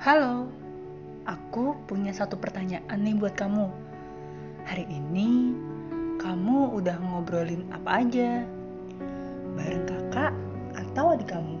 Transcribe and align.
Halo, 0.00 0.48
aku 1.28 1.76
punya 1.84 2.08
satu 2.08 2.40
pertanyaan 2.40 3.04
nih 3.04 3.20
buat 3.20 3.36
kamu. 3.36 3.68
Hari 4.64 4.88
ini 4.88 5.52
kamu 6.16 6.72
udah 6.72 6.96
ngobrolin 7.04 7.68
apa 7.68 8.00
aja? 8.00 8.40
Bareng 9.60 9.84
kakak 9.84 10.32
atau 10.72 11.12
adik 11.12 11.28
kamu? 11.28 11.60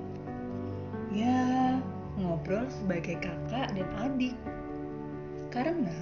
Ya, 1.12 1.76
ngobrol 2.16 2.64
sebagai 2.72 3.20
kakak 3.20 3.76
dan 3.76 3.88
adik. 4.08 4.32
Karena 5.52 6.00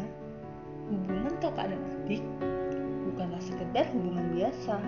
hubungan 0.95 1.35
kakak 1.43 1.75
dan 1.75 1.83
adik 1.91 2.23
bukanlah 3.03 3.43
sekedar 3.43 3.91
hubungan 3.91 4.31
biasa. 4.39 4.79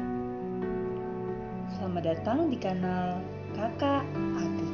Selamat 1.74 2.14
datang 2.14 2.46
di 2.46 2.54
kanal 2.62 3.18
Kakak 3.58 4.06
Adik. 4.38 4.69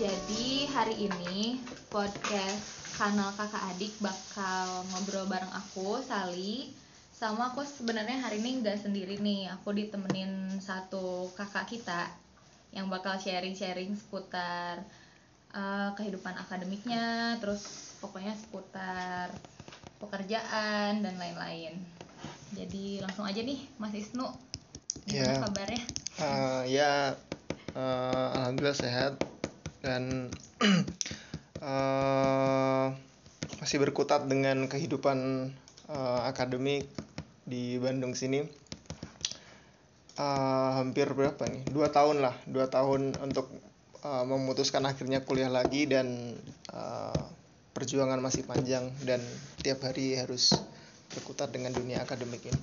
Jadi 0.00 0.64
hari 0.72 0.96
ini 0.96 1.60
podcast 1.92 2.64
kanal 2.96 3.36
kakak 3.36 3.60
adik 3.76 3.92
bakal 4.00 4.80
ngobrol 4.88 5.28
bareng 5.28 5.52
aku, 5.52 6.00
Sali. 6.00 6.72
Sama 7.12 7.52
aku 7.52 7.60
sebenarnya 7.60 8.16
hari 8.16 8.40
ini 8.40 8.64
nggak 8.64 8.80
sendiri 8.80 9.20
nih, 9.20 9.52
aku 9.52 9.76
ditemenin 9.76 10.56
satu 10.56 11.28
kakak 11.36 11.68
kita 11.68 12.08
yang 12.72 12.88
bakal 12.88 13.12
sharing-sharing 13.20 13.92
seputar 13.92 14.80
uh, 15.52 15.92
kehidupan 15.92 16.32
akademiknya, 16.32 17.36
terus 17.44 17.92
pokoknya 18.00 18.32
seputar 18.32 19.28
pekerjaan 20.00 21.04
dan 21.04 21.14
lain-lain. 21.20 21.76
Jadi 22.56 23.04
langsung 23.04 23.28
aja 23.28 23.44
nih, 23.44 23.68
Mas 23.76 23.92
Isnu, 23.92 24.24
gimana 25.04 25.36
Ya. 25.36 25.44
kabarnya? 25.44 25.84
Eh, 26.24 26.62
ya 26.72 26.92
eh, 27.76 28.26
alhamdulillah 28.40 28.80
sehat 28.80 29.29
dan 29.80 30.32
eh, 31.64 32.86
masih 33.60 33.78
berkutat 33.80 34.24
dengan 34.28 34.64
kehidupan 34.68 35.18
eh, 35.88 36.20
akademik 36.28 36.88
di 37.44 37.76
Bandung 37.80 38.16
sini. 38.16 38.44
Eh, 40.20 40.70
hampir 40.76 41.08
berapa 41.12 41.40
nih? 41.48 41.64
Dua 41.72 41.88
tahun 41.88 42.20
lah 42.20 42.36
dua 42.44 42.68
tahun 42.68 43.16
untuk 43.24 43.48
eh, 44.04 44.24
memutuskan 44.24 44.84
akhirnya 44.84 45.24
kuliah 45.24 45.48
lagi 45.48 45.88
dan 45.88 46.36
eh, 46.72 47.22
perjuangan 47.72 48.20
masih 48.20 48.44
panjang 48.44 48.92
dan 49.06 49.22
tiap 49.64 49.80
hari 49.86 50.18
harus 50.18 50.52
berkutat 51.10 51.50
dengan 51.50 51.72
dunia 51.72 52.04
akademik 52.04 52.44
ini. 52.44 52.60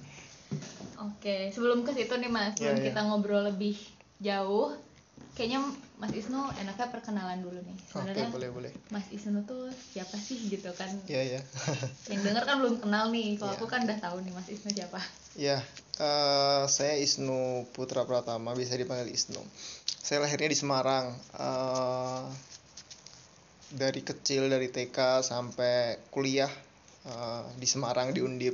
Oke, 0.98 1.52
sebelum 1.52 1.84
ke 1.84 1.92
situ 1.94 2.14
nih 2.16 2.32
Mas, 2.32 2.56
Ya, 2.58 2.72
sebelum 2.74 2.80
ya. 2.82 2.86
kita 2.92 3.02
ngobrol 3.06 3.44
lebih 3.54 3.76
jauh, 4.24 4.74
kayaknya 5.38 5.62
Mas 5.98 6.14
Isnu 6.14 6.38
enaknya 6.56 6.88
perkenalan 6.88 7.42
dulu 7.42 7.58
nih. 7.58 7.74
oke 7.74 7.90
Sebenarnya 7.90 8.30
boleh 8.30 8.50
boleh 8.54 8.72
Mas 8.88 9.10
Isnu 9.10 9.42
tuh 9.44 9.66
siapa 9.88 10.14
sih 10.16 10.38
gitu 10.46 10.70
kan? 10.72 10.94
ya 11.06 11.20
ya 11.20 11.42
Yang 12.12 12.22
denger 12.24 12.44
kan 12.46 12.56
belum 12.62 12.76
kenal 12.80 13.10
nih. 13.10 13.34
Kalau 13.36 13.52
Ya. 13.52 13.58
aku 13.58 13.66
kan 13.66 13.82
udah 13.82 13.98
tahu 13.98 14.18
nih 14.22 14.30
Mas 14.32 14.46
Isnu 14.48 14.70
siapa. 14.72 15.02
Ya, 15.34 15.58
eh, 15.98 16.64
saya 16.68 16.98
Isnu 16.98 17.66
Putra 17.72 18.02
Pratama, 18.04 18.54
bisa 18.54 18.74
dipanggil 18.74 19.10
Isnu. 19.10 19.42
Saya 20.00 20.22
lahirnya 20.22 20.48
di 20.48 20.58
Semarang. 20.58 21.06
eh, 21.36 22.26
dari 23.68 24.00
kecil, 24.00 24.48
dari 24.48 24.70
TK 24.70 24.96
sampai 25.22 25.98
kuliah 26.08 26.50
eh, 27.04 27.44
di 27.54 27.66
Semarang 27.66 28.12
di 28.12 28.22
Undip. 28.22 28.54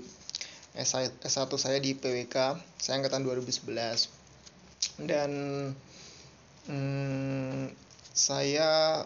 S1, 0.74 1.22
S1 1.22 1.52
saya 1.54 1.78
di 1.78 1.94
PWK, 1.94 2.36
saya 2.76 2.98
angkatan 2.98 3.22
2011. 3.22 4.10
Dan 4.98 5.32
hmm, 6.70 7.74
saya 8.14 9.02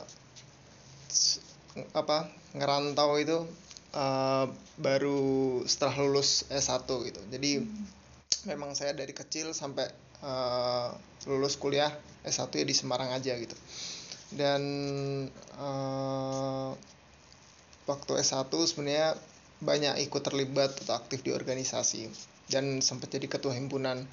apa 1.94 2.27
ngerantau 2.58 3.16
itu 3.22 3.38
eh, 3.95 4.45
baru 4.78 5.62
setelah 5.66 5.95
lulus 6.03 6.45
S1 6.51 6.85
gitu. 6.85 7.22
Jadi 7.31 7.51
memang 8.50 8.75
saya 8.78 8.94
dari 8.94 9.13
kecil 9.16 9.51
sampai 9.56 9.88
eh, 10.23 10.90
lulus 11.29 11.56
kuliah 11.59 11.91
S1 12.25 12.51
ya 12.53 12.66
di 12.66 12.75
Semarang 12.75 13.13
aja 13.13 13.34
gitu. 13.38 13.56
Dan 14.34 14.62
eh, 15.34 16.69
waktu 17.88 18.12
S1 18.19 18.51
sebenarnya 18.68 19.16
banyak 19.57 20.06
ikut 20.06 20.22
terlibat 20.22 20.78
atau 20.85 20.94
aktif 20.94 21.25
di 21.25 21.34
organisasi 21.34 22.06
dan 22.47 22.79
sempat 22.79 23.09
jadi 23.09 23.25
ketua 23.25 23.57
himpunan 23.57 24.06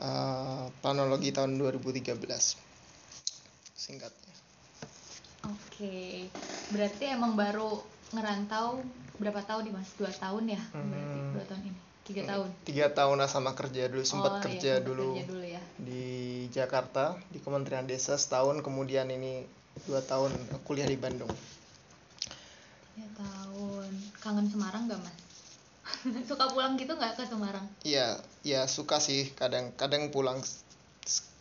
eh, 0.00 0.64
planologi 0.80 1.34
tahun 1.34 1.60
2013. 1.60 2.65
Singkatnya. 3.76 4.34
Oke, 5.46 6.26
berarti 6.72 7.04
emang 7.06 7.38
baru 7.38 7.78
ngerantau 8.10 8.82
berapa 9.16 9.38
tahun 9.40 9.70
nih 9.70 9.74
Mas? 9.76 9.88
Dua 9.94 10.10
tahun 10.10 10.44
ya? 10.50 10.60
Berarti 10.72 11.16
Hmm. 11.16 11.32
dua 11.32 11.44
tahun 11.46 11.62
ini. 11.62 11.80
Tiga 12.06 12.22
tahun. 12.24 12.48
Tiga 12.62 12.86
tahun 12.88 13.16
lah 13.18 13.26
sama 13.26 13.50
kerja 13.52 13.90
dulu 13.90 13.98
Oh, 14.00 14.06
sempat 14.06 14.32
iya, 14.32 14.42
kerja 14.42 14.72
sempet 14.78 14.86
dulu 14.86 15.08
kerja 15.12 15.24
dulu 15.26 15.42
ya. 15.44 15.62
di 15.76 16.04
Jakarta 16.48 17.04
di 17.28 17.38
Kementerian 17.38 17.82
Desa 17.82 18.14
setahun 18.14 18.62
kemudian 18.62 19.10
ini 19.10 19.42
dua 19.84 20.00
tahun 20.00 20.30
kuliah 20.62 20.86
di 20.86 20.94
Bandung 20.96 21.30
Ya 22.96 23.04
tahun. 23.12 23.90
Kangen 24.16 24.46
Semarang 24.48 24.86
gak 24.88 25.02
Mas? 25.02 25.18
Suka 26.30 26.46
pulang 26.48 26.78
gitu 26.78 26.90
nggak 26.90 27.14
ke 27.14 27.22
Semarang? 27.26 27.66
iya 27.82 28.16
ya 28.42 28.64
suka 28.66 28.98
sih 28.98 29.30
kadang 29.34 29.74
kadang 29.74 30.08
pulang 30.08 30.38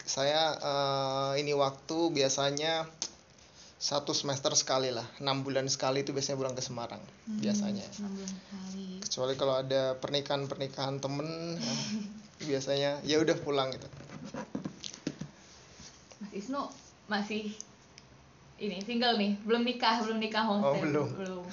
saya 0.05 0.41
eh, 0.55 1.41
ini 1.41 1.51
waktu 1.51 2.13
biasanya 2.13 2.85
satu 3.75 4.15
semester 4.15 4.53
sekali 4.55 4.89
lah 4.89 5.05
enam 5.19 5.43
bulan 5.43 5.67
sekali 5.67 6.01
itu 6.01 6.13
biasanya 6.13 6.37
pulang 6.39 6.55
ke 6.55 6.63
Semarang 6.63 7.01
Hmm, 7.25 7.41
biasanya 7.41 7.83
enam 7.99 8.11
bulan 8.13 8.31
sekali. 8.31 8.87
kecuali 9.01 9.33
kalau 9.35 9.55
ada 9.59 9.97
pernikahan 9.97 10.45
pernikahan 10.45 11.01
temen 11.01 11.57
nah, 11.57 11.79
biasanya 12.39 13.01
ya 13.01 13.17
udah 13.17 13.35
pulang 13.41 13.73
gitu 13.73 13.89
Mas 16.21 16.31
Isnu 16.31 16.61
masih 17.05 17.51
ini 18.55 18.79
single 18.79 19.19
nih, 19.19 19.35
belum 19.43 19.67
nikah, 19.67 19.99
belum 19.99 20.15
nikah 20.15 20.47
homestay. 20.47 20.71
Oh, 20.71 20.79
belum. 20.79 21.07
belum. 21.19 21.45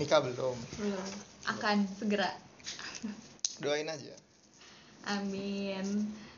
nikah 0.00 0.24
belum 0.24 0.56
Belum. 0.80 1.06
Akan 1.44 1.84
segera. 1.92 2.32
doain 3.60 3.84
aja 3.84 4.16
Amin. 5.04 5.84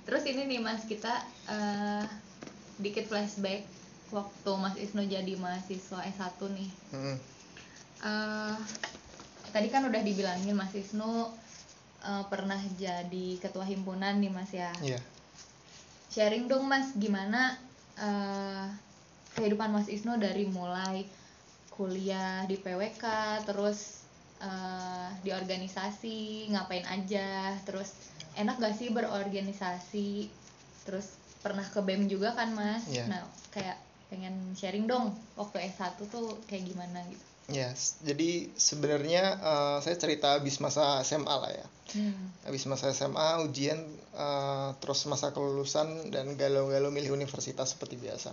Terus 0.02 0.22
ini 0.26 0.42
nih 0.48 0.60
Mas 0.60 0.82
kita 0.84 1.12
eh, 1.50 2.06
dikit 2.82 3.06
flashback 3.06 3.66
waktu 4.10 4.52
Mas 4.58 4.76
Isnu 4.76 5.06
jadi 5.06 5.34
mahasiswa 5.38 6.02
S1 6.02 6.40
nih. 6.52 6.70
Hmm. 6.92 7.16
Eh, 8.02 8.56
tadi 9.54 9.68
kan 9.70 9.86
udah 9.86 10.02
dibilangin 10.02 10.54
Mas 10.58 10.74
Isnu 10.74 11.30
eh, 12.02 12.24
pernah 12.28 12.58
jadi 12.76 13.38
ketua 13.38 13.62
himpunan 13.64 14.18
nih 14.18 14.32
Mas 14.32 14.50
ya. 14.50 14.70
iya 14.82 15.02
sharing 16.12 16.44
dong 16.44 16.68
mas 16.68 16.92
gimana 17.00 17.56
eh, 17.96 18.68
kehidupan 19.32 19.72
mas 19.72 19.88
Isnu 19.88 20.20
dari 20.20 20.44
mulai 20.44 21.08
kuliah 21.72 22.44
di 22.44 22.60
PWK 22.60 23.04
terus 23.48 24.04
eh, 24.44 25.08
di 25.24 25.32
organisasi 25.32 26.52
ngapain 26.52 26.84
aja 26.84 27.56
terus 27.64 27.96
enak 28.34 28.56
gak 28.56 28.74
sih 28.74 28.88
berorganisasi 28.88 30.28
terus 30.82 31.06
pernah 31.38 31.64
ke 31.64 31.78
BEM 31.78 32.06
juga 32.06 32.32
kan 32.32 32.50
mas 32.50 32.86
Iya. 32.86 33.06
nah 33.06 33.22
kayak 33.50 33.76
pengen 34.06 34.34
sharing 34.52 34.84
dong 34.84 35.10
waktu 35.34 35.58
S1 35.66 35.98
tuh 36.04 36.38
kayak 36.44 36.64
gimana 36.66 37.00
gitu 37.06 37.24
Ya, 37.48 37.68
s- 37.68 37.98
jadi 38.00 38.48
sebenarnya 38.54 39.22
eh, 39.34 39.78
saya 39.80 39.96
cerita 39.96 40.38
habis 40.38 40.56
masa 40.58 41.02
SMA 41.02 41.34
lah 41.34 41.50
ya. 41.50 41.66
hmm. 41.92 42.46
Habis 42.46 42.64
masa 42.64 42.88
SMA, 42.88 43.42
ujian, 43.42 43.82
eh, 44.14 44.70
terus 44.78 45.02
masa 45.04 45.34
kelulusan 45.34 45.86
dan 46.08 46.32
galau-galau 46.32 46.88
milih 46.88 47.10
universitas 47.10 47.66
seperti 47.68 47.98
biasa. 47.98 48.30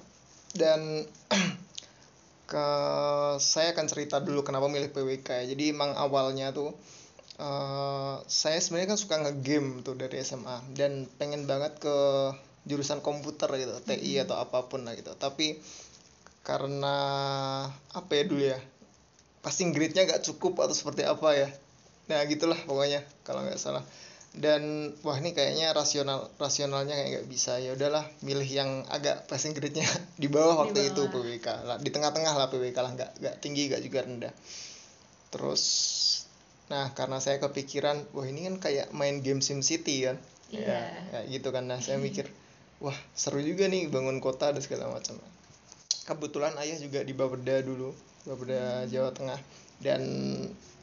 Dan 0.54 1.10
ke 2.46 2.68
saya 3.40 3.74
akan 3.74 3.86
cerita 3.86 4.18
dulu 4.20 4.42
kenapa 4.42 4.66
milih 4.66 4.90
PWK 4.90 5.28
ya. 5.42 5.46
Jadi 5.48 5.64
emang 5.70 5.94
awalnya 5.96 6.50
tuh 6.50 6.72
eh, 7.40 8.16
saya 8.28 8.60
sebenarnya 8.60 8.94
kan 8.94 9.00
suka 9.00 9.16
ngegame 9.24 9.82
tuh 9.82 9.96
dari 9.96 10.20
SMA 10.22 10.76
dan 10.76 11.08
pengen 11.16 11.48
banget 11.48 11.80
ke 11.80 11.98
jurusan 12.68 13.00
komputer 13.00 13.50
gitu, 13.56 13.74
TI 13.88 14.22
atau 14.28 14.38
apa 14.38 14.68
pun 14.68 14.84
lah 14.84 14.94
gitu. 14.94 15.16
Tapi 15.16 15.58
karena 16.44 16.96
apa 17.94 18.12
ya 18.16 18.24
dulu 18.28 18.44
ya 18.44 18.60
passing 19.40 19.72
grade-nya 19.72 20.08
gak 20.08 20.24
cukup 20.28 20.60
atau 20.68 20.76
seperti 20.76 21.08
apa 21.08 21.36
ya. 21.36 21.50
Nah 22.12 22.26
gitulah 22.26 22.58
pokoknya 22.66 23.06
kalau 23.24 23.46
nggak 23.46 23.62
salah. 23.62 23.86
Dan 24.30 24.94
wah 25.02 25.18
ini 25.18 25.34
kayaknya 25.34 25.74
rasional 25.74 26.30
rasionalnya 26.38 26.94
kayak 26.94 27.10
nggak 27.18 27.28
bisa. 27.30 27.58
Ya 27.58 27.74
udahlah 27.74 28.06
milih 28.22 28.46
yang 28.46 28.86
agak 28.90 29.26
passing 29.26 29.58
grade-nya 29.58 29.86
di 30.22 30.28
bawah 30.30 30.54
Di 30.54 30.62
waktu 30.66 30.80
itu 30.94 31.02
bawah. 31.08 31.26
PWK 31.26 31.48
lah. 31.66 31.78
Di 31.82 31.90
tengah-tengah 31.90 32.34
lah 32.38 32.48
PWK 32.50 32.78
lah 32.78 32.92
nggak 32.94 33.12
nggak 33.22 33.36
tinggi 33.42 33.70
nggak 33.70 33.82
juga 33.86 34.00
rendah. 34.06 34.34
Terus 35.30 35.64
nah 36.70 36.94
karena 36.94 37.18
saya 37.18 37.42
kepikiran 37.42 38.14
wah 38.14 38.30
ini 38.30 38.46
kan 38.46 38.56
kayak 38.62 38.94
main 38.94 39.26
game 39.26 39.42
SimCity 39.42 40.06
kan? 40.06 40.18
Iya. 40.50 40.66
ya 40.66 40.82
kayak 41.14 41.26
gitu 41.34 41.50
kan. 41.50 41.66
Nah 41.66 41.82
saya 41.82 41.98
mikir 41.98 42.30
wah 42.82 42.96
seru 43.14 43.42
juga 43.42 43.66
nih 43.70 43.90
bangun 43.90 44.22
kota 44.22 44.54
dan 44.54 44.62
segala 44.62 44.90
macam. 44.90 45.18
Kebetulan 46.06 46.58
ayah 46.62 46.78
juga 46.78 47.06
di 47.06 47.14
Bapeda 47.14 47.62
dulu 47.62 47.94
Bapeda 48.26 48.86
Jawa 48.90 49.10
Tengah. 49.14 49.40
Dan 49.80 50.02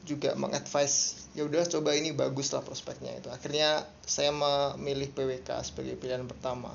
juga 0.07 0.33
mengadvise 0.39 1.29
ya 1.35 1.45
udah 1.45 1.67
coba 1.67 1.93
ini 1.93 2.15
bagus 2.15 2.51
lah 2.55 2.63
prospeknya 2.63 3.15
itu. 3.15 3.27
Akhirnya 3.31 3.83
saya 4.07 4.31
memilih 4.31 5.11
PWK 5.11 5.63
sebagai 5.63 5.95
pilihan 5.99 6.23
pertama. 6.27 6.71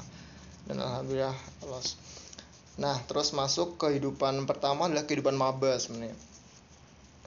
Dan 0.68 0.80
alhamdulillah 0.80 1.36
lolos. 1.64 1.96
Nah 2.80 2.96
terus 3.04 3.36
masuk 3.36 3.76
kehidupan 3.76 4.44
pertama 4.48 4.88
adalah 4.88 5.04
kehidupan 5.04 5.36
maba 5.36 5.76
sebenarnya 5.76 6.31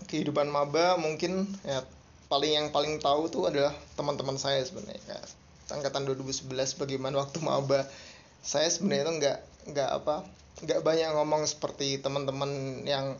kehidupan 0.05 0.49
maba 0.49 0.95
mungkin 0.97 1.45
ya 1.65 1.83
paling 2.25 2.51
yang 2.57 2.67
paling 2.73 2.97
tahu 2.97 3.29
tuh 3.29 3.49
adalah 3.49 3.73
teman-teman 3.93 4.37
saya 4.37 4.61
sebenarnya 4.65 5.01
ya, 5.05 5.19
angkatan 5.73 6.05
2011 6.09 6.81
bagaimana 6.81 7.21
waktu 7.21 7.37
maba. 7.41 7.85
Saya 8.45 8.69
sebenarnya 8.69 9.03
itu 9.09 9.13
nggak 9.21 9.37
nggak 9.73 9.89
apa 9.89 10.15
nggak 10.61 10.81
banyak 10.85 11.09
ngomong 11.17 11.43
seperti 11.49 11.99
teman-teman 11.99 12.81
yang 12.85 13.17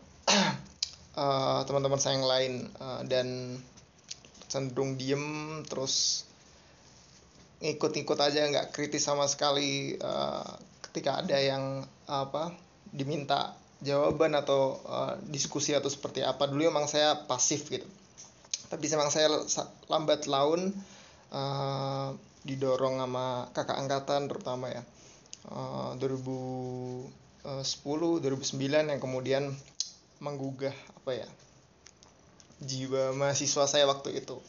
uh, 1.18 1.62
teman-teman 1.68 2.00
saya 2.00 2.22
yang 2.22 2.30
lain 2.30 2.54
uh, 2.80 3.02
dan 3.04 3.60
cenderung 4.48 4.96
diem 4.96 5.62
terus 5.66 6.24
ngikut-ngikut 7.60 8.20
aja 8.22 8.46
nggak 8.46 8.72
kritis 8.72 9.04
sama 9.10 9.26
sekali 9.26 9.98
uh, 10.00 10.48
ketika 10.86 11.26
ada 11.26 11.36
yang 11.42 11.84
apa 12.06 12.54
diminta 12.94 13.58
jawaban 13.86 14.34
atau 14.34 14.82
uh, 14.84 15.14
diskusi 15.30 15.78
atau 15.78 15.88
seperti 15.88 16.26
apa. 16.26 16.50
Dulu 16.50 16.66
emang 16.66 16.90
saya 16.90 17.24
pasif 17.30 17.70
gitu. 17.70 17.86
Tapi 18.68 18.90
memang 18.90 19.14
saya 19.14 19.30
lambat 19.88 20.26
laun 20.26 20.74
uh, 21.30 22.10
didorong 22.42 22.98
sama 22.98 23.48
kakak 23.54 23.78
angkatan 23.78 24.26
terutama 24.26 24.74
ya. 24.74 24.82
Uh, 25.46 25.94
2010 26.02 27.06
2009 27.86 28.90
yang 28.90 28.98
kemudian 28.98 29.54
menggugah 30.18 30.74
apa 30.98 31.22
ya 31.22 31.28
jiwa 32.66 33.14
mahasiswa 33.14 33.70
saya 33.70 33.86
waktu 33.86 34.18
itu. 34.26 34.42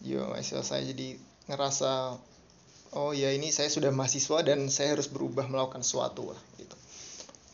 Jiwa 0.00 0.32
mahasiswa 0.32 0.64
saya 0.64 0.82
jadi 0.88 1.20
ngerasa 1.52 2.16
oh 2.96 3.12
ya 3.12 3.30
ini 3.36 3.52
saya 3.52 3.68
sudah 3.68 3.92
mahasiswa 3.92 4.40
dan 4.40 4.72
saya 4.72 4.96
harus 4.96 5.12
berubah 5.12 5.46
melakukan 5.46 5.84
sesuatu 5.84 6.32
lah 6.32 6.40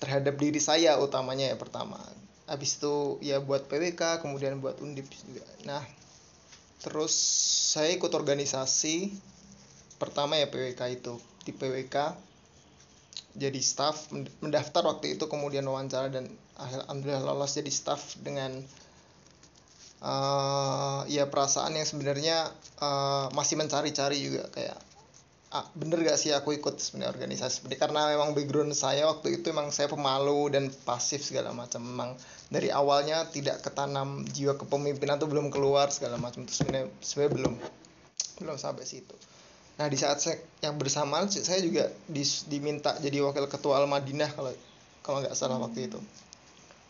terhadap 0.03 0.37
diri 0.37 0.61
saya 0.61 0.97
utamanya 1.01 1.53
ya 1.53 1.57
pertama. 1.57 1.99
Habis 2.47 2.79
itu 2.79 3.19
ya 3.25 3.43
buat 3.43 3.67
PWK 3.67 4.23
kemudian 4.23 4.63
buat 4.63 4.79
undip 4.79 5.09
juga. 5.11 5.45
Nah 5.67 5.83
terus 6.85 7.13
saya 7.75 7.91
ikut 7.97 8.13
organisasi 8.13 9.11
pertama 9.97 10.37
ya 10.37 10.47
PWK 10.47 10.81
itu 10.93 11.17
di 11.43 11.51
PWK 11.57 11.97
jadi 13.37 13.61
staff 13.61 14.13
mendaftar 14.41 14.85
waktu 14.89 15.17
itu 15.17 15.29
kemudian 15.29 15.65
wawancara 15.69 16.09
dan 16.09 16.29
alhamdulillah 16.57 17.25
lolos 17.25 17.57
jadi 17.57 17.69
staff 17.69 18.17
dengan 18.21 18.65
uh, 20.01 21.05
ya 21.09 21.29
perasaan 21.29 21.77
yang 21.77 21.85
sebenarnya 21.85 22.49
uh, 22.81 23.29
masih 23.37 23.61
mencari-cari 23.61 24.17
juga 24.21 24.49
kayak 24.53 24.77
bener 25.79 26.03
gak 26.03 26.19
sih 26.19 26.35
aku 26.35 26.57
ikut 26.59 26.77
sebenarnya 26.77 27.15
organisasi 27.17 27.63
seperti 27.63 27.77
karena 27.79 28.11
memang 28.11 28.35
background 28.35 28.75
saya 28.75 29.07
waktu 29.07 29.41
itu 29.41 29.55
memang 29.55 29.71
saya 29.73 29.89
pemalu 29.89 30.51
dan 30.53 30.69
pasif 30.85 31.23
segala 31.23 31.55
macam. 31.55 31.81
Memang 31.81 32.11
dari 32.51 32.69
awalnya 32.75 33.29
tidak 33.31 33.63
ketanam 33.63 34.27
jiwa 34.27 34.59
kepemimpinan 34.59 35.17
tuh 35.17 35.31
belum 35.31 35.49
keluar 35.49 35.89
segala 35.95 36.19
macam. 36.19 36.45
Itu 36.45 36.65
sebenarnya 36.65 36.91
sebenarnya 37.01 37.33
belum 37.39 37.55
belum 38.43 38.57
sampai 38.61 38.85
situ. 38.85 39.17
Nah 39.77 39.87
di 39.87 39.97
saat 40.01 40.19
saya 40.25 40.41
yang 40.65 40.81
bersamaan 40.81 41.29
saya 41.29 41.61
juga 41.61 41.93
diminta 42.49 42.97
jadi 42.97 43.21
wakil 43.23 43.45
ketua 43.47 43.81
al 43.81 43.89
madinah 43.89 44.33
kalau 44.33 44.53
kalau 45.05 45.19
nggak 45.23 45.37
salah 45.37 45.61
waktu 45.61 45.89
itu. 45.93 46.01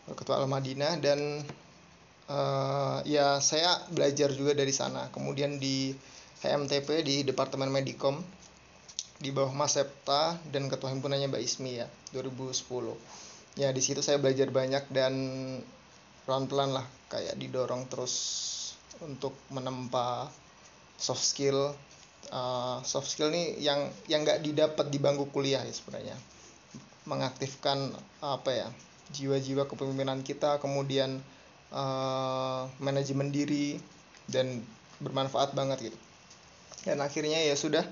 Ketua 0.07 0.39
al 0.39 0.47
madinah 0.47 0.95
dan 1.03 1.43
uh, 2.31 3.03
ya 3.03 3.43
saya 3.43 3.83
belajar 3.91 4.31
juga 4.31 4.55
dari 4.55 4.71
sana. 4.71 5.11
Kemudian 5.11 5.59
di 5.59 5.91
HMTP 6.37 7.01
di 7.01 7.15
Departemen 7.25 7.73
Medikom 7.73 8.21
di 9.17 9.33
bawah 9.33 9.53
Mas 9.53 9.73
Septa 9.73 10.37
dan 10.53 10.69
ketua 10.69 10.93
himpunannya 10.93 11.29
Mbak 11.29 11.43
Ismi 11.43 11.81
ya 11.81 11.87
2010 12.13 12.57
ya 13.57 13.73
di 13.73 13.81
situ 13.81 14.05
saya 14.05 14.21
belajar 14.21 14.53
banyak 14.53 14.85
dan 14.93 15.13
pelan-pelan 16.29 16.77
lah 16.77 16.85
kayak 17.09 17.39
didorong 17.39 17.89
terus 17.89 18.13
untuk 19.01 19.33
menempa 19.49 20.27
soft 20.99 21.23
skill. 21.23 21.73
Uh, 22.27 22.83
soft 22.83 23.07
skill 23.07 23.31
nih 23.31 23.55
yang 23.63 23.87
yang 24.11 24.27
nggak 24.27 24.43
didapat 24.43 24.91
di 24.91 24.99
bangku 24.99 25.31
kuliah 25.31 25.63
ya 25.63 25.73
sebenarnya. 25.73 26.17
Mengaktifkan 27.07 27.95
apa 28.19 28.51
ya 28.51 28.67
jiwa-jiwa 29.15 29.63
kepemimpinan 29.71 30.19
kita 30.27 30.59
kemudian 30.59 31.23
uh, 31.71 32.67
manajemen 32.83 33.31
diri 33.31 33.79
dan 34.27 34.59
bermanfaat 34.99 35.55
banget 35.55 35.87
gitu. 35.93 35.97
Dan 36.83 36.99
akhirnya 36.99 37.39
ya 37.39 37.55
sudah 37.55 37.87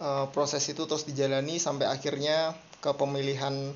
uh, 0.00 0.26
proses 0.30 0.64
itu 0.66 0.86
terus 0.86 1.06
dijalani 1.06 1.58
sampai 1.58 1.86
akhirnya 1.90 2.54
ke 2.82 2.90
pemilihan 2.94 3.72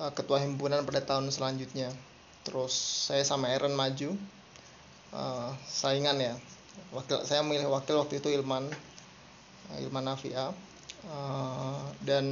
uh, 0.00 0.12
ketua 0.12 0.42
himpunan 0.42 0.84
pada 0.84 1.04
tahun 1.04 1.28
selanjutnya. 1.32 1.92
Terus 2.44 2.72
saya 3.08 3.24
sama 3.24 3.52
Aaron 3.52 3.76
maju. 3.76 4.16
Uh, 5.08 5.50
saingan 5.64 6.20
ya. 6.20 6.34
Wakil 6.92 7.24
saya 7.24 7.40
memilih 7.42 7.72
wakil 7.72 7.98
waktu 7.98 8.20
itu 8.20 8.28
Ilman 8.32 8.68
Ilman 9.80 10.04
Nafia. 10.04 10.52
Uh, 11.08 11.78
dan 12.02 12.26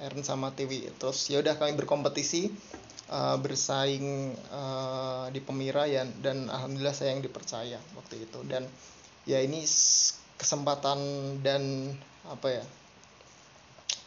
Aaron 0.00 0.24
sama 0.24 0.50
Tiwi 0.56 0.88
terus 0.96 1.28
ya 1.28 1.44
udah 1.44 1.52
kami 1.60 1.76
berkompetisi 1.76 2.48
uh, 3.12 3.36
bersaing 3.36 4.32
uh, 4.48 5.28
di 5.28 5.38
Pemira 5.44 5.84
ya 5.84 6.02
dan 6.24 6.48
alhamdulillah 6.48 6.96
saya 6.96 7.12
yang 7.12 7.22
dipercaya 7.22 7.78
waktu 7.94 8.24
itu. 8.24 8.40
Dan 8.48 8.66
ya 9.28 9.38
ini 9.40 9.62
kesempatan 10.40 10.98
dan 11.44 11.94
apa 12.24 12.48
ya 12.48 12.64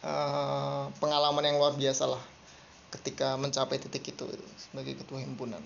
uh, 0.02 0.90
pengalaman 0.98 1.46
yang 1.46 1.58
luar 1.62 1.78
biasa 1.78 2.10
lah 2.10 2.24
ketika 2.90 3.36
mencapai 3.38 3.78
titik 3.78 4.10
itu 4.10 4.26
sebagai 4.58 4.98
ketua 4.98 5.22
himpunan 5.22 5.62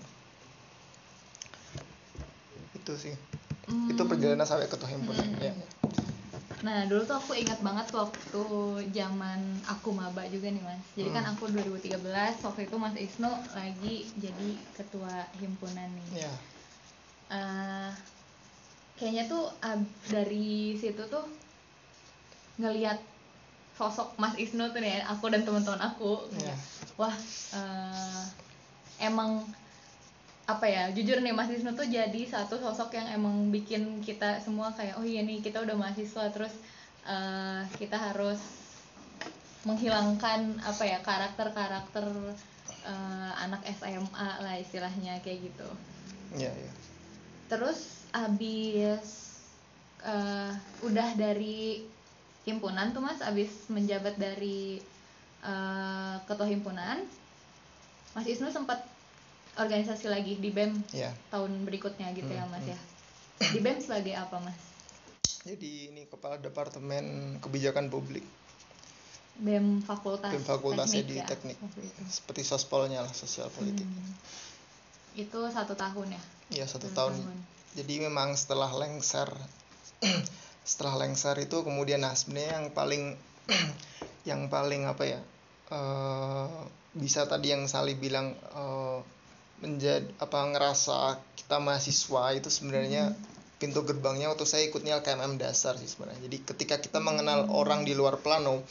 itu 2.76 2.92
sih 2.98 3.14
hmm. 3.70 3.94
itu 3.94 4.02
perjalanan 4.04 4.44
sampai 4.44 4.68
ketua 4.68 4.90
himpunan 4.90 5.26
hmm. 5.26 5.42
ya 5.42 5.54
Nah 6.62 6.86
dulu 6.86 7.02
tuh 7.02 7.18
aku 7.18 7.34
ingat 7.34 7.58
banget 7.58 7.90
waktu 7.90 8.42
zaman 8.94 9.40
aku 9.66 9.90
maba 9.90 10.22
juga 10.30 10.46
nih 10.46 10.62
mas 10.62 10.78
Jadi 10.94 11.10
kan 11.10 11.26
hmm. 11.26 11.34
kan 11.34 11.34
aku 11.34 11.50
2013 11.50 11.98
waktu 12.46 12.60
itu 12.70 12.76
mas 12.78 12.94
Isnu 12.94 13.30
lagi 13.50 14.06
jadi 14.14 14.48
ketua 14.78 15.26
himpunan 15.42 15.90
nih 15.90 16.22
yeah. 16.22 16.30
Ya. 16.30 16.34
uh, 17.34 17.90
Kayaknya 18.94 19.26
tuh 19.26 19.50
uh, 19.50 19.80
dari 20.06 20.78
situ 20.78 21.02
tuh 21.10 21.26
ngelihat 22.60 23.00
sosok 23.76 24.14
Mas 24.20 24.36
Isnu 24.36 24.68
tuh 24.70 24.80
nih 24.84 25.00
aku 25.08 25.32
dan 25.32 25.42
teman-teman 25.42 25.80
aku 25.80 26.28
yeah. 26.36 26.58
wah 27.00 27.14
uh, 27.56 28.24
emang 29.00 29.40
apa 30.44 30.66
ya 30.68 30.84
jujur 30.92 31.22
nih 31.24 31.32
Mas 31.32 31.48
Isnu 31.48 31.72
tuh 31.72 31.88
jadi 31.88 32.20
satu 32.28 32.60
sosok 32.60 32.92
yang 32.98 33.08
emang 33.14 33.48
bikin 33.48 34.04
kita 34.04 34.42
semua 34.44 34.74
kayak 34.76 35.00
oh 35.00 35.06
iya 35.06 35.24
nih 35.24 35.40
kita 35.40 35.64
udah 35.64 35.72
mahasiswa 35.72 36.28
terus 36.34 36.52
uh, 37.08 37.64
kita 37.80 37.96
harus 37.96 38.38
menghilangkan 39.62 40.58
apa 40.66 40.82
ya 40.82 40.98
karakter-karakter 41.00 42.04
uh, 42.82 43.32
anak 43.38 43.62
SMA 43.70 44.28
lah 44.42 44.58
istilahnya 44.58 45.22
kayak 45.22 45.48
gitu. 45.48 45.68
Iya 46.34 46.50
yeah, 46.50 46.54
yeah. 46.66 46.74
Terus 47.46 48.10
abis 48.10 49.02
uh, 50.02 50.50
udah 50.82 51.14
dari 51.14 51.86
himpunan 52.42 52.90
tuh 52.90 53.02
mas 53.02 53.22
abis 53.22 53.70
menjabat 53.70 54.18
dari 54.18 54.82
uh, 55.46 56.18
ketua 56.26 56.48
himpunan 56.50 57.02
mas 58.12 58.26
Isnu 58.26 58.50
sempat 58.50 58.82
organisasi 59.56 60.08
lagi 60.08 60.40
di 60.40 60.48
BEM 60.48 60.80
yeah. 60.96 61.12
tahun 61.28 61.68
berikutnya 61.68 62.08
gitu 62.16 62.32
ya, 62.32 62.48
hmm, 62.48 62.52
ya. 62.52 62.56
Mas 62.56 62.64
hmm. 62.64 62.72
ya 62.72 62.78
di 63.52 63.58
BEM 63.60 63.78
sebagai 63.82 64.14
apa 64.16 64.36
mas? 64.38 64.58
Jadi 65.42 65.90
ini 65.90 66.06
kepala 66.06 66.38
departemen 66.38 67.36
kebijakan 67.42 67.90
publik. 67.90 68.22
BEM 69.42 69.82
fakultas 69.82 70.30
BEM 70.30 70.44
fakultasnya 70.46 71.02
di 71.02 71.16
ya, 71.18 71.26
teknik. 71.26 71.58
seperti 72.06 72.46
sospolnya 72.46 73.02
lah 73.02 73.12
sosial 73.12 73.50
politik. 73.50 73.84
Hmm. 73.84 74.14
itu 75.12 75.40
satu 75.52 75.76
tahun 75.76 76.08
ya? 76.16 76.22
Iya 76.56 76.64
satu, 76.64 76.88
satu 76.88 76.96
tahun. 76.96 77.14
tahun. 77.20 77.38
Jadi 77.76 77.94
memang 78.08 78.32
setelah 78.32 78.72
lengser 78.72 79.28
setelah 80.62 81.06
lengser 81.06 81.34
itu 81.42 81.62
kemudian 81.66 82.06
nah 82.06 82.14
sebenarnya 82.14 82.62
yang 82.62 82.68
paling 82.70 83.04
yang 84.30 84.46
paling 84.46 84.86
apa 84.86 85.04
ya 85.06 85.20
uh, 85.74 86.66
bisa 86.94 87.26
tadi 87.26 87.50
yang 87.50 87.66
Sali 87.66 87.98
bilang 87.98 88.36
uh, 88.54 89.02
menjadi 89.62 90.06
apa 90.18 90.38
ngerasa 90.54 91.18
kita 91.38 91.62
mahasiswa 91.62 92.34
itu 92.34 92.50
sebenarnya 92.50 93.14
hmm. 93.14 93.58
pintu 93.62 93.86
gerbangnya 93.86 94.30
waktu 94.30 94.46
saya 94.46 94.66
ikutnya 94.66 95.02
KMM 95.02 95.38
dasar 95.38 95.78
sih 95.78 95.86
sebenarnya 95.86 96.26
jadi 96.26 96.38
ketika 96.42 96.76
kita 96.82 96.98
mengenal 96.98 97.50
orang 97.50 97.86
di 97.86 97.94
luar 97.94 98.18
plano 98.18 98.62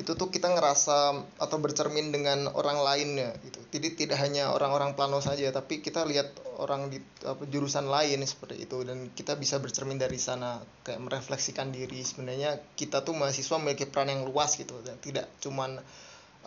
itu 0.00 0.16
tuh 0.16 0.32
kita 0.32 0.48
ngerasa 0.48 1.20
atau 1.36 1.56
bercermin 1.60 2.08
dengan 2.08 2.48
orang 2.56 2.80
lainnya 2.80 3.36
gitu. 3.44 3.60
Jadi 3.68 3.88
tidak 4.00 4.18
hanya 4.24 4.56
orang-orang 4.56 4.96
plano 4.96 5.20
saja 5.20 5.52
tapi 5.52 5.84
kita 5.84 6.08
lihat 6.08 6.32
orang 6.56 6.88
di 6.88 6.96
apa, 7.28 7.44
jurusan 7.44 7.84
lain 7.84 8.24
seperti 8.24 8.64
itu 8.64 8.80
dan 8.80 9.12
kita 9.12 9.36
bisa 9.36 9.60
bercermin 9.60 10.00
dari 10.00 10.16
sana 10.16 10.56
kayak 10.82 11.04
merefleksikan 11.04 11.68
diri. 11.68 12.00
Sebenarnya 12.00 12.56
kita 12.74 13.04
tuh 13.04 13.12
mahasiswa 13.12 13.60
memiliki 13.60 13.84
peran 13.84 14.08
yang 14.08 14.24
luas 14.24 14.56
gitu. 14.56 14.80
Dan 14.80 14.96
tidak 15.04 15.28
cuman 15.44 15.76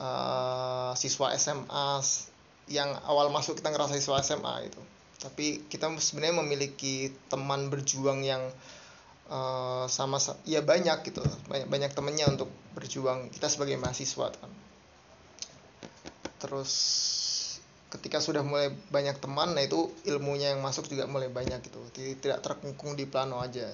uh, 0.02 0.92
siswa 0.98 1.30
SMA 1.38 2.02
yang 2.74 2.90
awal 3.06 3.30
masuk 3.30 3.62
kita 3.62 3.70
ngerasa 3.70 3.94
siswa 4.02 4.18
SMA 4.26 4.74
itu 4.74 4.82
tapi 5.24 5.64
kita 5.72 5.88
sebenarnya 6.04 6.44
memiliki 6.44 7.08
teman 7.32 7.72
berjuang 7.72 8.28
yang 8.28 8.44
sama 9.90 10.22
ya 10.46 10.62
banyak 10.62 11.10
gitu 11.10 11.26
banyak 11.50 11.66
banyak 11.66 11.92
temennya 11.98 12.30
untuk 12.30 12.54
berjuang 12.78 13.34
kita 13.34 13.50
sebagai 13.50 13.78
mahasiswa 13.82 14.30
kan. 14.30 14.52
Terus 16.38 16.72
ketika 17.94 18.18
sudah 18.18 18.42
mulai 18.42 18.74
banyak 18.90 19.22
teman 19.22 19.54
nah 19.54 19.62
itu 19.62 19.94
ilmunya 20.10 20.58
yang 20.58 20.66
masuk 20.66 20.90
juga 20.90 21.06
mulai 21.06 21.30
banyak 21.30 21.62
gitu 21.62 21.78
Jadi, 21.94 22.18
tidak 22.18 22.42
terkungkung 22.42 22.98
di 22.98 23.06
plano 23.06 23.42
aja. 23.42 23.70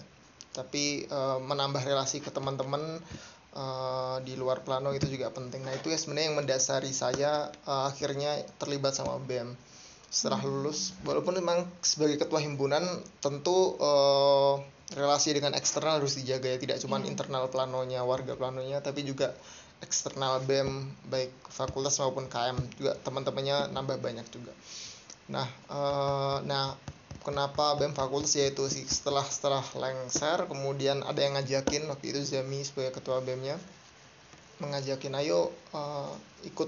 Tapi 0.51 1.08
uh, 1.08 1.39
menambah 1.39 1.84
relasi 1.84 2.20
ke 2.20 2.32
teman-teman 2.32 3.00
uh, 3.56 4.18
di 4.24 4.36
luar 4.36 4.63
plano 4.63 4.92
itu 4.92 5.08
juga 5.08 5.32
penting. 5.32 5.63
Nah 5.63 5.75
itu 5.75 5.92
ya 5.92 5.98
sebenarnya 6.00 6.28
yang 6.32 6.38
mendasari 6.39 6.92
saya 6.92 7.48
uh, 7.68 7.88
akhirnya 7.92 8.44
terlibat 8.60 8.96
sama 8.96 9.20
BEM 9.24 9.56
setelah 10.10 10.42
lulus 10.42 10.98
walaupun 11.06 11.38
memang 11.38 11.70
sebagai 11.86 12.18
ketua 12.18 12.42
himpunan 12.42 12.82
tentu 13.22 13.78
uh, 13.78 14.58
relasi 14.98 15.36
dengan 15.38 15.53
eksternal 15.53 16.01
harus 16.01 16.17
dijaga 16.17 16.50
ya. 16.50 16.58
Tidak 16.58 16.77
cuma 16.81 16.98
yeah. 17.01 17.10
internal 17.10 17.46
planonya 17.51 18.01
warga 18.01 18.34
planonya 18.34 18.81
tapi 18.81 19.05
juga 19.05 19.34
eksternal 19.79 20.43
BEM 20.43 20.91
baik 21.08 21.31
fakultas 21.48 22.01
maupun 22.03 22.27
KM 22.27 22.58
juga 22.75 22.98
teman-temannya 23.05 23.72
nambah 23.72 23.98
banyak 24.01 24.27
juga. 24.34 24.51
Nah 25.29 25.48
uh, 25.69 26.38
nah 26.43 26.75
kenapa 27.24 27.77
BEM 27.77 27.93
fakultas? 27.93 28.36
Yaitu 28.36 28.65
sih 28.67 28.84
setelah 28.89 29.24
setelah 29.24 29.63
lengser 29.77 30.50
kemudian 30.50 31.05
ada 31.05 31.19
yang 31.22 31.38
ngajakin 31.38 31.86
waktu 31.88 32.12
itu 32.15 32.19
Zami 32.25 32.65
sebagai 32.65 33.00
ketua 33.00 33.22
BEM-nya 33.22 33.55
mengajakin 34.60 35.15
ayo 35.24 35.53
uh, 35.72 36.12
ikut 36.43 36.67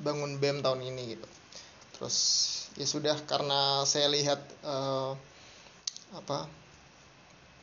bangun 0.00 0.40
BEM 0.40 0.64
tahun 0.64 0.80
ini 0.80 1.18
gitu. 1.18 1.28
Terus 1.96 2.16
ya 2.76 2.84
sudah 2.88 3.16
karena 3.24 3.84
saya 3.88 4.08
lihat 4.08 4.40
uh, 4.64 5.16
apa 6.16 6.48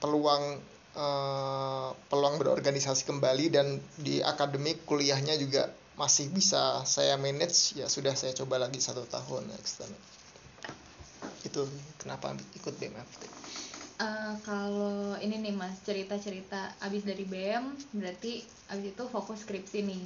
peluang 0.03 0.59
uh, 0.99 1.95
peluang 2.11 2.35
berorganisasi 2.43 3.07
kembali 3.07 3.45
dan 3.47 3.79
di 3.95 4.19
akademik 4.19 4.83
kuliahnya 4.83 5.39
juga 5.39 5.71
masih 5.95 6.27
bisa 6.27 6.83
saya 6.83 7.15
manage 7.15 7.79
ya 7.79 7.87
sudah 7.87 8.11
saya 8.19 8.35
coba 8.35 8.59
lagi 8.59 8.83
satu 8.83 9.07
tahun 9.07 9.47
extend. 9.55 9.95
Itu 11.47 11.63
kenapa 12.03 12.35
ikut 12.59 12.75
BMFT 12.75 13.43
uh, 13.99 14.03
eh, 14.03 14.33
kalau 14.43 15.15
ini 15.19 15.39
nih 15.39 15.53
mas 15.53 15.75
cerita-cerita 15.83 16.75
abis 16.83 17.03
dari 17.05 17.23
BM 17.27 17.73
berarti 17.95 18.43
abis 18.71 18.85
itu 18.95 19.03
fokus 19.09 19.45
skripsi 19.45 19.79
nih 19.85 20.03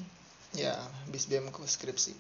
ya 0.57 0.73
abis 1.07 1.29
BM 1.29 1.53
fokus 1.53 1.77
skripsi 1.77 2.13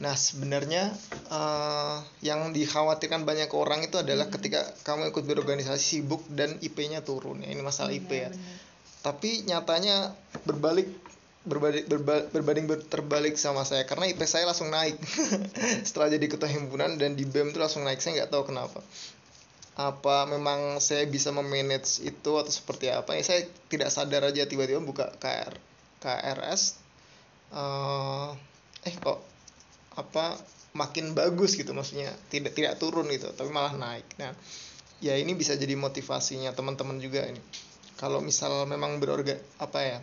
Nah, 0.00 0.16
sebenarnya 0.16 0.88
uh, 1.28 2.00
yang 2.24 2.56
dikhawatirkan 2.56 3.28
banyak 3.28 3.52
orang 3.52 3.84
itu 3.84 4.00
adalah 4.00 4.32
hmm. 4.32 4.34
ketika 4.40 4.64
kamu 4.80 5.12
ikut 5.12 5.28
berorganisasi 5.28 6.00
sibuk 6.00 6.24
dan 6.32 6.56
IP-nya 6.64 7.04
turun. 7.04 7.44
Ya, 7.44 7.52
ini 7.52 7.60
masalah 7.60 7.92
IP 7.92 8.08
ya. 8.08 8.32
Bener. 8.32 8.56
Tapi 9.04 9.44
nyatanya 9.44 10.16
berbalik 10.48 10.88
berbalik 11.40 11.88
berbalik, 11.88 12.26
berbanding 12.36 12.66
ber, 12.68 12.84
terbalik 12.84 13.34
sama 13.40 13.64
saya 13.64 13.88
karena 13.88 14.12
IP 14.12 14.20
saya 14.28 14.44
langsung 14.44 14.68
naik 14.68 15.00
setelah 15.88 16.12
jadi 16.12 16.28
ketua 16.28 16.52
himpunan 16.52 17.00
dan 17.00 17.16
di 17.16 17.24
BEM 17.24 17.56
itu 17.56 17.56
langsung 17.56 17.80
naik 17.80 17.96
saya 18.04 18.20
nggak 18.20 18.28
tahu 18.28 18.52
kenapa 18.52 18.84
apa 19.80 20.28
memang 20.28 20.84
saya 20.84 21.08
bisa 21.08 21.32
memanage 21.32 22.04
itu 22.04 22.30
atau 22.36 22.52
seperti 22.52 22.92
apa 22.92 23.16
ya 23.16 23.24
saya 23.24 23.40
tidak 23.72 23.88
sadar 23.88 24.28
aja 24.28 24.44
tiba-tiba 24.44 24.84
buka 24.84 25.08
KR 25.16 25.56
KRS 26.04 26.76
uh, 27.54 28.32
eh, 28.86 28.94
kok 28.98 29.18
apa 29.98 30.38
makin 30.74 31.12
bagus 31.12 31.58
gitu 31.58 31.74
maksudnya. 31.74 32.10
Tidak 32.30 32.54
tidak 32.54 32.78
turun 32.78 33.06
gitu 33.10 33.30
tapi 33.34 33.50
malah 33.50 33.74
naik. 33.74 34.06
Nah 34.18 34.32
ya 35.00 35.16
ini 35.16 35.32
bisa 35.32 35.56
jadi 35.56 35.74
motivasinya 35.74 36.54
teman-teman 36.54 36.98
juga 37.02 37.26
ini. 37.26 37.40
Kalau 38.00 38.24
misal 38.24 38.64
memang 38.64 38.96
berorga 38.96 39.36
apa 39.60 39.78
ya 39.84 39.98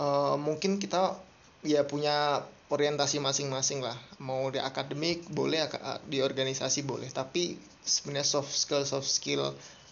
uh, 0.00 0.36
mungkin 0.40 0.82
kita 0.82 1.18
ya 1.62 1.84
punya 1.84 2.44
orientasi 2.70 3.18
masing-masing 3.18 3.82
lah. 3.82 3.98
Mau 4.22 4.48
di 4.48 4.62
akademik 4.62 5.26
boleh 5.28 5.66
di 6.06 6.22
organisasi 6.22 6.86
boleh. 6.86 7.10
Tapi 7.10 7.58
sebenarnya 7.82 8.26
soft 8.26 8.54
skill 8.54 8.86
soft 8.86 9.10
skill 9.10 9.50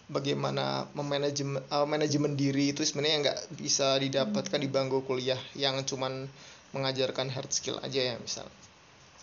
bagaimana 0.09 0.89
memanajemen 0.97 1.61
uh, 1.69 1.85
manajemen 1.85 2.33
diri 2.33 2.73
itu 2.73 2.81
sebenarnya 2.81 3.17
nggak 3.29 3.39
bisa 3.61 3.95
didapatkan 4.01 4.57
di 4.57 4.65
bangku 4.65 5.05
kuliah 5.05 5.37
yang 5.53 5.77
cuman 5.85 6.25
mengajarkan 6.73 7.29
hard 7.29 7.53
skill 7.53 7.77
aja 7.85 8.13
ya 8.13 8.15
misal. 8.17 8.45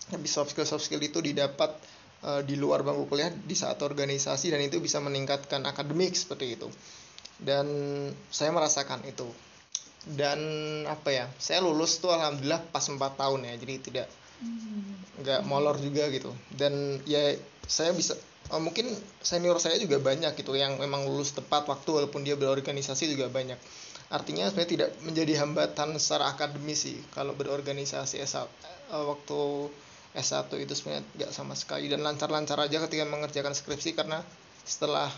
Tapi 0.06 0.26
soft 0.30 0.54
skill 0.54 0.66
soft 0.66 0.86
skill 0.86 1.02
itu 1.02 1.18
didapat 1.18 1.74
uh, 2.22 2.40
di 2.46 2.54
luar 2.54 2.86
bangku 2.86 3.10
kuliah 3.10 3.34
di 3.34 3.58
saat 3.58 3.82
organisasi 3.82 4.54
dan 4.54 4.62
itu 4.62 4.78
bisa 4.78 5.02
meningkatkan 5.02 5.66
akademik 5.66 6.14
seperti 6.14 6.54
itu. 6.54 6.70
Dan 7.36 7.66
saya 8.30 8.54
merasakan 8.54 9.02
itu. 9.04 9.26
Dan 10.06 10.38
apa 10.86 11.10
ya 11.10 11.26
saya 11.42 11.58
lulus 11.66 11.98
tuh 11.98 12.14
alhamdulillah 12.14 12.62
pas 12.70 12.86
4 12.86 12.94
tahun 12.94 13.42
ya 13.42 13.54
jadi 13.58 13.74
tidak 13.82 14.08
nggak 15.18 15.42
molor 15.42 15.74
juga 15.82 16.06
gitu. 16.14 16.30
Dan 16.54 17.02
ya 17.10 17.34
saya 17.66 17.90
bisa 17.90 18.14
uh, 18.50 18.60
mungkin 18.62 18.90
senior 19.22 19.58
saya 19.58 19.78
juga 19.80 19.98
banyak 19.98 20.36
gitu 20.38 20.54
yang 20.54 20.78
memang 20.78 21.06
lulus 21.06 21.34
tepat 21.34 21.66
waktu 21.66 21.88
walaupun 21.90 22.22
dia 22.22 22.38
berorganisasi 22.38 23.10
juga 23.10 23.26
banyak. 23.30 23.58
Artinya 24.06 24.46
sebenarnya 24.46 24.70
tidak 24.70 24.90
menjadi 25.02 25.42
hambatan 25.42 25.98
secara 25.98 26.30
akademis 26.30 26.86
sih. 26.86 26.98
Kalau 27.10 27.34
berorganisasi 27.34 28.22
uh, 28.22 28.46
waktu 29.10 29.40
S1 30.16 30.48
itu 30.62 30.72
sebenarnya 30.72 31.04
nggak 31.18 31.32
sama 31.34 31.58
sekali. 31.58 31.90
Dan 31.90 32.06
lancar-lancar 32.06 32.56
aja 32.62 32.78
ketika 32.86 33.04
mengerjakan 33.04 33.52
skripsi 33.52 33.98
karena 33.98 34.22
setelah 34.62 35.10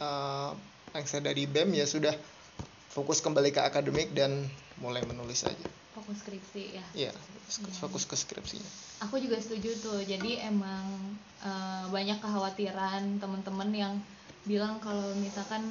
uh, 0.00 0.52
yang 0.92 1.06
saya 1.06 1.32
dari 1.32 1.48
BEM 1.48 1.74
ya 1.76 1.86
sudah 1.88 2.12
fokus 2.90 3.22
kembali 3.22 3.54
ke 3.54 3.62
akademik 3.62 4.10
dan 4.10 4.50
mulai 4.80 5.04
menulis 5.04 5.44
aja. 5.44 5.68
Fokus 5.92 6.24
skripsi 6.24 6.64
ya. 6.76 6.86
Iya 6.96 7.12
fokus, 7.50 7.76
fokus 7.82 8.04
ke 8.06 8.16
skripsinya. 8.16 8.70
Aku 9.08 9.18
juga 9.18 9.36
setuju 9.42 9.74
tuh. 9.82 10.00
Jadi 10.06 10.38
emang 10.38 11.16
uh, 11.42 11.84
banyak 11.90 12.22
kekhawatiran 12.22 13.18
teman-teman 13.18 13.70
yang 13.74 13.94
bilang 14.46 14.78
kalau 14.78 15.12
misalkan 15.18 15.66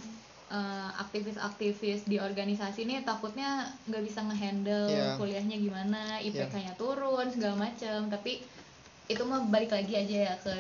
uh, 0.51 0.91
aktivis-aktivis 0.99 2.05
di 2.05 2.19
organisasi 2.19 2.85
ini 2.85 3.01
takutnya 3.01 3.71
nggak 3.89 4.03
bisa 4.05 4.19
ngehandle 4.21 4.91
yeah. 4.91 5.17
kuliahnya 5.17 5.57
gimana 5.57 6.21
IPK-nya 6.21 6.75
yeah. 6.75 6.77
turun 6.77 7.33
segala 7.33 7.65
macam 7.65 8.13
tapi 8.13 8.45
itu 9.09 9.23
mah 9.25 9.41
balik 9.49 9.73
lagi 9.73 9.97
aja 9.97 10.17
ya 10.29 10.35
ke 10.37 10.53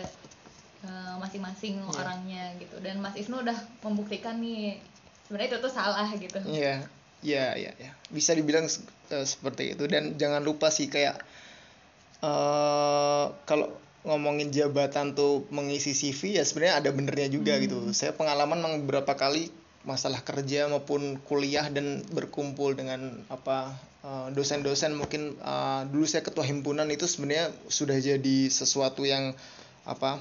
masing-masing 1.19 1.77
yeah. 1.83 1.99
orangnya 1.99 2.43
gitu. 2.57 2.79
Dan 2.79 3.03
Mas 3.03 3.13
Isnu 3.19 3.43
udah 3.43 3.57
membuktikan 3.83 4.39
nih 4.39 4.79
sebenarnya 5.27 5.49
itu 5.53 5.57
tuh 5.59 5.73
salah 5.73 6.07
gitu. 6.15 6.39
Iya 6.47 6.87
yeah. 7.23 7.51
iya 7.55 7.71
iya 7.77 7.91
bisa 8.09 8.31
dibilang 8.33 8.65
uh, 8.65 9.25
seperti 9.25 9.75
itu 9.77 9.85
dan 9.85 10.15
jangan 10.15 10.43
lupa 10.43 10.71
sih 10.71 10.87
kayak 10.87 11.19
uh, 12.23 13.31
kalau 13.43 13.71
ngomongin 14.07 14.47
jabatan 14.49 15.11
tuh 15.11 15.43
mengisi 15.51 15.91
CV 15.91 16.39
ya 16.39 16.43
sebenarnya 16.47 16.79
ada 16.79 16.89
benernya 16.95 17.27
juga 17.27 17.59
gitu. 17.59 17.83
hmm. 17.83 17.91
gitu 17.91 17.97
saya 17.97 18.11
pengalaman 18.15 18.63
beberapa 18.83 19.11
kali 19.19 19.51
masalah 19.83 20.23
kerja 20.23 20.67
maupun 20.67 21.19
kuliah 21.23 21.67
dan 21.71 22.03
berkumpul 22.11 22.75
dengan 22.75 23.15
apa 23.31 23.71
eh, 24.03 24.27
dosen-dosen 24.35 24.91
mungkin 24.91 25.39
uh, 25.39 25.87
dulu 25.87 26.03
saya 26.03 26.19
ketua 26.19 26.43
himpunan 26.43 26.83
itu 26.91 27.07
sebenarnya 27.07 27.55
sudah 27.71 27.95
jadi 27.95 28.37
sesuatu 28.51 29.07
yang 29.07 29.31
apa 29.87 30.19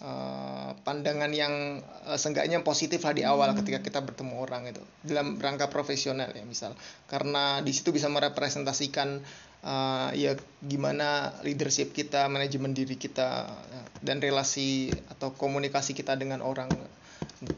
uh, 0.00 0.72
pandangan 0.86 1.28
yang 1.34 1.84
uh, 2.08 2.16
seenggaknya 2.16 2.64
positif 2.64 3.04
lah 3.04 3.12
di 3.12 3.26
awal 3.26 3.52
hmm. 3.52 3.58
ketika 3.60 3.78
kita 3.84 4.00
bertemu 4.00 4.34
orang 4.40 4.72
itu 4.72 4.82
dalam 5.04 5.36
rangka 5.36 5.68
profesional 5.68 6.32
ya 6.32 6.46
misal 6.48 6.72
karena 7.10 7.60
di 7.60 7.72
situ 7.76 7.92
bisa 7.92 8.08
merepresentasikan 8.08 9.20
uh, 9.66 10.10
ya 10.16 10.38
gimana 10.64 11.36
leadership 11.44 11.92
kita 11.92 12.30
manajemen 12.32 12.72
diri 12.72 12.96
kita 12.96 13.52
dan 14.00 14.18
relasi 14.22 14.88
atau 15.12 15.36
komunikasi 15.36 15.92
kita 15.92 16.16
dengan 16.16 16.40
orang 16.40 16.72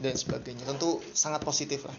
dan 0.03 0.15
sebagainya 0.17 0.67
tentu 0.67 0.99
sangat 1.15 1.39
positif 1.45 1.87
lah 1.87 1.97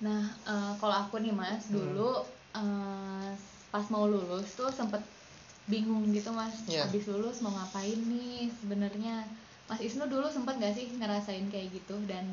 nah 0.00 0.24
uh, 0.48 0.72
kalau 0.80 0.96
aku 0.96 1.20
nih 1.20 1.36
mas 1.36 1.68
hmm. 1.68 1.76
dulu 1.76 2.24
uh, 2.56 3.28
pas 3.70 3.84
mau 3.92 4.08
lulus 4.08 4.56
tuh 4.56 4.72
sempet 4.72 5.19
bingung 5.70 6.04
gitu 6.10 6.34
mas 6.34 6.52
yeah. 6.66 6.84
habis 6.84 7.06
lulus 7.06 7.38
mau 7.40 7.54
ngapain 7.54 7.96
nih 7.96 8.50
sebenarnya 8.60 9.24
mas 9.70 9.78
Isnu 9.78 10.10
dulu 10.10 10.26
sempat 10.26 10.58
gak 10.58 10.74
sih 10.74 10.90
ngerasain 10.98 11.46
kayak 11.48 11.70
gitu 11.70 11.94
dan 12.10 12.26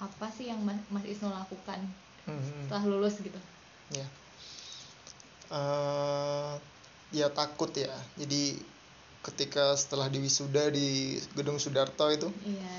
apa 0.00 0.32
sih 0.32 0.48
yang 0.48 0.58
mas, 0.64 0.80
mas 0.88 1.04
Isnu 1.04 1.28
lakukan 1.28 1.84
hmm. 2.24 2.66
setelah 2.66 2.84
lulus 2.88 3.20
gitu 3.20 3.38
ya 3.92 4.06
eh 5.48 6.52
ya 7.12 7.28
takut 7.32 7.72
ya 7.72 7.92
jadi 8.20 8.56
ketika 9.24 9.76
setelah 9.76 10.08
di 10.08 10.20
wisuda 10.20 10.72
di 10.72 11.16
gedung 11.36 11.60
Sudarto 11.60 12.08
itu 12.08 12.28
Iya. 12.44 12.76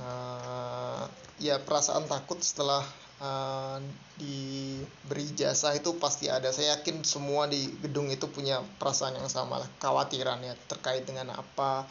eh, 0.00 1.02
ya 1.40 1.56
perasaan 1.60 2.08
takut 2.08 2.40
setelah 2.40 2.84
eh, 3.20 3.78
diberi 4.20 5.26
jasa 5.36 5.72
itu 5.76 5.96
pasti 5.96 6.28
ada. 6.28 6.52
Saya 6.52 6.76
yakin 6.80 7.04
semua 7.04 7.48
di 7.48 7.68
gedung 7.80 8.08
itu 8.12 8.28
punya 8.28 8.60
perasaan 8.80 9.16
yang 9.16 9.28
sama 9.30 9.60
lah 9.62 9.68
khawatiran 9.80 10.40
ya 10.44 10.54
terkait 10.68 11.04
dengan 11.08 11.32
apa 11.36 11.84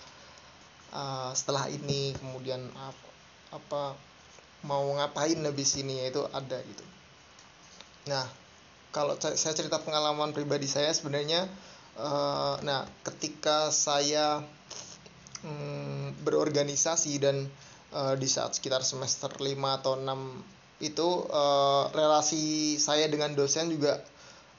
eh, 0.94 1.32
setelah 1.34 1.66
ini 1.70 2.14
kemudian 2.18 2.62
ap- 2.78 3.14
apa 3.54 3.96
mau 4.66 4.86
ngapain 4.98 5.38
habis 5.46 5.78
ini 5.78 6.10
itu 6.10 6.22
ada 6.34 6.58
gitu. 6.62 6.86
Nah 8.10 8.26
kalau 8.94 9.18
saya 9.20 9.54
cerita 9.54 9.78
pengalaman 9.84 10.32
pribadi 10.32 10.66
saya 10.70 10.94
sebenarnya 10.94 11.46
eh, 11.98 12.56
nah 12.66 12.86
ketika 13.06 13.70
saya 13.74 14.42
mm, 15.46 16.22
berorganisasi 16.26 17.14
dan 17.22 17.50
di 17.96 18.28
saat 18.28 18.52
sekitar 18.52 18.84
semester 18.84 19.32
5 19.32 19.56
atau 19.80 19.96
6 19.96 20.55
itu 20.84 21.08
eh, 21.32 21.84
relasi 21.96 22.76
saya 22.76 23.08
dengan 23.08 23.32
dosen 23.38 23.72
juga 23.72 24.02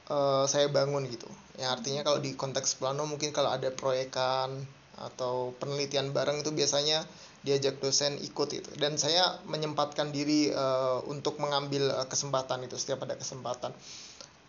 eh, 0.09 0.45
saya 0.49 0.67
bangun 0.69 1.05
gitu. 1.09 1.29
Ya 1.57 1.73
artinya 1.73 2.05
kalau 2.05 2.21
di 2.21 2.33
konteks 2.37 2.77
plano 2.77 3.05
mungkin 3.05 3.33
kalau 3.33 3.53
ada 3.53 3.69
proyekan 3.73 4.65
atau 4.97 5.53
penelitian 5.61 6.09
bareng 6.09 6.41
itu 6.41 6.49
biasanya 6.49 7.05
diajak 7.45 7.77
dosen 7.77 8.17
ikut 8.17 8.49
itu. 8.49 8.69
Dan 8.81 8.97
saya 8.97 9.37
menyempatkan 9.45 10.09
diri 10.09 10.49
eh, 10.49 10.99
untuk 11.05 11.37
mengambil 11.37 11.93
kesempatan 12.09 12.65
itu 12.65 12.77
setiap 12.77 13.05
ada 13.05 13.17
kesempatan. 13.17 13.73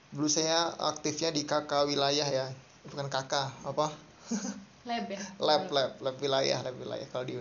Dulu 0.08 0.24
saya 0.24 0.72
aktifnya 0.80 1.28
di 1.28 1.44
KK 1.44 1.84
wilayah 1.84 2.24
ya 2.24 2.48
bukan 2.88 3.12
KK 3.12 3.32
apa 3.68 3.92
Lab 4.88 5.06
ya. 5.12 5.20
lab 5.36 5.64
lab. 5.68 5.92
Lab 6.00 6.16
wilayah 6.16 6.58
lab 6.64 6.76
wilayah 6.80 7.06
kalau 7.12 7.28
di 7.28 7.36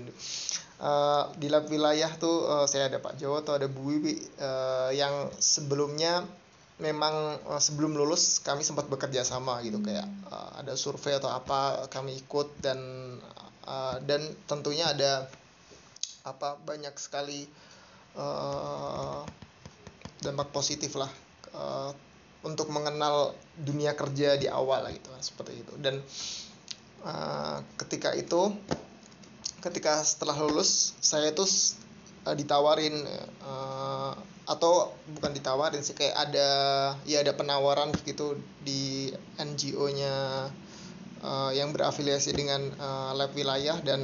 Eh, 0.77 1.23
di 1.41 1.49
lab 1.49 1.65
wilayah 1.65 2.13
tuh 2.21 2.45
eh, 2.45 2.65
saya 2.69 2.85
ada 2.85 3.01
Pak 3.01 3.17
Jowo 3.17 3.41
ada 3.41 3.65
Bu 3.65 3.81
Wiwi 3.89 4.13
eh, 4.37 4.89
yang 4.93 5.33
sebelumnya 5.41 6.21
memang 6.77 7.41
eh, 7.49 7.57
sebelum 7.57 7.97
lulus 7.97 8.37
kami 8.45 8.61
sempat 8.61 8.85
bekerja 8.85 9.25
sama 9.25 9.57
gitu. 9.65 9.81
Kayak 9.81 10.05
eh, 10.05 10.49
ada 10.61 10.77
survei 10.77 11.17
atau 11.17 11.33
apa 11.33 11.89
kami 11.89 12.21
ikut 12.21 12.61
dan 12.61 12.77
eh, 13.65 13.97
dan 14.05 14.21
tentunya 14.45 14.93
ada 14.93 15.25
apa 16.29 16.61
banyak 16.61 16.93
sekali 17.01 17.49
eh, 18.13 19.21
dampak 20.21 20.53
positif 20.53 20.93
lah 20.93 21.09
eh, 21.57 21.89
untuk 22.45 22.69
mengenal 22.69 23.33
dunia 23.57 23.97
kerja 23.97 24.37
di 24.37 24.45
awal 24.45 24.85
lah 24.85 24.93
gitu 24.93 25.09
seperti 25.25 25.65
itu. 25.65 25.73
Dan 25.81 26.05
ketika 27.87 28.11
itu 28.19 28.51
ketika 29.63 30.03
setelah 30.03 30.35
lulus 30.43 30.91
saya 30.99 31.31
tuh 31.31 31.47
eh, 32.27 32.35
ditawarin 32.35 32.93
eh, 33.07 34.13
atau 34.47 34.95
bukan 35.11 35.31
ditawarin 35.35 35.83
sih 35.83 35.95
kayak 35.95 36.15
ada 36.15 36.49
ya 37.03 37.23
ada 37.23 37.35
penawaran 37.35 37.91
gitu 38.03 38.35
di 38.63 39.11
NGO-nya 39.39 40.47
eh, 41.23 41.51
yang 41.55 41.71
berafiliasi 41.71 42.35
dengan 42.35 42.61
eh, 42.75 43.11
lab 43.15 43.31
wilayah 43.31 43.79
dan 43.79 44.03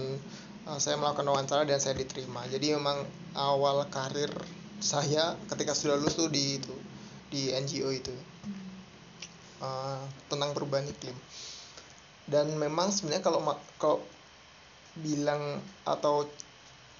eh, 0.68 0.80
saya 0.80 0.96
melakukan 0.96 1.28
wawancara 1.28 1.68
dan 1.68 1.84
saya 1.84 2.00
diterima. 2.00 2.48
Jadi 2.48 2.72
memang 2.72 3.04
awal 3.36 3.84
karir 3.92 4.32
saya 4.80 5.36
ketika 5.52 5.76
sudah 5.76 6.00
lulus 6.00 6.16
tuh 6.16 6.32
di 6.32 6.60
itu 6.60 6.76
di 7.32 7.52
NGO 7.52 7.92
itu. 7.92 8.16
Eh, 9.64 10.04
tentang 10.28 10.52
perubahan 10.52 10.84
iklim 10.84 11.16
dan 12.28 12.56
memang 12.56 12.90
sebenarnya 12.92 13.24
kalau 13.24 13.40
kalau 13.76 14.00
bilang 15.00 15.60
atau 15.84 16.24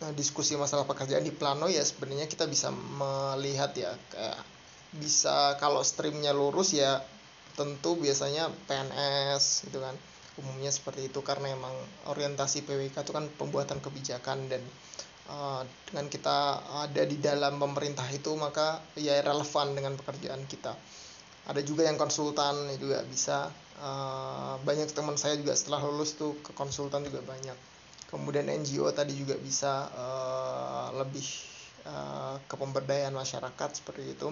eh, 0.04 0.14
diskusi 0.18 0.58
masalah 0.58 0.84
pekerjaan 0.84 1.24
di 1.24 1.32
plano 1.32 1.70
ya 1.70 1.86
sebenarnya 1.86 2.28
kita 2.28 2.50
bisa 2.50 2.74
melihat 2.74 3.72
ya 3.78 3.94
kayak 4.12 4.40
bisa 4.94 5.58
kalau 5.58 5.82
streamnya 5.82 6.34
lurus 6.34 6.78
ya 6.78 7.02
tentu 7.54 7.98
biasanya 7.98 8.50
PNS 8.66 9.70
gitu 9.70 9.82
kan 9.82 9.94
umumnya 10.42 10.74
seperti 10.74 11.10
itu. 11.10 11.22
Karena 11.22 11.54
emang 11.54 11.74
orientasi 12.10 12.66
PWK 12.66 13.06
itu 13.06 13.14
kan 13.14 13.26
pembuatan 13.38 13.78
kebijakan 13.82 14.50
dan 14.50 14.62
eh, 15.30 15.62
dengan 15.90 16.06
kita 16.10 16.38
ada 16.90 17.04
di 17.06 17.18
dalam 17.22 17.58
pemerintah 17.62 18.06
itu 18.10 18.34
maka 18.38 18.82
ya 18.98 19.22
relevan 19.22 19.78
dengan 19.78 19.94
pekerjaan 19.98 20.46
kita. 20.50 20.74
Ada 21.44 21.60
juga 21.62 21.84
yang 21.84 22.00
konsultan 22.00 22.72
juga 22.80 23.04
bisa 23.04 23.52
Eh, 23.74 24.56
banyak 24.62 24.94
teman 24.94 25.18
saya 25.18 25.34
juga 25.34 25.58
setelah 25.58 25.82
lulus 25.90 26.14
tuh 26.14 26.38
ke 26.46 26.54
konsultan 26.54 27.02
juga 27.10 27.26
banyak. 27.26 27.58
Kemudian 28.14 28.46
NGO 28.46 28.86
tadi 28.94 29.18
juga 29.18 29.34
bisa 29.42 29.90
eh, 29.90 30.88
lebih 31.02 31.28
eh, 31.90 32.36
ke 32.46 32.56
pemberdayaan 32.56 33.16
masyarakat 33.18 33.70
seperti 33.74 34.14
itu. 34.14 34.30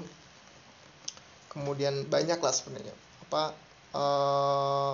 Kemudian 1.50 2.06
banyak 2.08 2.38
lah 2.38 2.54
sebenarnya. 2.54 2.94
Apa 3.28 3.44
eh, 3.98 4.94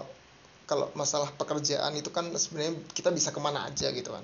kalau 0.68 0.88
masalah 0.96 1.32
pekerjaan 1.36 1.96
itu 1.96 2.12
kan 2.12 2.32
sebenarnya 2.32 2.76
kita 2.92 3.12
bisa 3.12 3.32
ke 3.36 3.40
mana 3.44 3.68
aja 3.68 3.92
gitu 3.92 4.10
kan. 4.16 4.24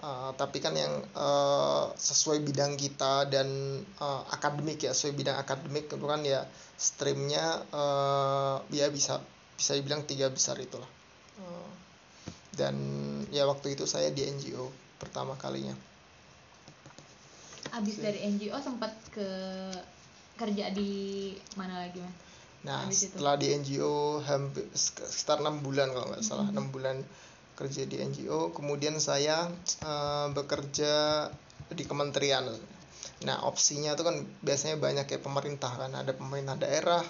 Eh, 0.00 0.30
tapi 0.40 0.64
kan 0.64 0.72
yang 0.72 1.04
eh, 1.04 1.84
sesuai 2.00 2.40
bidang 2.40 2.80
kita 2.80 3.28
dan 3.28 3.48
eh, 3.84 4.22
akademik 4.32 4.80
ya 4.80 4.96
sesuai 4.96 5.12
bidang 5.20 5.36
akademik 5.36 5.92
itu 5.92 6.06
kan 6.08 6.24
ya 6.24 6.48
streamnya 6.80 7.60
eh, 7.68 8.56
ya 8.72 8.88
bisa 8.88 9.20
bisa 9.60 9.76
dibilang 9.76 10.08
tiga 10.08 10.32
besar 10.32 10.56
itulah. 10.56 10.88
Eh, 11.36 11.70
dan 12.56 12.74
ya 13.28 13.44
waktu 13.44 13.76
itu 13.76 13.84
saya 13.84 14.08
di 14.08 14.24
NGO 14.24 14.72
pertama 14.96 15.36
kalinya. 15.36 15.76
Abis 17.76 18.00
dari 18.00 18.24
NGO 18.24 18.56
sempat 18.56 18.96
ke 19.12 19.28
kerja 20.40 20.72
di 20.72 21.36
mana 21.60 21.84
lagi 21.84 22.00
man? 22.00 22.14
Nah, 22.60 22.88
Habis 22.88 23.08
itu. 23.08 23.20
setelah 23.20 23.36
di 23.36 23.52
NGO 23.52 24.24
hampir 24.24 24.64
sekitar 24.72 25.44
enam 25.44 25.60
bulan 25.60 25.92
kalau 25.92 26.08
nggak 26.08 26.24
salah. 26.24 26.48
Enam 26.48 26.72
bulan 26.72 27.04
kerja 27.60 27.84
di 27.84 28.00
NGO, 28.00 28.56
kemudian 28.56 28.96
saya 28.96 29.44
eh, 29.84 30.26
bekerja 30.32 31.28
di 31.68 31.84
kementerian. 31.84 32.48
Nah, 33.20 33.44
opsinya 33.44 33.92
itu 33.92 34.00
kan 34.00 34.16
biasanya 34.40 34.80
banyak 34.80 35.04
kayak 35.04 35.20
pemerintah 35.20 35.68
kan, 35.76 35.92
ada 35.92 36.16
pemerintah 36.16 36.56
daerah, 36.56 37.04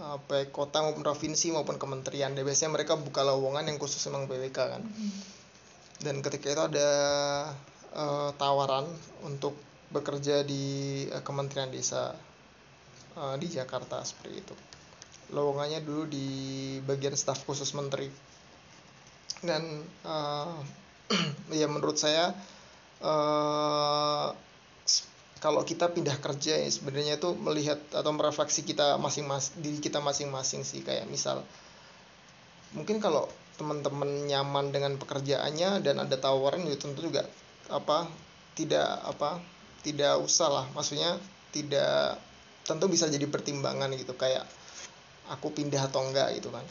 baik 0.00 0.54
kota 0.54 0.80
maupun 0.80 1.04
provinsi 1.04 1.52
maupun 1.52 1.76
kementerian. 1.76 2.32
Dan 2.32 2.44
biasanya 2.46 2.76
mereka 2.76 2.96
buka 2.96 3.24
lowongan 3.24 3.68
yang 3.68 3.78
khusus 3.80 4.00
memang 4.08 4.28
PWK 4.30 4.58
kan. 4.58 4.82
Dan 6.02 6.24
ketika 6.24 6.46
itu 6.50 6.62
ada 6.62 6.90
eh, 7.94 8.30
tawaran 8.36 8.88
untuk 9.22 9.54
bekerja 9.92 10.42
di 10.42 11.06
eh, 11.06 11.22
Kementerian 11.22 11.68
Desa 11.68 12.16
eh, 13.14 13.36
di 13.36 13.46
Jakarta 13.46 14.00
seperti 14.02 14.34
itu 14.40 14.56
lowongannya 15.32 15.80
dulu 15.80 16.04
di 16.08 16.26
bagian 16.84 17.16
staf 17.16 17.44
khusus 17.48 17.72
menteri 17.76 18.08
dan 19.44 19.62
eh, 19.84 20.54
ya 21.60 21.68
menurut 21.68 22.00
saya 22.00 22.32
kalau 25.42 25.66
kita 25.66 25.90
pindah 25.90 26.22
kerja 26.22 26.54
ya 26.54 26.70
sebenarnya 26.70 27.18
itu 27.18 27.34
melihat 27.34 27.82
atau 27.90 28.14
merefleksi 28.14 28.62
kita 28.62 28.94
masing-masing 29.02 29.58
diri 29.58 29.82
kita 29.82 29.98
masing-masing 29.98 30.62
sih. 30.62 30.86
Kayak 30.86 31.10
misal 31.10 31.42
mungkin 32.78 33.02
kalau 33.02 33.26
teman-teman 33.58 34.30
nyaman 34.30 34.70
dengan 34.70 34.94
pekerjaannya 35.02 35.82
dan 35.82 35.98
ada 35.98 36.14
tawaran 36.14 36.62
ya 36.62 36.78
tentu 36.78 37.02
juga 37.02 37.26
apa 37.66 38.06
tidak 38.54 38.86
apa 39.02 39.42
tidak 39.82 40.22
usah 40.22 40.46
lah. 40.46 40.66
Maksudnya 40.78 41.18
tidak 41.50 42.22
tentu 42.62 42.86
bisa 42.86 43.10
jadi 43.10 43.26
pertimbangan 43.26 43.90
gitu. 43.98 44.14
Kayak 44.14 44.46
aku 45.26 45.50
pindah 45.50 45.90
atau 45.90 46.06
enggak 46.06 46.38
gitu 46.38 46.54
kan. 46.54 46.62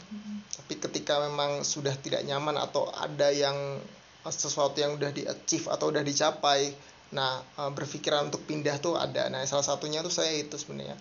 Tapi 0.48 0.80
ketika 0.80 1.20
memang 1.20 1.60
sudah 1.60 1.92
tidak 2.00 2.24
nyaman 2.24 2.56
atau 2.56 2.88
ada 2.88 3.28
yang 3.28 3.84
sesuatu 4.24 4.80
yang 4.80 4.96
udah 4.96 5.12
di 5.12 5.28
achieve 5.28 5.68
atau 5.68 5.92
udah 5.92 6.00
dicapai 6.00 6.72
nah 7.12 7.44
eh, 7.44 7.70
berpikiran 7.72 8.32
untuk 8.32 8.42
pindah 8.48 8.80
tuh 8.80 8.96
ada. 8.96 9.28
Nah 9.28 9.44
salah 9.44 9.64
satunya 9.64 10.00
tuh 10.00 10.12
saya 10.12 10.32
itu 10.36 10.56
sebenarnya. 10.56 10.96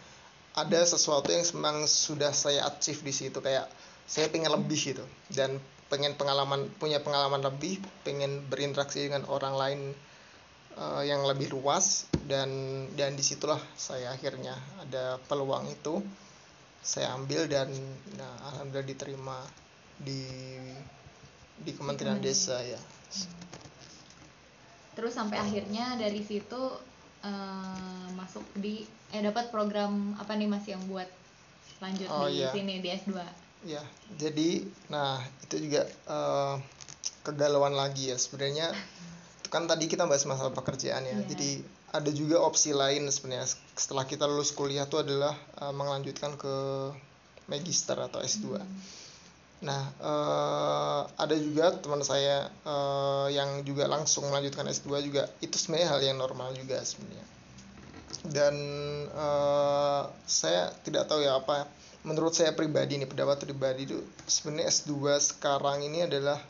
Ada 0.51 0.83
sesuatu 0.83 1.31
yang 1.31 1.47
memang 1.55 1.87
sudah 1.87 2.35
saya 2.35 2.67
achieve 2.67 2.99
di 3.07 3.15
situ 3.15 3.39
kayak 3.39 3.71
saya 4.03 4.27
pengen 4.27 4.51
lebih 4.51 4.75
gitu. 4.77 5.03
Dan 5.31 5.57
pengen 5.87 6.15
pengalaman 6.19 6.71
punya 6.79 6.99
pengalaman 7.03 7.43
lebih 7.43 7.79
pengen 8.03 8.43
berinteraksi 8.51 9.07
dengan 9.07 9.23
orang 9.31 9.55
lain 9.55 9.79
eh, 10.75 11.03
yang 11.07 11.23
lebih 11.23 11.55
luas. 11.55 12.11
Dan 12.27 12.51
dan 12.99 13.15
di 13.15 13.23
situlah 13.23 13.59
saya 13.79 14.11
akhirnya 14.11 14.55
ada 14.83 15.19
peluang 15.25 15.71
itu 15.71 16.03
saya 16.81 17.13
ambil 17.13 17.45
dan 17.45 17.69
nah, 18.17 18.35
alhamdulillah 18.51 18.89
diterima 18.89 19.37
di 20.01 20.25
di 21.61 21.71
Kementerian 21.77 22.17
Desa 22.17 22.57
ya 22.65 22.81
Terus 25.01 25.17
sampai 25.17 25.41
akhirnya 25.41 25.97
dari 25.97 26.21
situ 26.21 26.61
eh, 27.25 28.05
masuk 28.13 28.45
di 28.53 28.85
eh 29.09 29.21
dapat 29.25 29.49
program 29.49 30.13
apa 30.21 30.37
nih 30.37 30.45
Mas 30.45 30.69
yang 30.69 30.77
buat 30.85 31.09
lanjut 31.81 32.05
Oh, 32.05 32.29
di 32.29 32.45
iya. 32.45 32.53
sini 32.53 32.77
di 32.77 32.93
S2 32.93 33.17
Ya, 33.65 33.81
jadi 34.17 34.61
nah 34.93 35.17
itu 35.41 35.57
juga 35.57 35.89
eh, 35.89 36.55
kegalauan 37.25 37.73
lagi 37.73 38.13
ya 38.13 38.17
sebenarnya. 38.21 38.69
Kan 39.53 39.65
tadi 39.65 39.89
kita 39.89 40.05
bahas 40.05 40.21
masalah 40.29 40.53
pekerjaan 40.53 41.01
ya. 41.01 41.17
Iya. 41.17 41.25
Jadi 41.33 41.49
ada 41.97 42.11
juga 42.13 42.37
opsi 42.45 42.69
lain 42.71 43.09
sebenarnya 43.09 43.49
setelah 43.73 44.05
kita 44.05 44.29
lulus 44.29 44.53
kuliah 44.53 44.85
itu 44.85 45.01
adalah 45.01 45.33
eh, 45.57 45.73
melanjutkan 45.73 46.37
ke 46.37 46.55
magister 47.49 47.97
atau 47.97 48.21
S2. 48.21 48.61
Nah, 49.61 49.81
eh, 50.01 51.01
ada 51.21 51.35
juga 51.37 51.69
teman 51.77 52.01
saya 52.01 52.49
eh, 52.49 53.27
yang 53.37 53.61
juga 53.61 53.85
langsung 53.85 54.25
melanjutkan 54.33 54.65
S2 54.65 55.05
juga 55.05 55.29
itu 55.37 55.53
sebenarnya 55.53 55.87
hal 55.93 56.01
yang 56.01 56.17
normal 56.17 56.49
juga 56.57 56.81
sebenarnya. 56.81 57.25
Dan 58.25 58.55
eh, 59.05 60.03
saya 60.25 60.73
tidak 60.81 61.05
tahu 61.05 61.21
ya 61.21 61.37
apa 61.37 61.69
menurut 62.01 62.33
saya 62.33 62.57
pribadi 62.57 62.97
nih 62.97 63.05
pendapat 63.05 63.45
pribadi 63.45 63.85
itu 63.85 64.01
sebenarnya 64.25 64.73
S2 64.73 65.21
sekarang 65.21 65.85
ini 65.85 66.09
adalah 66.09 66.41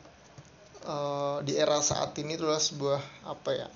eh, 0.88 1.38
di 1.44 1.60
era 1.60 1.84
saat 1.84 2.16
ini 2.16 2.40
itu 2.40 2.48
adalah 2.48 2.64
sebuah 2.64 3.02
apa 3.28 3.52
ya? 3.52 3.68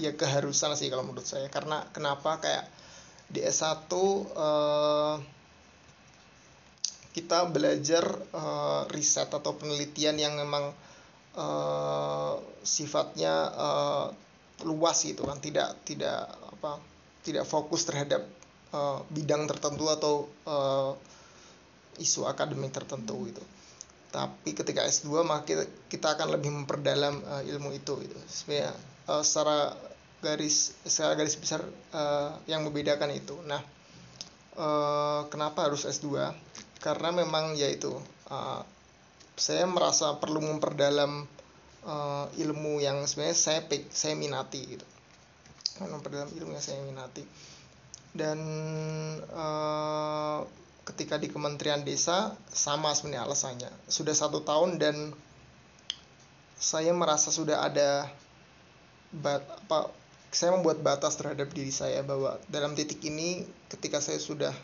Ya 0.00 0.16
keharusan 0.16 0.72
sih 0.80 0.88
kalau 0.88 1.04
menurut 1.04 1.28
saya 1.28 1.52
karena 1.52 1.84
kenapa 1.92 2.40
kayak 2.40 2.64
di 3.28 3.44
S1 3.44 3.92
eh, 4.32 5.35
kita 7.16 7.48
belajar 7.48 8.04
eh, 8.12 8.82
riset 8.92 9.32
atau 9.32 9.56
penelitian 9.56 10.20
yang 10.20 10.36
memang 10.36 10.68
eh, 11.32 12.34
sifatnya 12.60 13.34
eh, 13.56 14.06
luas 14.68 15.00
gitu 15.00 15.24
kan 15.24 15.40
tidak 15.40 15.80
tidak 15.88 16.28
apa 16.52 16.76
tidak 17.24 17.48
fokus 17.48 17.88
terhadap 17.88 18.20
eh, 18.76 18.98
bidang 19.08 19.48
tertentu 19.48 19.88
atau 19.88 20.28
eh, 20.44 20.92
isu 22.04 22.28
akademik 22.28 22.76
tertentu 22.76 23.16
gitu. 23.32 23.40
Tapi 24.12 24.52
ketika 24.52 24.84
S2 24.84 25.24
maka 25.24 25.64
kita, 25.88 26.16
akan 26.20 26.36
lebih 26.36 26.52
memperdalam 26.52 27.16
eh, 27.40 27.42
ilmu 27.56 27.72
itu 27.72 27.96
gitu. 28.04 28.16
Sebenarnya 28.28 28.76
eh, 29.08 29.22
secara 29.24 29.72
garis 30.20 30.76
secara 30.84 31.16
garis 31.16 31.40
besar 31.40 31.64
eh, 31.96 32.30
yang 32.44 32.60
membedakan 32.60 33.08
itu. 33.16 33.40
Nah 33.48 33.64
eh, 34.60 35.20
kenapa 35.32 35.64
harus 35.64 35.88
S2 35.88 36.44
karena 36.86 37.10
memang 37.10 37.58
yaitu 37.58 37.90
uh, 38.30 38.62
saya 39.34 39.66
merasa 39.66 40.14
perlu 40.22 40.38
memperdalam 40.38 41.26
uh, 41.82 42.30
ilmu 42.38 42.78
yang 42.78 43.02
sebenarnya 43.10 43.34
saya 43.34 43.60
saya 43.90 44.14
minati 44.14 44.62
gitu. 44.62 44.86
Memperdalam 45.82 46.30
ilmu 46.30 46.54
yang 46.54 46.62
saya 46.62 46.78
minati. 46.86 47.26
Dan 48.14 48.38
uh, 49.34 50.46
ketika 50.86 51.18
di 51.18 51.26
Kementerian 51.26 51.82
Desa 51.82 52.38
sama 52.46 52.94
sebenarnya 52.94 53.26
alasannya. 53.26 53.70
Sudah 53.90 54.14
satu 54.14 54.46
tahun 54.46 54.78
dan 54.78 55.10
saya 56.54 56.94
merasa 56.94 57.34
sudah 57.34 57.66
ada 57.66 58.06
bat, 59.10 59.42
apa 59.42 59.90
saya 60.30 60.54
membuat 60.54 60.86
batas 60.86 61.18
terhadap 61.18 61.50
diri 61.50 61.74
saya 61.74 62.06
bahwa 62.06 62.38
dalam 62.46 62.78
titik 62.78 63.02
ini 63.02 63.42
ketika 63.66 63.98
saya 63.98 64.22
sudah 64.22 64.54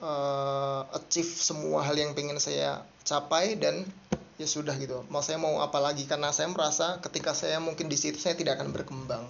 uh, 0.00 0.88
achieve 0.96 1.28
semua 1.28 1.84
hal 1.84 1.96
yang 1.96 2.16
pengen 2.16 2.40
saya 2.40 2.82
capai 3.04 3.56
dan 3.56 3.84
ya 4.40 4.48
sudah 4.48 4.72
gitu. 4.80 5.04
Mau 5.12 5.20
saya 5.20 5.36
mau 5.36 5.60
apa 5.60 5.76
lagi? 5.78 6.08
Karena 6.08 6.32
saya 6.32 6.48
merasa 6.48 6.96
ketika 7.04 7.36
saya 7.36 7.60
mungkin 7.60 7.92
di 7.92 7.96
situ 8.00 8.16
saya 8.16 8.32
tidak 8.32 8.56
akan 8.60 8.72
berkembang. 8.72 9.24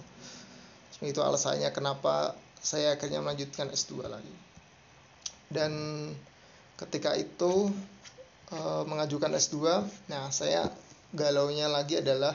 Itu 1.03 1.19
alasannya 1.19 1.67
kenapa 1.75 2.33
saya 2.63 2.95
akhirnya 2.95 3.19
melanjutkan 3.19 3.67
S2 3.69 4.07
lagi. 4.07 4.35
Dan 5.51 5.73
ketika 6.79 7.19
itu 7.19 7.69
uh, 8.55 8.83
mengajukan 8.87 9.35
S2 9.35 9.83
nah 10.07 10.31
saya 10.31 10.71
galaunya 11.11 11.67
lagi 11.67 11.99
adalah 11.99 12.33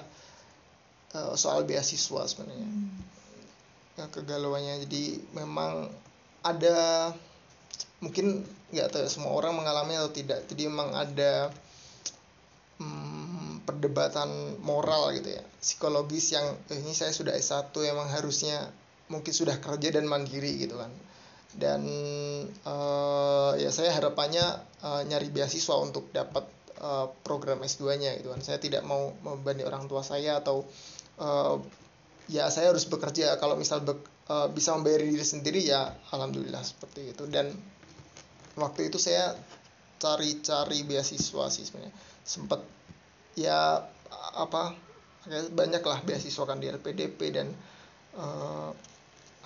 uh, 1.17 1.33
soal 1.33 1.65
beasiswa 1.65 2.29
sebenarnya. 2.29 2.69
Ya, 3.97 4.05
kegalauannya. 4.13 4.85
Jadi 4.85 5.25
memang 5.33 5.89
ada 6.45 7.11
mungkin 8.01 8.45
nggak 8.71 8.89
tahu 8.93 9.03
ya, 9.05 9.11
semua 9.11 9.33
orang 9.33 9.57
mengalami 9.57 9.97
atau 9.97 10.13
tidak. 10.13 10.45
Jadi 10.49 10.69
memang 10.69 10.93
ada 10.93 11.51
hmm, 12.81 13.65
perdebatan 13.67 14.61
moral 14.63 15.13
gitu 15.17 15.37
ya 15.37 15.43
psikologis 15.67 16.31
yang 16.31 16.47
eh, 16.71 16.79
ini 16.79 16.95
saya 16.95 17.11
sudah 17.11 17.35
S1 17.35 17.75
emang 17.91 18.07
harusnya 18.07 18.71
mungkin 19.11 19.35
sudah 19.35 19.59
kerja 19.59 19.99
dan 19.99 20.07
mandiri 20.07 20.63
gitu 20.63 20.79
kan. 20.79 20.95
Dan 21.51 21.83
eh, 22.47 23.53
ya 23.59 23.71
saya 23.75 23.91
harapannya 23.91 24.47
eh, 24.87 25.03
nyari 25.11 25.27
beasiswa 25.35 25.75
untuk 25.83 26.07
dapat 26.15 26.47
eh, 26.79 27.07
program 27.27 27.67
S2-nya 27.67 28.15
gitu 28.23 28.31
kan. 28.31 28.41
Saya 28.47 28.63
tidak 28.63 28.87
mau 28.87 29.11
membebani 29.27 29.67
orang 29.67 29.91
tua 29.91 30.07
saya 30.07 30.39
atau 30.39 30.63
eh, 31.19 31.55
ya 32.31 32.47
saya 32.47 32.71
harus 32.71 32.87
bekerja. 32.87 33.35
Kalau 33.43 33.59
misal 33.59 33.83
be- 33.83 34.16
eh, 34.27 34.49
bisa 34.53 34.75
membayar 34.75 35.03
diri 35.03 35.27
sendiri 35.27 35.61
ya 35.63 35.95
alhamdulillah 36.13 36.63
seperti 36.63 37.15
itu. 37.15 37.25
Dan 37.31 37.53
waktu 38.59 38.91
itu 38.91 38.99
saya 38.99 39.37
cari-cari 39.97 40.85
beasiswa 40.85 41.45
sih 41.49 41.65
sebenarnya. 41.65 41.95
Sempat 42.27 42.61
ya 43.37 43.85
apa 44.37 44.73
banyak 45.53 45.83
lah 45.83 45.99
beasiswa 46.07 46.45
kan 46.47 46.63
di 46.63 46.71
LPDP 46.71 47.21
dan 47.35 47.49
eh, 48.17 48.71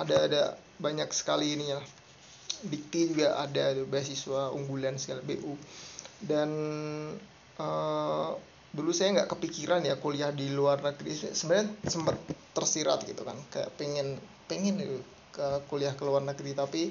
ada 0.00 0.16
ada 0.26 0.42
banyak 0.80 1.08
sekali 1.12 1.56
ininya. 1.56 1.80
Lah 1.80 1.88
Dikti 2.60 3.16
juga 3.16 3.40
ada 3.40 3.72
beasiswa 3.88 4.52
unggulan 4.52 5.00
segala 5.00 5.24
BU 5.24 5.56
dan 6.28 6.50
eh, 7.56 8.30
dulu 8.70 8.90
saya 8.94 9.16
nggak 9.16 9.30
kepikiran 9.32 9.82
ya 9.82 9.96
kuliah 9.96 10.28
di 10.28 10.52
luar 10.52 10.84
negeri. 10.84 11.32
Sebenarnya 11.32 11.72
sempat 11.88 12.16
tersirat 12.52 13.06
gitu 13.08 13.22
kan 13.24 13.38
kayak 13.48 13.70
pengen 13.80 14.20
pengen 14.50 14.82
gitu 14.82 14.98
ke 15.30 15.46
kuliah 15.70 15.94
ke 15.94 16.02
luar 16.02 16.26
negeri. 16.26 16.58
Tapi 16.58 16.82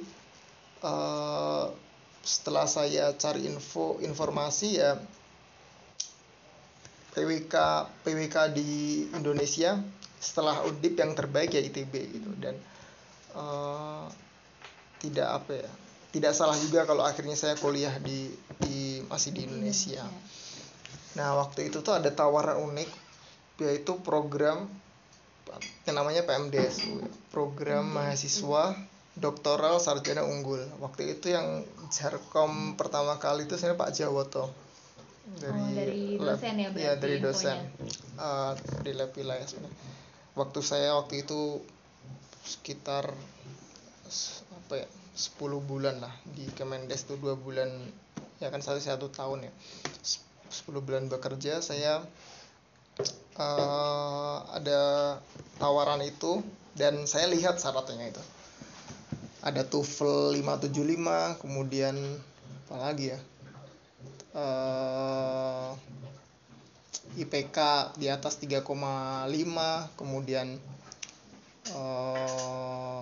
eh, 0.79 1.65
setelah 2.23 2.63
saya 2.63 3.11
cari 3.19 3.51
info 3.51 3.99
informasi 3.99 4.69
ya 4.79 4.95
PWK 7.11 7.55
PWK 8.07 8.37
di 8.55 9.03
Indonesia 9.11 9.75
setelah 10.19 10.63
Undip 10.63 10.95
yang 10.95 11.11
terbaik 11.11 11.51
ya 11.51 11.59
ITB 11.59 11.93
gitu. 12.15 12.31
Dan 12.39 12.55
eh, 13.35 14.05
tidak 15.03 15.29
apa 15.43 15.51
ya 15.59 15.71
tidak 16.09 16.33
salah 16.33 16.57
juga 16.57 16.89
kalau 16.89 17.05
akhirnya 17.05 17.37
saya 17.37 17.53
kuliah 17.59 17.93
di 18.01 18.33
di 18.57 19.03
masih 19.05 19.29
di 19.35 19.45
Indonesia. 19.45 20.01
Nah 21.13 21.37
waktu 21.37 21.69
itu 21.69 21.85
tuh 21.85 21.93
ada 21.93 22.09
tawaran 22.09 22.57
unik 22.65 22.89
yaitu 23.59 23.99
program 24.01 24.65
yang 25.83 25.95
namanya 25.95 26.21
PMDS 26.23 26.85
program 27.29 27.89
mahasiswa 27.89 28.77
doktoral 29.13 29.77
sarjana 29.77 30.21
unggul. 30.21 30.61
Waktu 30.79 31.13
itu 31.13 31.29
yang 31.29 31.61
jarkom 31.89 32.73
pertama 32.73 33.17
kali 33.17 33.43
itu 33.43 33.53
sebenarnya 33.53 33.79
Pak 33.79 33.91
Jawoto. 33.91 34.45
Dari, 35.31 35.53
Oh, 35.53 35.69
dari 35.69 36.01
lab- 36.15 36.37
dosen 36.37 36.55
ya 36.55 36.69
berarti 36.69 36.99
dari 36.99 37.15
infonya. 37.15 37.25
dosen. 37.25 37.57
Eh, 38.15 38.51
di 38.81 38.91
lab 38.93 39.11
wilayah 39.11 39.43
sebenarnya. 39.43 39.77
Waktu 40.33 40.59
saya 40.61 40.89
waktu 40.95 41.21
itu 41.21 41.61
sekitar 42.41 43.11
apa 44.51 44.73
ya 44.75 44.87
10 45.13 45.37
bulan 45.59 45.99
lah 45.99 46.13
di 46.25 46.47
Kemendes 46.51 47.03
itu 47.03 47.13
dua 47.15 47.35
bulan 47.35 47.67
ya 48.39 48.47
kan 48.47 48.57
satu 48.57 48.79
satu 48.79 49.09
tahun 49.09 49.45
ya. 49.45 49.51
S- 49.99 50.23
10 50.63 50.79
bulan 50.79 51.05
bekerja 51.05 51.59
saya 51.59 52.01
eh, 53.39 54.37
ada 54.53 54.81
tawaran 55.57 56.03
itu 56.03 56.43
dan 56.75 57.07
saya 57.07 57.31
lihat 57.31 57.59
syaratnya 57.59 58.11
itu 58.11 58.23
ada 59.39 59.63
TOEFL 59.63 60.35
575 60.35 61.41
kemudian 61.43 61.95
apa 62.67 62.75
lagi 62.77 63.15
ya 63.15 63.19
eh 64.29 65.69
IPK 67.19 67.57
di 67.97 68.07
atas 68.07 68.37
3,5 68.37 68.63
kemudian 69.97 70.47
eh 71.73 73.01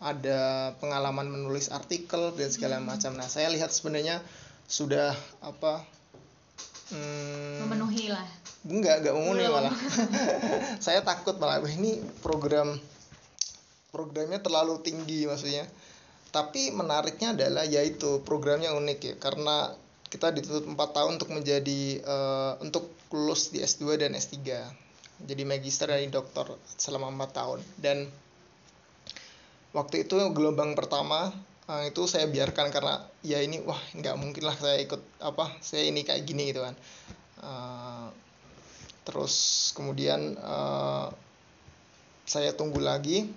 ada 0.00 0.72
pengalaman 0.80 1.28
menulis 1.28 1.68
artikel 1.68 2.32
dan 2.32 2.48
segala 2.48 2.80
macam. 2.80 3.12
Nah, 3.20 3.28
saya 3.28 3.52
lihat 3.52 3.68
sebenarnya 3.68 4.24
sudah 4.64 5.12
apa 5.44 5.84
hmm, 6.92 7.64
memenuhi 7.66 8.10
lah 8.10 8.26
enggak 8.66 9.00
enggak 9.00 9.14
memenuhi 9.16 9.46
Belum. 9.48 9.56
malah. 9.56 9.74
Saya 10.84 11.00
takut 11.00 11.40
malah. 11.40 11.64
"Wah, 11.64 11.72
ini 11.72 11.96
program 12.20 12.76
programnya 13.88 14.38
terlalu 14.44 14.84
tinggi 14.84 15.24
maksudnya. 15.24 15.64
Tapi 16.30 16.70
menariknya 16.70 17.34
adalah 17.34 17.64
yaitu 17.66 18.20
programnya 18.22 18.76
unik 18.76 18.98
ya. 19.00 19.14
Karena 19.16 19.72
kita 20.12 20.34
dituntut 20.34 20.66
4 20.66 20.76
tahun 20.76 21.10
untuk 21.18 21.30
menjadi 21.32 21.80
eh, 22.02 22.52
untuk 22.60 22.92
lulus 23.10 23.50
di 23.50 23.62
S2 23.64 23.98
dan 23.98 24.14
S3 24.14 24.38
jadi 25.20 25.42
magister 25.44 25.88
dan 25.90 26.08
doktor 26.08 26.56
selama 26.80 27.12
4 27.12 27.36
tahun. 27.36 27.60
Dan 27.76 28.08
waktu 29.76 30.08
itu 30.08 30.16
gelombang 30.32 30.72
pertama 30.72 31.32
uh, 31.70 31.82
itu 31.86 32.02
saya 32.10 32.26
biarkan 32.26 32.74
karena 32.74 32.98
ya 33.22 33.38
ini 33.38 33.62
wah 33.62 33.78
nggak 33.94 34.16
mungkin 34.18 34.42
lah 34.42 34.58
saya 34.58 34.82
ikut 34.82 34.98
apa 35.22 35.54
saya 35.62 35.86
ini 35.86 36.02
kayak 36.02 36.26
gini 36.26 36.50
gitu 36.50 36.66
kan. 36.66 36.74
Uh, 37.40 38.10
terus 39.06 39.34
kemudian 39.78 40.34
uh, 40.42 41.14
saya 42.26 42.50
tunggu 42.58 42.82
lagi. 42.82 43.30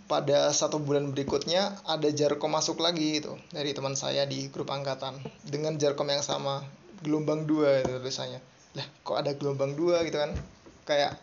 Pada 0.00 0.48
satu 0.54 0.80
bulan 0.80 1.12
berikutnya 1.12 1.76
ada 1.84 2.08
jarkom 2.08 2.56
masuk 2.56 2.80
lagi 2.80 3.20
itu 3.20 3.36
dari 3.52 3.76
teman 3.76 3.92
saya 3.98 4.24
di 4.24 4.48
grup 4.48 4.72
angkatan 4.72 5.18
dengan 5.44 5.76
jarkom 5.76 6.08
yang 6.08 6.24
sama 6.24 6.64
gelombang 7.04 7.44
dua 7.44 7.84
itu 7.84 8.00
tulisannya. 8.00 8.40
Lah 8.80 8.86
kok 9.04 9.18
ada 9.18 9.36
gelombang 9.36 9.76
dua 9.76 10.00
gitu 10.08 10.16
kan? 10.16 10.32
Kayak 10.88 11.20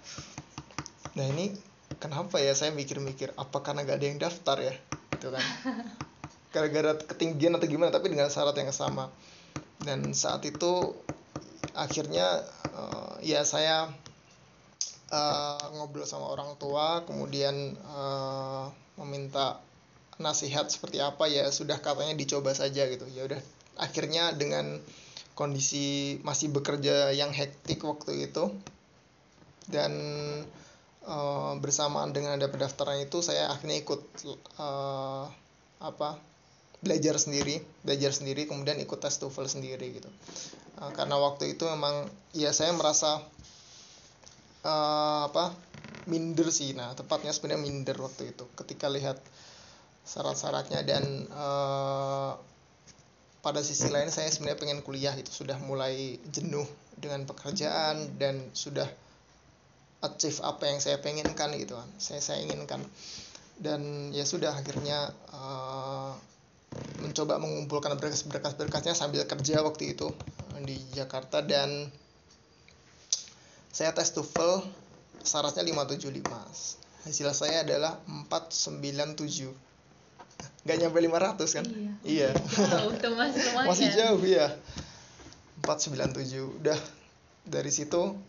nah 1.18 1.26
ini 1.26 1.58
kenapa 1.98 2.38
ya 2.38 2.54
saya 2.54 2.70
mikir-mikir 2.76 3.34
apa 3.34 3.66
karena 3.66 3.82
gak 3.82 3.98
ada 3.98 4.06
yang 4.06 4.20
daftar 4.22 4.58
ya 4.62 4.76
gitu 5.18 5.34
kan. 5.34 5.42
Gara-gara 6.54 6.96
ketinggian 6.96 7.58
atau 7.58 7.68
gimana 7.68 7.90
tapi 7.90 8.14
dengan 8.14 8.30
syarat 8.30 8.56
yang 8.56 8.70
sama. 8.70 9.10
Dan 9.82 10.14
saat 10.14 10.46
itu 10.46 10.94
akhirnya 11.74 12.46
uh, 12.74 13.18
ya 13.22 13.42
saya 13.46 13.90
uh, 15.10 15.64
ngobrol 15.78 16.06
sama 16.06 16.34
orang 16.34 16.58
tua 16.58 17.06
kemudian 17.06 17.78
uh, 17.86 18.70
meminta 18.98 19.62
nasihat 20.18 20.66
seperti 20.66 20.98
apa 20.98 21.30
ya 21.30 21.46
sudah 21.54 21.78
katanya 21.82 22.18
dicoba 22.18 22.54
saja 22.54 22.86
gitu. 22.90 23.06
Ya 23.14 23.26
udah 23.26 23.42
akhirnya 23.78 24.34
dengan 24.34 24.82
kondisi 25.38 26.18
masih 26.26 26.50
bekerja 26.50 27.14
yang 27.14 27.30
hektik 27.30 27.86
waktu 27.86 28.30
itu 28.30 28.50
dan 29.70 29.94
uh, 31.08 31.56
bersamaan 31.58 32.12
dengan 32.12 32.36
ada 32.36 32.52
pendaftaran 32.52 33.00
itu 33.02 33.24
saya 33.24 33.50
akhirnya 33.50 33.80
ikut 33.82 34.02
uh, 34.60 35.26
apa 35.80 36.20
belajar 36.78 37.18
sendiri 37.18 37.58
belajar 37.82 38.14
sendiri 38.14 38.46
kemudian 38.46 38.78
ikut 38.78 39.00
tes 39.02 39.18
TOEFL 39.18 39.48
sendiri 39.50 39.98
gitu. 39.98 40.10
Uh, 40.78 40.92
karena 40.94 41.18
waktu 41.18 41.58
itu 41.58 41.66
memang 41.66 42.06
ya 42.36 42.54
saya 42.54 42.76
merasa 42.76 43.24
uh, 44.68 45.22
apa 45.32 45.56
minder 46.06 46.52
sih. 46.54 46.76
Nah 46.76 46.94
tepatnya 46.94 47.34
sebenarnya 47.34 47.64
minder 47.64 47.98
waktu 47.98 48.36
itu 48.36 48.46
ketika 48.54 48.92
lihat 48.92 49.18
syarat-syaratnya 50.08 50.86
dan 50.88 51.04
uh, 51.34 52.40
pada 53.44 53.64
sisi 53.64 53.88
lain 53.92 54.12
saya 54.12 54.28
sebenarnya 54.32 54.60
pengen 54.60 54.80
kuliah 54.84 55.16
itu 55.16 55.32
sudah 55.32 55.56
mulai 55.64 56.20
jenuh 56.32 56.68
dengan 56.98 57.24
pekerjaan 57.28 58.18
dan 58.20 58.42
sudah 58.52 58.88
achieve 60.04 60.40
apa 60.46 60.70
yang 60.70 60.80
saya 60.82 61.02
penginkan 61.02 61.54
gitu 61.58 61.78
kan. 61.78 61.90
Saya 61.98 62.22
saya 62.22 62.44
inginkan. 62.44 62.82
Dan 63.58 64.14
ya 64.14 64.22
sudah 64.24 64.54
akhirnya 64.54 65.10
uh, 65.34 66.14
mencoba 67.02 67.42
mengumpulkan 67.42 67.98
berkas-berkas 67.98 68.54
berkasnya 68.54 68.94
sambil 68.94 69.26
kerja 69.26 69.66
waktu 69.66 69.98
itu 69.98 70.14
uh, 70.14 70.62
di 70.62 70.78
Jakarta. 70.94 71.42
Dan 71.42 71.90
saya 73.74 73.94
tes 73.94 74.14
TOEFL 74.14 74.66
syaratnya 75.22 75.62
575 75.62 76.88
hasil 77.08 77.28
saya 77.32 77.64
adalah 77.64 78.04
497 78.28 79.54
nggak 80.68 80.78
nyampe 80.84 81.00
500 81.00 81.56
kan? 81.56 81.66
Iya, 81.72 81.94
iya. 82.04 82.30
Jauh, 82.76 82.92
masih, 83.16 83.42
masih 83.72 83.88
jauh 83.96 84.24
ya 84.28 84.52
497 85.64 86.60
udah 86.60 86.80
dari 87.48 87.72
situ 87.72 88.20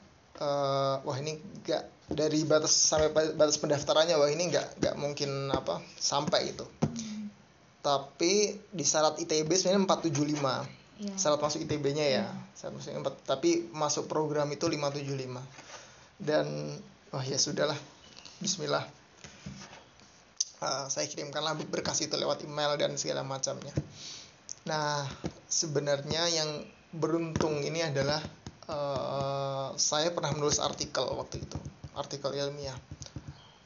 uh, 0.41 1.03
wah 1.03 1.17
ini 1.19 1.39
nggak 1.39 2.13
dari 2.15 2.41
batas 2.49 2.73
sampai 2.73 3.13
batas 3.37 3.61
pendaftarannya 3.61 4.17
wah 4.17 4.31
ini 4.31 4.49
nggak 4.49 4.81
nggak 4.81 4.95
mungkin 4.97 5.53
apa 5.53 5.83
sampai 5.99 6.55
itu. 6.55 6.65
Hmm. 6.65 7.31
tapi 7.79 8.59
di 8.69 8.85
syarat 8.85 9.23
ITB 9.23 9.49
sebenarnya 9.55 9.87
475 9.87 10.19
yeah. 10.99 11.17
syarat 11.17 11.41
masuk 11.41 11.61
ITB-nya 11.65 12.07
ya. 12.07 12.17
Yeah. 12.25 12.31
syarat 12.59 12.75
masuk 12.79 12.91
4 12.95 13.29
tapi 13.29 13.51
masuk 13.71 14.05
program 14.11 14.51
itu 14.51 14.67
575 14.67 15.39
dan 16.23 16.47
wah 17.15 17.25
ya 17.25 17.39
sudahlah. 17.39 17.79
Bismillah. 18.39 18.87
Uh, 20.59 20.91
saya 20.91 21.07
kirimkanlah 21.07 21.55
berkas 21.71 22.03
itu 22.03 22.19
lewat 22.19 22.43
email 22.43 22.75
dan 22.75 22.99
segala 22.99 23.23
macamnya. 23.23 23.71
Nah 24.67 25.07
sebenarnya 25.47 26.27
yang 26.35 26.51
beruntung 26.91 27.63
ini 27.63 27.85
adalah 27.85 28.19
uh, 28.69 29.75
saya 29.75 30.13
pernah 30.13 30.33
menulis 30.37 30.61
artikel 30.63 31.05
waktu 31.17 31.43
itu 31.43 31.59
artikel 31.99 32.31
ilmiah. 32.37 32.77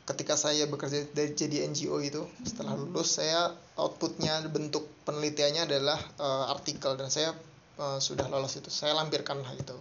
Ketika 0.02 0.34
saya 0.34 0.66
bekerja 0.66 1.06
dari 1.14 1.30
jadi 1.36 1.68
NGO 1.70 2.02
itu 2.02 2.26
setelah 2.42 2.74
lulus 2.74 3.22
saya 3.22 3.54
outputnya 3.78 4.42
bentuk 4.50 4.82
penelitiannya 5.06 5.68
adalah 5.68 6.00
uh, 6.18 6.50
artikel 6.50 6.98
dan 6.98 7.06
saya 7.06 7.30
uh, 7.78 8.02
sudah 8.02 8.26
lolos 8.26 8.58
itu. 8.58 8.66
Saya 8.72 8.98
lampirkan 8.98 9.38
hal 9.46 9.56
itu. 9.60 9.78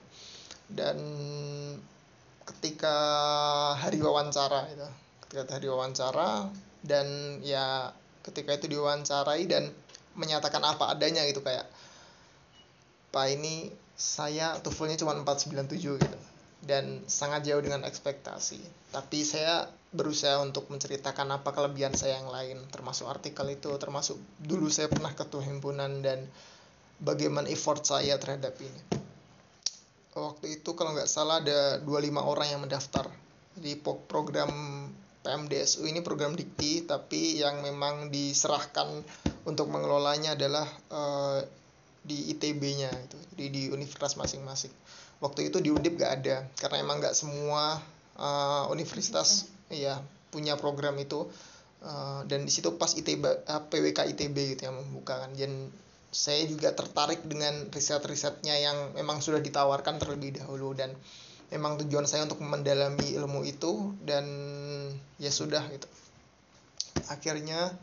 Dan 0.72 0.98
ketika 2.46 2.96
hari 3.80 3.98
wawancara 4.04 4.68
itu 4.70 4.88
ketika 5.26 5.58
hari 5.58 5.68
wawancara 5.72 6.52
dan 6.84 7.40
ya 7.46 7.94
ketika 8.26 8.58
itu 8.58 8.68
diwawancarai 8.68 9.46
dan 9.48 9.70
menyatakan 10.18 10.62
apa 10.62 10.92
adanya 10.92 11.24
gitu 11.30 11.40
kayak 11.40 11.64
pak 13.16 13.26
ini 13.32 13.72
saya 14.02 14.58
TOEFL-nya 14.66 14.98
cuma 14.98 15.14
497 15.14 16.02
gitu 16.02 16.20
dan 16.66 17.06
sangat 17.06 17.46
jauh 17.46 17.62
dengan 17.62 17.86
ekspektasi. 17.86 18.58
Tapi 18.90 19.22
saya 19.22 19.70
berusaha 19.94 20.42
untuk 20.42 20.70
menceritakan 20.74 21.38
apa 21.38 21.54
kelebihan 21.54 21.94
saya 21.94 22.18
yang 22.22 22.30
lain, 22.30 22.58
termasuk 22.74 23.06
artikel 23.06 23.46
itu, 23.50 23.70
termasuk 23.78 24.18
dulu 24.42 24.74
saya 24.74 24.90
pernah 24.90 25.14
ketua 25.14 25.46
himpunan 25.46 26.02
dan 26.02 26.26
bagaimana 27.02 27.50
effort 27.50 27.86
saya 27.86 28.18
terhadap 28.18 28.58
ini. 28.62 28.82
Waktu 30.18 30.62
itu 30.62 30.74
kalau 30.74 30.98
nggak 30.98 31.10
salah 31.10 31.42
ada 31.42 31.82
25 31.82 32.18
orang 32.22 32.48
yang 32.50 32.62
mendaftar 32.62 33.10
di 33.58 33.78
program 33.82 34.52
PMDSU 35.22 35.86
ini 35.86 36.02
program 36.02 36.34
dikti 36.34 36.84
tapi 36.90 37.38
yang 37.38 37.62
memang 37.62 38.10
diserahkan 38.10 39.06
untuk 39.46 39.70
mengelolanya 39.70 40.34
adalah 40.34 40.66
uh, 40.90 41.40
di 42.02 42.34
ITB-nya 42.34 42.90
itu 42.90 43.18
jadi 43.34 43.46
di 43.50 43.64
universitas 43.70 44.18
masing-masing. 44.18 44.74
Waktu 45.22 45.54
itu 45.54 45.62
di 45.62 45.70
Undip 45.70 46.02
gak 46.02 46.22
ada 46.22 46.50
karena 46.58 46.82
emang 46.82 46.98
gak 46.98 47.14
semua 47.14 47.78
uh, 48.18 48.66
universitas 48.74 49.50
ya 49.70 50.02
punya 50.34 50.58
program 50.58 50.98
itu. 50.98 51.30
Uh, 51.82 52.22
dan 52.30 52.46
di 52.46 52.54
situ 52.54 52.78
pas 52.78 52.94
ITB 52.94 53.26
uh, 53.26 53.62
PWK 53.66 54.06
ITB 54.14 54.58
gitu 54.58 54.62
yang 54.70 54.78
membuka 54.78 55.22
kan. 55.26 55.34
Dan 55.34 55.70
saya 56.12 56.44
juga 56.46 56.74
tertarik 56.76 57.24
dengan 57.24 57.70
riset-risetnya 57.72 58.58
yang 58.60 58.78
memang 58.98 59.22
sudah 59.22 59.42
ditawarkan 59.42 60.02
terlebih 60.02 60.42
dahulu. 60.42 60.74
Dan 60.74 60.94
memang 61.54 61.78
tujuan 61.86 62.10
saya 62.10 62.26
untuk 62.26 62.42
mendalami 62.42 63.14
ilmu 63.14 63.46
itu 63.46 63.94
dan 64.02 64.26
ya 65.22 65.30
sudah 65.30 65.62
gitu. 65.70 65.86
Akhirnya 67.10 67.74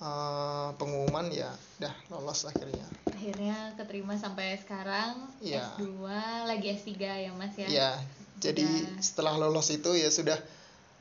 uh, 0.00 0.72
pengumuman 0.76 1.28
ya 1.32 1.52
dah 1.80 1.92
lolos 2.12 2.44
akhirnya 2.48 2.84
akhirnya 3.08 3.72
keterima 3.80 4.14
sampai 4.16 4.56
sekarang 4.60 5.28
ya. 5.40 5.64
S2 5.76 6.04
lagi 6.44 6.68
S3 6.76 6.90
ya 7.00 7.30
Mas 7.32 7.54
ya 7.56 7.68
ya 7.68 7.90
jadi 8.36 8.64
ya. 8.64 9.00
setelah 9.00 9.40
lolos 9.40 9.72
itu 9.72 9.96
ya 9.96 10.12
sudah 10.12 10.36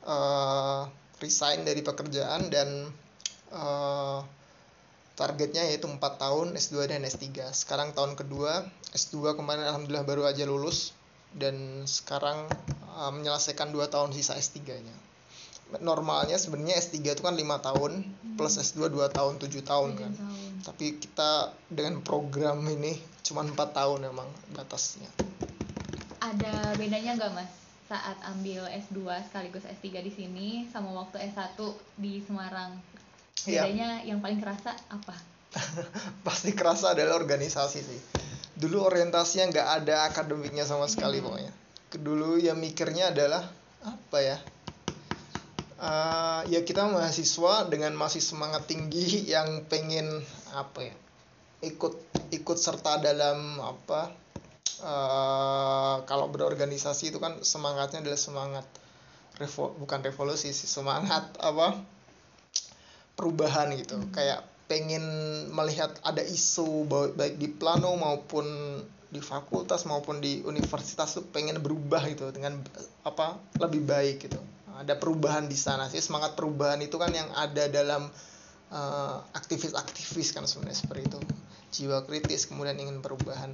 uh, 0.08 0.88
resign 1.20 1.68
dari 1.68 1.84
pekerjaan 1.84 2.48
dan 2.48 2.92
uh, 3.52 4.24
targetnya 5.16 5.64
yaitu 5.72 5.88
4 5.88 6.00
tahun 6.00 6.48
S2 6.60 6.92
dan 6.92 7.08
S3 7.08 7.52
sekarang 7.56 7.96
tahun 7.96 8.20
kedua 8.20 8.68
S2 8.92 9.36
kemarin 9.40 9.64
alhamdulillah 9.64 10.04
baru 10.08 10.28
aja 10.28 10.44
lulus 10.44 10.92
dan 11.36 11.84
sekarang 11.88 12.48
uh, 12.96 13.12
menyelesaikan 13.12 13.72
2 13.72 13.92
tahun 13.92 14.12
sisa 14.16 14.36
S3 14.36 14.60
nya 14.84 14.96
normalnya 15.82 16.38
sebenarnya 16.40 16.80
S3 16.80 16.96
itu 17.02 17.22
kan 17.24 17.36
lima 17.36 17.60
tahun 17.60 18.04
hmm. 18.04 18.36
plus 18.36 18.60
S2 18.60 18.92
2 18.92 19.10
tahun 19.12 19.34
7 19.40 19.48
tahun 19.64 19.90
kan 19.98 20.12
tahun. 20.14 20.52
tapi 20.64 21.00
kita 21.00 21.56
dengan 21.72 22.00
program 22.04 22.62
ini 22.68 23.00
cuma 23.26 23.42
empat 23.42 23.74
tahun 23.74 24.08
memang 24.12 24.28
batasnya 24.54 25.10
ada 26.22 26.74
bedanya 26.78 27.18
nggak 27.18 27.32
mas 27.34 27.52
saat 27.86 28.18
ambil 28.34 28.66
S2 28.66 29.06
sekaligus 29.30 29.66
S3 29.66 30.02
di 30.02 30.12
sini 30.12 30.48
sama 30.74 30.90
waktu 31.06 31.22
S1 31.30 31.54
di 32.02 32.18
Semarang 32.26 32.82
iya. 33.46 33.62
bedanya 33.62 34.02
ya. 34.02 34.14
yang 34.14 34.20
paling 34.26 34.42
kerasa 34.42 34.74
apa 34.90 35.14
pasti 36.28 36.52
kerasa 36.52 36.98
adalah 36.98 37.22
organisasi 37.22 37.80
sih 37.80 38.02
dulu 38.56 38.88
orientasinya 38.88 39.52
nggak 39.52 39.68
ada 39.84 39.96
akademiknya 40.10 40.66
sama 40.66 40.90
sekali 40.90 41.20
hmm. 41.22 41.26
pokoknya 41.28 41.54
dulu 41.96 42.42
ya 42.42 42.58
mikirnya 42.58 43.14
adalah 43.14 43.46
apa 43.86 44.18
ya 44.20 44.38
uh, 45.80 46.42
ya 46.48 46.62
kita 46.64 46.88
mahasiswa 46.88 47.68
dengan 47.68 47.96
masih 47.96 48.24
semangat 48.24 48.68
tinggi 48.70 49.28
yang 49.28 49.64
pengen 49.68 50.24
apa 50.56 50.92
ya 50.92 50.96
ikut 51.66 51.94
ikut 52.32 52.58
serta 52.60 53.02
dalam 53.02 53.60
apa 53.60 54.12
uh, 54.84 55.96
kalau 56.06 56.30
berorganisasi 56.30 57.16
itu 57.16 57.18
kan 57.18 57.40
semangatnya 57.42 58.04
adalah 58.04 58.20
semangat 58.20 58.66
revo 59.36 59.76
bukan 59.76 60.00
revolusi 60.04 60.56
sih 60.56 60.68
semangat 60.68 61.28
apa 61.44 61.76
perubahan 63.16 63.72
gitu 63.76 64.00
hmm. 64.00 64.12
kayak 64.12 64.44
pengen 64.66 65.04
melihat 65.54 65.94
ada 66.02 66.26
isu 66.26 66.90
baik 66.90 67.38
di 67.38 67.48
plano 67.52 67.94
maupun 67.96 68.46
di 69.06 69.22
fakultas 69.22 69.86
maupun 69.86 70.20
di 70.20 70.42
universitas 70.44 71.16
tuh 71.16 71.24
pengen 71.30 71.62
berubah 71.62 72.04
gitu 72.10 72.34
dengan 72.34 72.60
apa 73.06 73.38
lebih 73.62 73.86
baik 73.86 74.28
gitu 74.28 74.42
ada 74.80 74.96
perubahan 75.00 75.48
di 75.48 75.58
sana 75.58 75.88
sih. 75.88 76.04
Semangat 76.04 76.36
perubahan 76.36 76.80
itu 76.84 76.96
kan 77.00 77.12
yang 77.12 77.28
ada 77.36 77.68
dalam 77.72 78.08
uh, 78.72 79.18
aktivis-aktivis 79.36 80.36
kan 80.36 80.44
sebenarnya 80.46 80.78
seperti 80.84 81.02
itu. 81.08 81.20
Jiwa 81.76 82.08
kritis 82.08 82.48
kemudian 82.48 82.80
ingin 82.80 83.00
perubahan. 83.00 83.52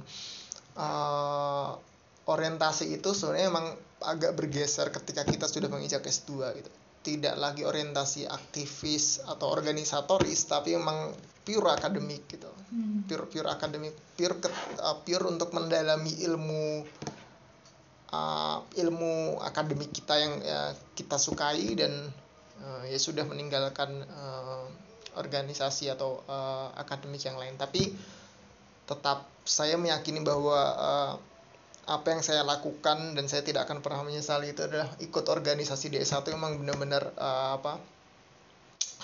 Uh, 0.72 1.76
orientasi 2.26 2.94
itu 2.94 3.12
sebenarnya 3.12 3.46
emang 3.50 3.66
agak 4.02 4.38
bergeser 4.38 4.90
ketika 4.94 5.26
kita 5.26 5.46
sudah 5.50 5.68
menginjak 5.70 6.02
S2 6.06 6.30
gitu. 6.58 6.70
Tidak 7.02 7.34
lagi 7.34 7.66
orientasi 7.66 8.30
aktivis 8.30 9.26
atau 9.26 9.50
organisatoris 9.50 10.46
tapi 10.46 10.78
memang 10.78 11.10
pure 11.42 11.74
akademik 11.74 12.30
gitu. 12.30 12.50
Hmm. 12.72 13.04
pure 13.04 13.28
pure 13.28 13.52
akademik 13.52 13.92
pure 14.16 14.40
uh, 14.80 14.96
pure 15.04 15.28
untuk 15.28 15.52
mendalami 15.52 16.24
ilmu 16.24 16.88
uh, 18.12 18.62
ilmu 18.78 19.40
akademik 19.42 19.90
kita 19.90 20.14
yang 20.20 20.34
ya, 20.44 20.76
kita 20.94 21.16
sukai 21.16 21.72
dan 21.74 22.12
uh, 22.62 22.84
ya 22.86 23.00
sudah 23.00 23.24
meninggalkan 23.26 24.04
uh, 24.06 24.68
organisasi 25.16 25.92
atau 25.92 26.20
uh, 26.28 26.72
akademik 26.76 27.24
yang 27.24 27.36
lain. 27.40 27.56
Tapi 27.56 27.92
tetap 28.86 29.24
saya 29.42 29.80
meyakini 29.80 30.20
bahwa 30.20 30.58
uh, 30.76 31.12
apa 31.82 32.14
yang 32.14 32.22
saya 32.22 32.46
lakukan 32.46 33.18
dan 33.18 33.26
saya 33.26 33.42
tidak 33.42 33.66
akan 33.66 33.82
pernah 33.82 34.06
menyesali 34.06 34.54
itu 34.54 34.62
adalah 34.62 34.86
ikut 35.02 35.26
organisasi 35.26 35.90
di 35.90 35.98
S1 35.98 36.22
memang 36.30 36.62
benar-benar 36.62 37.10
uh, 37.18 37.58
apa 37.58 37.82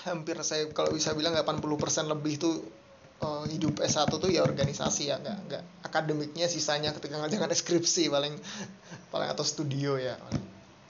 hampir 0.07 0.39
saya 0.47 0.63
kalau 0.71 0.95
bisa 0.95 1.11
bilang 1.11 1.35
80% 1.35 1.59
lebih 2.07 2.39
itu 2.39 2.63
uh, 3.23 3.43
hidup 3.47 3.79
S1 3.79 4.09
tuh 4.09 4.31
ya 4.31 4.43
organisasi 4.43 5.11
ya 5.11 5.19
nggak 5.19 5.37
nggak 5.47 5.63
akademiknya 5.85 6.47
sisanya 6.47 6.95
ketika 6.95 7.19
ngajarin 7.19 7.51
skripsi 7.51 8.07
paling 8.07 8.35
paling 9.11 9.29
atau 9.29 9.45
studio 9.45 9.99
ya. 9.99 10.15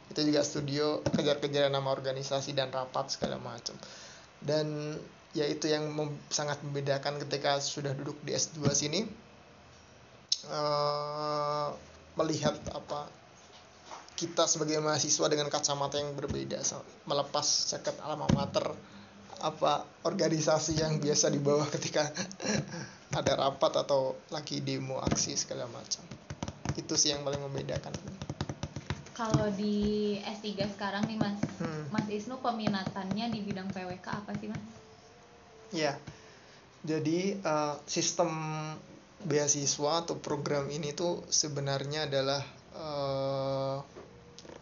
Itu 0.10 0.26
juga 0.26 0.42
studio 0.42 1.06
kejar-kejar 1.06 1.70
nama 1.70 1.90
organisasi 1.94 2.58
dan 2.58 2.74
rapat 2.74 3.14
segala 3.14 3.38
macam. 3.38 3.78
Dan 4.42 4.98
ya 5.38 5.46
itu 5.46 5.70
yang 5.70 5.94
mem 5.94 6.18
sangat 6.34 6.58
membedakan 6.66 7.22
ketika 7.22 7.62
sudah 7.62 7.94
duduk 7.94 8.18
di 8.26 8.34
S2 8.34 8.66
sini 8.74 9.06
uh, 10.50 11.70
melihat 12.18 12.58
apa 12.74 13.06
kita 14.18 14.50
sebagai 14.50 14.82
mahasiswa 14.84 15.32
dengan 15.32 15.48
kacamata 15.48 15.96
yang 15.96 16.12
berbeda 16.18 16.60
melepas 17.08 17.72
jaket 17.72 17.96
alma 18.04 18.28
mater 18.36 18.76
apa 19.40 19.88
organisasi 20.04 20.80
yang 20.80 21.00
biasa 21.00 21.32
dibawa 21.32 21.66
ketika 21.72 22.08
ada 23.20 23.34
rapat 23.40 23.84
atau 23.88 24.16
lagi 24.30 24.60
demo 24.60 25.00
aksi 25.00 25.36
segala 25.36 25.66
macam. 25.72 26.04
Itu 26.76 26.96
sih 26.96 27.16
yang 27.16 27.24
paling 27.24 27.42
membedakan. 27.44 27.96
Kalau 29.16 29.52
di 29.52 30.16
S3 30.24 30.80
sekarang 30.80 31.04
nih 31.12 31.20
mas. 31.20 31.40
Hmm. 31.60 31.92
mas 31.92 32.08
Isnu 32.08 32.40
peminatannya 32.40 33.32
di 33.32 33.40
bidang 33.44 33.68
PWK 33.72 34.08
apa 34.08 34.32
sih 34.40 34.48
mas? 34.48 34.64
Ya 35.76 36.00
jadi 36.80 37.36
uh, 37.44 37.76
sistem 37.84 38.32
beasiswa 39.20 40.08
atau 40.08 40.16
program 40.16 40.72
ini 40.72 40.96
tuh 40.96 41.28
sebenarnya 41.28 42.08
adalah 42.08 42.40
uh, 42.72 43.78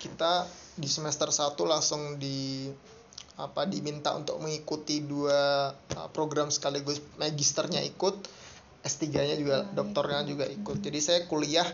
kita 0.01 0.49
di 0.73 0.89
semester 0.89 1.29
1 1.29 1.53
langsung 1.61 2.17
di 2.17 2.69
apa 3.37 3.69
diminta 3.69 4.17
untuk 4.17 4.41
mengikuti 4.41 5.05
dua 5.05 5.69
uh, 5.93 6.09
program 6.09 6.49
sekaligus 6.49 6.97
magisternya 7.21 7.85
ikut 7.85 8.17
S3-nya 8.81 9.35
juga 9.37 9.57
oh, 9.67 9.73
doktornya 9.75 10.23
juga 10.23 10.45
ikut. 10.47 10.79
Jadi 10.79 10.99
saya 11.03 11.19
kuliah 11.27 11.67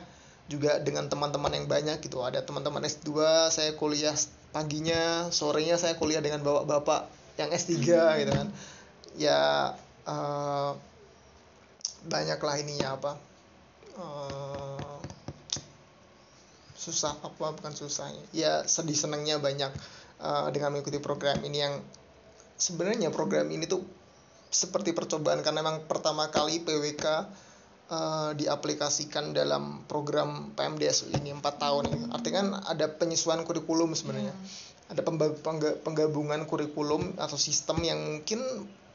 juga 0.50 0.82
dengan 0.82 1.08
teman-teman 1.08 1.54
yang 1.54 1.68
banyak 1.70 2.02
gitu. 2.02 2.20
Ada 2.26 2.42
teman-teman 2.42 2.84
S2, 2.84 3.10
saya 3.54 3.72
kuliah 3.78 4.18
paginya, 4.50 5.30
sorenya 5.30 5.78
saya 5.78 5.94
kuliah 5.96 6.20
dengan 6.20 6.42
bapak-bapak 6.42 7.08
yang 7.38 7.54
S3 7.54 7.78
gitu 8.24 8.32
kan. 8.34 8.48
Ya 9.14 9.40
uh, 10.10 10.74
banyaklah 12.04 12.60
ininya 12.60 13.00
apa 13.00 13.12
uh, 13.96 15.00
susah 16.76 17.16
apa 17.24 17.56
bukan 17.56 17.72
susah 17.72 18.12
ya 18.36 18.68
sedih 18.68 18.98
senangnya 18.98 19.40
banyak 19.40 19.72
uh, 20.24 20.48
dengan 20.50 20.72
mengikuti 20.72 21.04
program 21.04 21.38
ini 21.44 21.58
yang 21.60 21.84
sebenarnya 22.56 23.12
program 23.12 23.52
ini 23.52 23.68
tuh 23.68 23.84
seperti 24.54 24.96
percobaan 24.96 25.42
karena 25.44 25.66
memang 25.66 25.90
pertama 25.90 26.30
kali 26.30 26.62
PWK 26.62 27.06
uh, 27.10 27.24
eh, 27.90 28.32
diaplikasikan 28.38 29.34
dalam 29.34 29.82
program 29.90 30.54
PMDS 30.54 31.10
ini 31.10 31.34
empat 31.34 31.58
tahun 31.58 31.90
ini. 31.90 32.06
Artinya 32.14 32.38
kan 32.38 32.50
ada 32.70 32.86
penyesuaian 32.88 33.42
kurikulum 33.44 33.98
sebenarnya. 33.98 34.32
Yeah. 34.32 34.72
ada 34.94 35.02
penggabungan 35.82 36.46
kurikulum 36.46 37.18
atau 37.18 37.34
sistem 37.40 37.82
yang 37.82 37.98
mungkin 37.98 38.46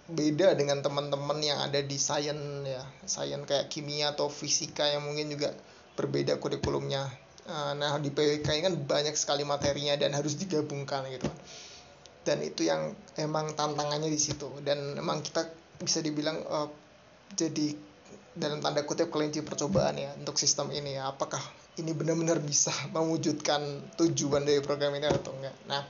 beda 0.07 0.55
dengan 0.55 0.79
teman-teman 0.79 1.43
yang 1.43 1.59
ada 1.59 1.81
di 1.83 1.99
sains 1.99 2.65
ya 2.65 2.81
sains 3.03 3.43
kayak 3.45 3.67
kimia 3.67 4.15
atau 4.15 4.31
fisika 4.31 4.87
yang 4.87 5.03
mungkin 5.03 5.29
juga 5.33 5.53
berbeda 5.99 6.39
kurikulumnya. 6.39 7.09
eh, 7.09 7.28
nah 7.49 7.97
di 7.97 8.13
PWK 8.13 8.45
ini 8.45 8.63
kan 8.69 8.75
banyak 8.77 9.17
sekali 9.17 9.41
materinya 9.41 9.97
dan 9.97 10.13
harus 10.13 10.37
digabungkan 10.37 11.09
gitu. 11.09 11.29
Dan 12.21 12.45
itu 12.45 12.69
yang 12.69 12.93
emang 13.17 13.57
tantangannya 13.57 14.13
di 14.13 14.21
situ. 14.21 14.53
Dan 14.61 15.01
emang 15.01 15.25
kita 15.25 15.49
bisa 15.81 16.05
dibilang 16.05 16.45
uh, 16.45 16.69
jadi 17.33 17.73
dalam 18.37 18.61
tanda 18.61 18.85
kutip 18.85 19.09
kelinci 19.09 19.41
percobaan 19.41 19.97
ya 19.97 20.13
untuk 20.21 20.37
sistem 20.37 20.69
ini 20.77 21.01
ya. 21.01 21.09
Apakah 21.09 21.41
ini 21.81 21.97
benar-benar 21.97 22.37
bisa 22.45 22.71
mewujudkan 22.95 23.65
tujuan 23.97 24.45
dari 24.45 24.61
program 24.61 24.93
ini 25.01 25.09
atau 25.09 25.33
enggak? 25.33 25.57
Nah 25.65 25.89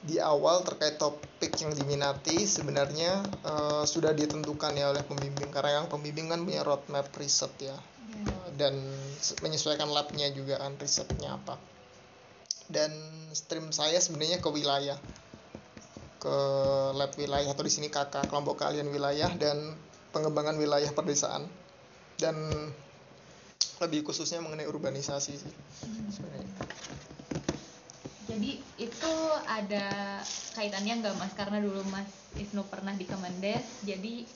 di 0.00 0.16
awal 0.16 0.64
terkait 0.64 0.96
topik 0.96 1.60
yang 1.60 1.76
diminati 1.76 2.48
sebenarnya 2.48 3.20
uh, 3.44 3.84
sudah 3.84 4.12
ditentukan 4.12 4.76
ya 4.76 4.92
oleh 4.92 5.00
pembimbing. 5.00 5.48
Karena 5.48 5.80
yang 5.80 5.88
pembimbing 5.88 6.28
kan 6.28 6.44
punya 6.44 6.60
roadmap 6.60 7.08
riset 7.16 7.52
ya. 7.56 7.76
Yeah. 8.10 8.50
dan 8.58 8.74
menyesuaikan 9.44 9.88
labnya 9.90 10.32
juga 10.32 10.60
kan 10.60 10.76
risetnya 10.80 11.36
apa. 11.36 11.56
Dan 12.70 12.92
stream 13.34 13.74
saya 13.74 13.98
sebenarnya 13.98 14.38
ke 14.38 14.48
wilayah 14.48 14.98
ke 16.20 16.36
lab 16.94 17.16
wilayah 17.16 17.48
atau 17.48 17.64
di 17.64 17.72
sini 17.72 17.88
kakak 17.88 18.28
kelompok 18.28 18.60
kalian 18.60 18.92
wilayah 18.92 19.32
dan 19.40 19.72
pengembangan 20.12 20.60
wilayah 20.60 20.92
perdesaan. 20.92 21.48
Dan 22.20 22.36
lebih 23.80 24.04
khususnya 24.04 24.44
mengenai 24.44 24.68
urbanisasi 24.68 25.32
sih. 25.40 25.52
Hmm. 25.84 26.08
sebenarnya. 26.12 26.52
Jadi 28.30 28.50
itu 28.78 29.14
ada 29.48 30.20
kaitannya 30.54 31.00
nggak 31.02 31.16
mas? 31.16 31.32
Karena 31.34 31.58
dulu 31.58 31.82
mas 31.88 32.06
Isnu 32.38 32.62
pernah 32.68 32.94
di 32.94 33.08
Kemendes 33.08 33.64
jadi 33.82 34.28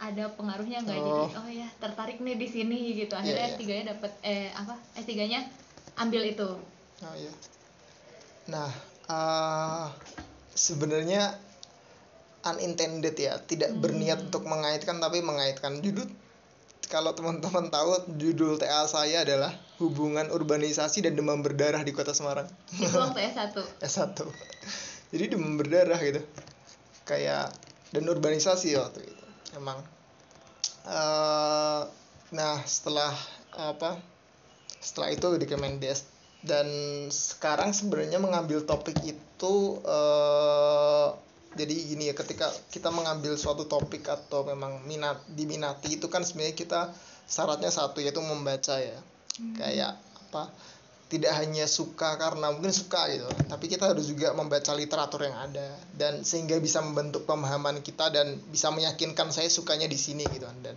ada 0.00 0.32
pengaruhnya 0.32 0.80
nggak 0.80 0.96
oh. 0.96 1.04
jadi 1.04 1.22
oh 1.36 1.48
ya 1.52 1.68
tertarik 1.76 2.18
nih 2.24 2.40
di 2.40 2.48
sini 2.48 2.96
gitu 2.96 3.12
akhirnya 3.12 3.52
yeah, 3.52 3.60
yeah. 3.60 3.60
S3 3.60 3.70
nya 3.70 3.84
dapat 3.92 4.12
eh 4.24 4.48
apa 4.56 4.74
S3 4.96 5.12
nya 5.28 5.40
ambil 6.00 6.22
itu 6.24 6.48
oh 7.04 7.14
iya 7.14 7.32
nah 8.48 8.70
uh, 9.12 9.86
sebenarnya 10.56 11.36
unintended 12.40 13.16
ya 13.20 13.36
tidak 13.44 13.76
hmm. 13.76 13.80
berniat 13.84 14.18
untuk 14.32 14.48
mengaitkan 14.48 14.96
tapi 14.96 15.20
mengaitkan 15.20 15.84
judul 15.84 16.08
kalau 16.90 17.14
teman-teman 17.14 17.70
tahu 17.70 18.18
judul 18.18 18.58
TA 18.58 18.82
saya 18.90 19.22
adalah 19.22 19.54
hubungan 19.78 20.26
urbanisasi 20.26 21.06
dan 21.06 21.14
demam 21.14 21.38
berdarah 21.38 21.86
di 21.86 21.94
kota 21.94 22.10
Semarang. 22.10 22.50
Itu 22.74 22.98
waktu 22.98 23.30
S1. 23.30 23.54
S1. 23.78 24.18
Jadi 25.14 25.24
demam 25.30 25.54
berdarah 25.54 26.02
gitu. 26.02 26.18
Kayak 27.06 27.54
dan 27.94 28.10
urbanisasi 28.10 28.74
waktu 28.74 29.06
itu. 29.06 29.24
Emang. 29.54 29.78
Uh, 30.86 31.84
nah, 32.32 32.56
setelah 32.64 33.12
apa? 33.56 34.00
Setelah 34.80 35.12
itu 35.12 35.26
di 35.36 35.46
Kemendes 35.48 36.08
dan 36.40 36.66
sekarang 37.12 37.76
sebenarnya 37.76 38.16
mengambil 38.16 38.64
topik 38.64 38.96
itu 39.04 39.76
uh, 39.84 41.12
jadi 41.52 41.74
gini 41.74 42.08
ya 42.08 42.14
ketika 42.16 42.48
kita 42.72 42.88
mengambil 42.88 43.36
suatu 43.36 43.68
topik 43.68 44.08
atau 44.08 44.48
memang 44.48 44.80
minat 44.88 45.20
diminati 45.28 46.00
itu 46.00 46.08
kan 46.08 46.24
sebenarnya 46.24 46.56
kita 46.56 46.80
syaratnya 47.28 47.68
satu 47.68 48.00
yaitu 48.00 48.24
membaca 48.24 48.80
ya 48.80 48.96
hmm. 49.36 49.54
kayak 49.60 49.92
apa 50.00 50.48
tidak 51.10 51.34
hanya 51.42 51.66
suka 51.66 52.14
karena 52.14 52.54
mungkin 52.54 52.70
suka 52.70 53.10
gitu 53.10 53.26
tapi 53.50 53.66
kita 53.66 53.90
harus 53.90 54.06
juga 54.06 54.30
membaca 54.30 54.70
literatur 54.78 55.26
yang 55.26 55.34
ada 55.34 55.74
dan 55.98 56.22
sehingga 56.22 56.56
bisa 56.62 56.80
membentuk 56.80 57.26
pemahaman 57.26 57.82
kita 57.82 58.08
dan 58.14 58.38
bisa 58.48 58.70
meyakinkan 58.70 59.28
saya 59.34 59.50
sukanya 59.50 59.90
di 59.90 59.98
sini 59.98 60.24
gitu 60.30 60.46
kan. 60.46 60.58
Dan 60.62 60.76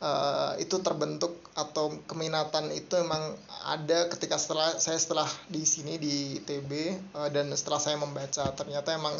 uh, 0.00 0.54
itu 0.56 0.78
terbentuk 0.80 1.36
atau 1.52 1.90
keminatan 2.06 2.70
itu 2.70 2.96
memang 3.02 3.34
ada 3.66 4.06
ketika 4.08 4.38
setelah 4.38 4.78
saya 4.78 4.96
setelah 4.96 5.28
di 5.50 5.66
sini 5.66 5.98
di 5.98 6.38
TB 6.40 6.70
uh, 7.12 7.26
eh, 7.26 7.30
dan 7.34 7.50
setelah 7.52 7.82
saya 7.82 7.96
membaca 7.98 8.48
ternyata 8.54 8.94
emang 8.94 9.18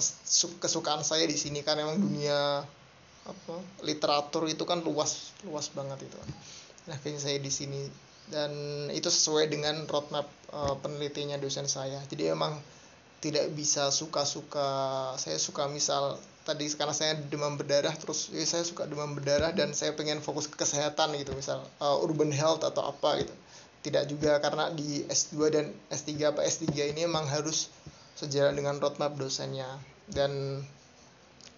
kesukaan 0.63 1.03
saya 1.03 1.27
di 1.27 1.37
sini 1.37 1.61
kan 1.67 1.77
emang 1.77 1.99
dunia 1.99 2.63
apa 3.29 3.57
literatur 3.85 4.49
itu 4.49 4.65
kan 4.65 4.81
luas 4.81 5.37
luas 5.45 5.69
banget 5.75 6.09
itu. 6.09 6.19
Nah 6.89 6.97
kayaknya 7.05 7.21
saya 7.21 7.37
di 7.37 7.53
sini 7.53 8.08
dan 8.29 8.53
itu 8.93 9.09
sesuai 9.09 9.49
dengan 9.49 9.85
roadmap 9.89 10.29
uh, 10.53 10.77
penelitiannya 10.81 11.41
dosen 11.41 11.69
saya. 11.69 12.01
Jadi 12.09 12.33
emang 12.33 12.57
tidak 13.19 13.51
bisa 13.57 13.91
suka-suka. 13.91 15.13
Saya 15.19 15.41
suka 15.41 15.67
misal 15.67 16.21
tadi 16.47 16.65
karena 16.73 16.97
saya 16.97 17.13
demam 17.29 17.61
berdarah 17.61 17.93
terus 17.93 18.33
ya 18.33 18.41
saya 18.49 18.65
suka 18.65 18.89
demam 18.89 19.13
berdarah 19.13 19.53
dan 19.53 19.77
saya 19.77 19.93
pengen 19.93 20.25
fokus 20.25 20.49
ke 20.49 20.57
kesehatan 20.57 21.13
gitu 21.21 21.37
misal 21.37 21.61
uh, 21.83 22.01
urban 22.01 22.33
health 22.33 22.65
atau 22.65 22.89
apa 22.89 23.25
gitu. 23.25 23.35
Tidak 23.79 24.05
juga 24.11 24.43
karena 24.43 24.69
di 24.75 25.07
S2 25.07 25.35
dan 25.55 25.71
S3 25.89 26.35
apa 26.35 26.43
S3 26.45 26.93
ini 26.93 27.07
emang 27.07 27.25
harus 27.31 27.71
sejalan 28.19 28.55
dengan 28.57 28.77
roadmap 28.79 29.17
dosennya. 29.17 29.69
Dan 30.09 30.63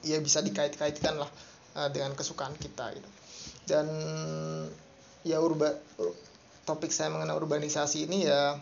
ya 0.02 0.16
bisa 0.18 0.40
dikait-kaitkan 0.40 1.18
lah 1.18 1.30
uh, 1.76 1.88
dengan 1.92 2.14
kesukaan 2.14 2.56
kita 2.56 2.94
gitu. 2.96 3.08
Dan 3.68 3.86
ya 5.24 5.36
urba 5.40 5.76
topik 6.68 6.92
saya 6.92 7.12
mengenai 7.12 7.36
urbanisasi 7.36 8.08
ini 8.08 8.28
ya 8.28 8.58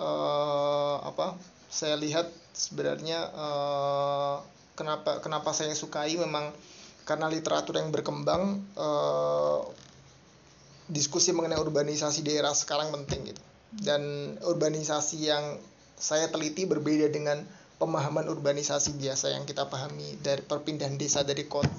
uh, 0.00 0.96
apa 1.04 1.36
saya 1.70 1.94
lihat 1.96 2.28
sebenarnya 2.52 3.30
uh, 3.30 4.42
kenapa 4.74 5.20
kenapa 5.22 5.50
saya 5.54 5.72
sukai 5.72 6.16
memang 6.18 6.50
karena 7.08 7.26
literatur 7.26 7.78
yang 7.80 7.90
berkembang 7.90 8.62
uh, 8.78 9.66
diskusi 10.90 11.30
mengenai 11.30 11.58
urbanisasi 11.58 12.26
daerah 12.26 12.54
sekarang 12.54 12.90
penting 12.90 13.34
gitu. 13.34 13.42
Dan 13.70 14.34
urbanisasi 14.42 15.30
yang 15.30 15.58
saya 15.94 16.26
teliti 16.26 16.66
berbeda 16.66 17.06
dengan 17.10 17.38
pemahaman 17.78 18.26
urbanisasi 18.26 18.98
biasa 18.98 19.30
yang 19.34 19.46
kita 19.46 19.70
pahami 19.70 20.18
dari 20.20 20.42
perpindahan 20.42 20.98
desa 20.98 21.22
dari 21.22 21.46
kota 21.46 21.70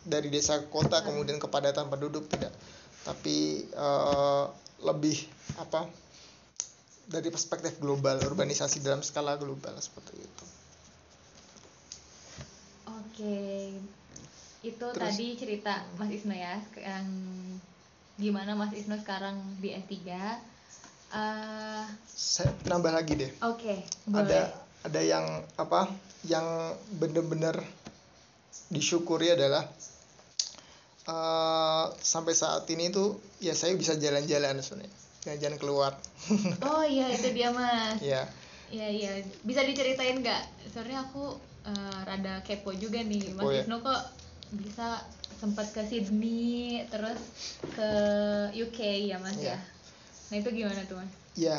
dari 0.00 0.32
desa 0.32 0.56
ke 0.64 0.72
kota 0.72 1.04
kemudian 1.04 1.36
kepadatan 1.36 1.90
penduduk 1.90 2.30
tidak. 2.30 2.54
Tapi 3.04 3.68
uh, 3.76 4.48
lebih 4.80 5.16
apa 5.60 5.88
dari 7.10 7.28
perspektif 7.28 7.82
global 7.82 8.22
urbanisasi 8.22 8.80
dalam 8.80 9.02
skala 9.02 9.34
global 9.34 9.74
seperti 9.82 10.14
itu. 10.14 10.44
Oke, 12.86 13.38
itu 14.62 14.86
Terus, 14.94 15.02
tadi 15.02 15.26
cerita 15.34 15.82
Mas 15.98 16.14
Isno 16.14 16.32
ya 16.36 16.62
yang 16.78 17.08
gimana 18.14 18.54
Mas 18.54 18.70
Isno 18.76 18.94
sekarang 19.00 19.40
di 19.58 19.74
S3. 19.74 19.94
Uh, 21.10 21.82
saya 22.06 22.54
nambah 22.70 22.94
lagi 22.94 23.18
deh. 23.18 23.30
Oke, 23.42 23.82
okay, 23.82 24.14
Ada 24.14 24.54
ada 24.86 25.00
yang 25.02 25.42
apa? 25.58 25.90
Yang 26.22 26.78
benar-benar 27.02 27.58
disyukuri 28.70 29.34
adalah 29.34 29.66
uh, 31.08 31.92
sampai 31.96 32.34
saat 32.36 32.68
ini 32.68 32.92
tuh 32.92 33.16
ya 33.40 33.56
saya 33.56 33.76
bisa 33.78 33.96
jalan-jalan 33.96 34.60
sebenarnya 34.60 34.92
jalan-jalan 35.20 35.58
keluar. 35.60 35.92
Oh 36.64 36.84
iya 36.84 37.12
itu 37.12 37.28
dia 37.32 37.52
mas. 37.52 38.00
Iya. 38.00 38.24
Iya 38.72 38.88
iya. 38.88 39.12
Bisa 39.44 39.60
diceritain 39.64 40.20
nggak? 40.20 40.72
Soalnya 40.72 41.04
aku 41.04 41.36
uh, 41.68 42.00
rada 42.08 42.40
kepo 42.40 42.72
juga 42.72 43.04
nih. 43.04 43.36
Mas 43.36 43.44
oh, 43.44 43.52
iya. 43.52 43.64
kok 43.68 44.00
bisa 44.56 45.04
sempat 45.40 45.72
ke 45.72 45.80
Sydney 45.88 46.84
terus 46.92 47.16
ke 47.72 47.90
UK 48.52 49.08
ya 49.08 49.16
mas 49.16 49.40
yeah. 49.40 49.56
ya 49.56 49.58
nah 50.30 50.36
itu 50.38 50.48
gimana 50.52 50.84
tuh 50.86 51.00
mas? 51.00 51.10
Ya 51.34 51.58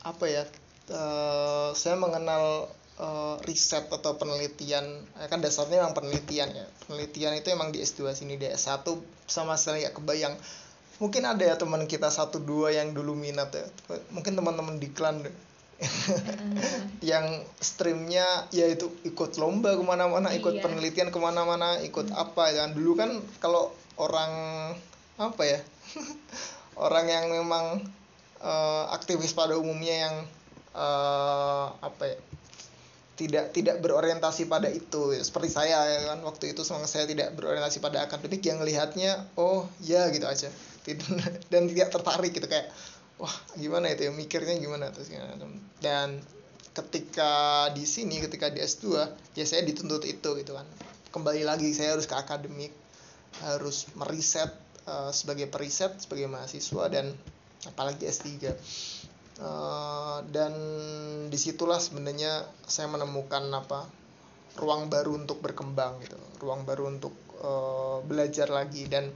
apa 0.00 0.24
ya? 0.24 0.46
Uh, 0.88 1.74
saya 1.76 1.98
mengenal 2.00 2.70
uh, 3.00 3.36
riset 3.48 3.88
atau 3.88 4.14
penelitian 4.20 4.84
eh, 5.18 5.26
kan 5.26 5.40
dasarnya 5.40 5.80
memang 5.80 5.96
penelitian 5.96 6.52
ya 6.52 6.66
penelitian 6.86 7.32
itu 7.40 7.48
emang 7.50 7.72
di 7.72 7.80
S2 7.80 8.12
sini 8.12 8.36
di 8.36 8.46
S1 8.46 8.84
sama 9.24 9.56
sekali 9.56 9.88
ya 9.88 9.90
kebayang 9.96 10.36
mungkin 11.00 11.24
ada 11.24 11.40
ya 11.40 11.56
teman 11.56 11.88
kita 11.88 12.12
satu 12.12 12.44
dua 12.44 12.76
yang 12.76 12.92
dulu 12.92 13.16
minat 13.16 13.48
ya 13.56 13.64
mungkin 14.12 14.36
teman-teman 14.36 14.76
di 14.76 14.92
klan 14.92 15.24
deh. 15.24 15.32
yang 17.10 17.40
streamnya 17.56 18.44
ya 18.52 18.68
itu 18.68 18.92
ikut 19.00 19.40
lomba 19.40 19.72
ke 19.72 19.80
mana-mana 19.80 20.28
ikut 20.36 20.60
iya. 20.60 20.62
penelitian 20.62 21.08
ke 21.08 21.16
mana-mana 21.16 21.80
ikut 21.80 22.12
hmm. 22.12 22.20
apa 22.20 22.52
ya 22.52 22.68
dulu 22.68 23.00
kan 23.00 23.16
kalau 23.40 23.72
orang 23.96 24.32
apa 25.16 25.40
ya 25.40 25.58
orang 26.84 27.08
yang 27.08 27.24
memang 27.32 27.80
uh, 28.44 28.92
aktivis 28.92 29.32
pada 29.32 29.56
umumnya 29.56 29.96
yang 30.04 30.14
uh, 30.76 31.72
apa 31.80 32.12
ya 32.12 32.18
tidak 33.20 33.52
tidak 33.52 33.76
berorientasi 33.84 34.48
pada 34.48 34.72
itu. 34.72 35.12
Seperti 35.20 35.52
saya 35.52 35.76
ya 35.84 36.16
kan 36.16 36.24
waktu 36.24 36.56
itu 36.56 36.64
semang 36.64 36.88
saya 36.88 37.04
tidak 37.04 37.36
berorientasi 37.36 37.84
pada 37.84 38.08
akademik 38.08 38.40
yang 38.40 38.64
melihatnya 38.64 39.28
oh 39.36 39.68
ya 39.84 40.08
gitu 40.08 40.24
aja. 40.24 40.48
Dan 41.52 41.68
tidak 41.68 41.92
tertarik 41.92 42.32
gitu. 42.32 42.48
Kayak 42.48 42.72
wah 43.20 43.34
gimana 43.60 43.92
itu 43.92 44.08
ya? 44.08 44.12
Mikirnya 44.16 44.56
gimana? 44.56 44.88
Terus 44.88 45.12
dan 45.84 46.16
ketika 46.72 47.68
di 47.76 47.84
sini 47.84 48.24
ketika 48.24 48.48
di 48.48 48.64
S2 48.64 49.04
ya 49.36 49.44
saya 49.44 49.60
dituntut 49.68 50.08
itu 50.08 50.32
gitu 50.40 50.56
kan. 50.56 50.64
Kembali 51.12 51.44
lagi 51.44 51.68
saya 51.76 51.92
harus 51.92 52.08
ke 52.08 52.16
akademik 52.16 52.72
harus 53.44 53.86
meriset 53.94 54.48
uh, 54.88 55.12
sebagai 55.12 55.46
periset 55.52 55.92
sebagai 56.00 56.26
mahasiswa 56.26 56.88
dan 56.88 57.12
apalagi 57.68 58.08
S3 58.08 58.56
Uh, 59.40 60.20
dan 60.28 60.52
di 61.32 61.38
situlah 61.40 61.80
sebenarnya 61.80 62.44
saya 62.68 62.92
menemukan 62.92 63.40
apa 63.56 63.88
ruang 64.60 64.92
baru 64.92 65.16
untuk 65.16 65.40
berkembang 65.40 65.96
gitu. 66.04 66.20
Ruang 66.44 66.68
baru 66.68 66.92
untuk 66.92 67.16
uh, 67.40 68.04
belajar 68.04 68.52
lagi 68.52 68.84
dan 68.84 69.08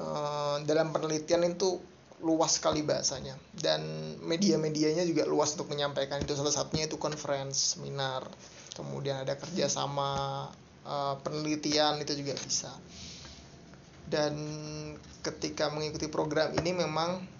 uh, 0.00 0.56
dalam 0.64 0.96
penelitian 0.96 1.44
itu 1.44 1.76
luas 2.24 2.56
sekali 2.56 2.80
bahasanya. 2.80 3.36
Dan 3.52 4.16
media-medianya 4.24 5.04
juga 5.04 5.28
luas 5.28 5.52
untuk 5.60 5.76
menyampaikan. 5.76 6.24
Itu 6.24 6.32
salah 6.32 6.54
satunya 6.54 6.88
itu 6.88 6.96
conference 6.96 7.76
seminar. 7.76 8.24
Kemudian 8.72 9.20
ada 9.28 9.36
kerjasama 9.36 10.48
uh, 10.88 11.14
penelitian 11.20 12.00
itu 12.00 12.16
juga 12.16 12.32
bisa. 12.40 12.72
Dan 14.08 14.32
ketika 15.20 15.68
mengikuti 15.68 16.08
program 16.08 16.56
ini 16.56 16.72
memang 16.72 17.31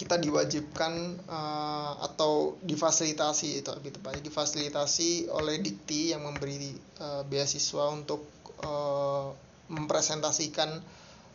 kita 0.00 0.16
diwajibkan 0.16 1.20
uh, 1.28 1.92
atau 2.08 2.56
difasilitasi 2.64 3.60
itu 3.60 3.68
lebih 3.68 4.00
tepatnya 4.00 4.24
difasilitasi 4.32 5.28
oleh 5.28 5.60
dikti 5.60 6.16
yang 6.16 6.24
memberi 6.24 6.72
uh, 7.04 7.20
beasiswa 7.28 7.92
untuk 7.92 8.24
uh, 8.64 9.28
mempresentasikan 9.68 10.72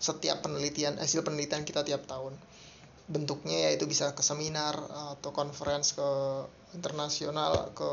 setiap 0.02 0.42
penelitian 0.42 0.98
hasil 0.98 1.22
penelitian 1.22 1.62
kita 1.62 1.86
tiap 1.86 2.10
tahun. 2.10 2.34
Bentuknya 3.06 3.70
yaitu 3.70 3.86
bisa 3.86 4.18
ke 4.18 4.26
seminar 4.26 4.74
atau 5.14 5.30
conference 5.30 5.94
ke 5.94 6.10
internasional 6.74 7.70
ke 7.78 7.92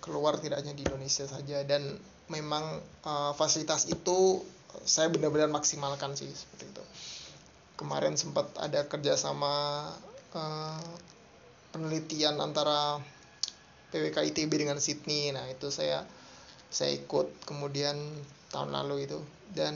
keluar 0.00 0.40
tidak 0.40 0.64
hanya 0.64 0.72
di 0.72 0.88
Indonesia 0.88 1.28
saja. 1.28 1.60
Dan 1.68 2.00
memang 2.32 2.80
uh, 3.04 3.36
fasilitas 3.36 3.84
itu 3.92 4.40
saya 4.88 5.12
benar-benar 5.12 5.52
maksimalkan 5.52 6.16
sih 6.16 6.32
seperti 6.32 6.72
itu 6.72 6.84
kemarin 7.80 8.12
sempat 8.20 8.52
ada 8.60 8.84
kerjasama 8.84 9.88
uh, 10.36 10.84
penelitian 11.72 12.36
antara 12.36 13.00
PWK 13.88 14.20
ITB 14.28 14.52
dengan 14.52 14.76
Sydney. 14.76 15.32
Nah 15.32 15.48
itu 15.48 15.72
saya 15.72 16.04
saya 16.68 16.92
ikut 16.92 17.48
kemudian 17.48 17.96
tahun 18.52 18.76
lalu 18.76 19.08
itu. 19.08 19.16
Dan 19.50 19.74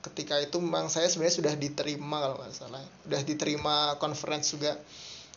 ketika 0.00 0.40
itu 0.40 0.56
memang 0.58 0.88
saya 0.88 1.06
sebenarnya 1.06 1.36
sudah 1.36 1.54
diterima 1.60 2.16
kalau 2.24 2.36
nggak 2.40 2.56
salah. 2.56 2.82
Sudah 3.04 3.20
diterima 3.20 3.76
conference 4.00 4.56
juga. 4.56 4.80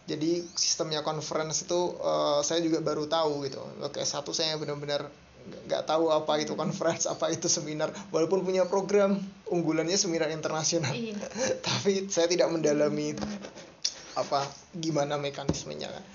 Jadi 0.09 0.41
sistemnya 0.57 1.05
conference 1.05 1.67
itu 1.67 1.93
uh, 2.01 2.41
saya 2.41 2.63
juga 2.63 2.79
baru 2.79 3.05
tahu 3.05 3.45
gitu. 3.45 3.61
Oke 3.83 4.01
satu 4.07 4.31
saya 4.31 4.55
benar-benar 4.55 5.11
nggak 5.49 5.83
tahu 5.89 6.13
apa 6.13 6.41
itu 6.41 6.53
conference 6.53 7.05
apa 7.09 7.33
itu 7.33 7.49
seminar. 7.49 7.89
Walaupun 8.13 8.45
punya 8.45 8.65
program 8.69 9.19
unggulannya 9.49 9.97
seminar 9.97 10.29
internasional. 10.29 10.93
Iya. 10.93 11.17
tapi 11.65 12.07
saya 12.07 12.29
tidak 12.29 12.49
mendalami 12.53 13.17
apa 14.17 14.45
gimana 14.77 15.17
mekanismenya. 15.17 15.89
Kan 15.89 16.05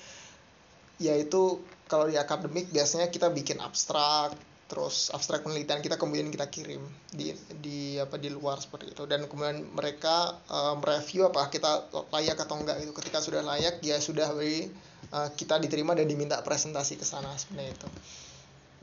yaitu 1.03 1.59
kalau 1.91 2.07
di 2.07 2.17
akademik 2.17 2.71
biasanya 2.71 3.11
kita 3.11 3.29
bikin 3.35 3.59
abstrak 3.59 4.35
terus 4.65 5.13
abstrak 5.13 5.45
penelitian 5.45 5.85
kita 5.85 6.01
kemudian 6.01 6.33
kita 6.33 6.49
kirim 6.49 6.81
di 7.13 7.37
di 7.61 8.01
apa 8.01 8.17
di 8.17 8.33
luar 8.33 8.59
seperti 8.59 8.97
itu. 8.97 9.05
Dan 9.05 9.29
kemudian 9.29 9.61
mereka 9.77 10.41
uh, 10.49 10.75
mereview 10.81 11.29
apa 11.29 11.53
kita 11.53 11.93
layak 12.11 12.41
atau 12.41 12.57
enggak 12.59 12.81
itu. 12.81 12.91
Ketika 12.97 13.21
sudah 13.21 13.45
layak 13.45 13.85
ya 13.85 14.01
sudah 14.01 14.33
beri 14.33 14.73
uh, 15.13 15.29
kita 15.37 15.61
diterima 15.61 15.93
dan 15.93 16.09
diminta 16.09 16.41
presentasi 16.41 16.97
ke 16.97 17.05
sana 17.05 17.31
sebenarnya 17.37 17.77
itu 17.77 17.89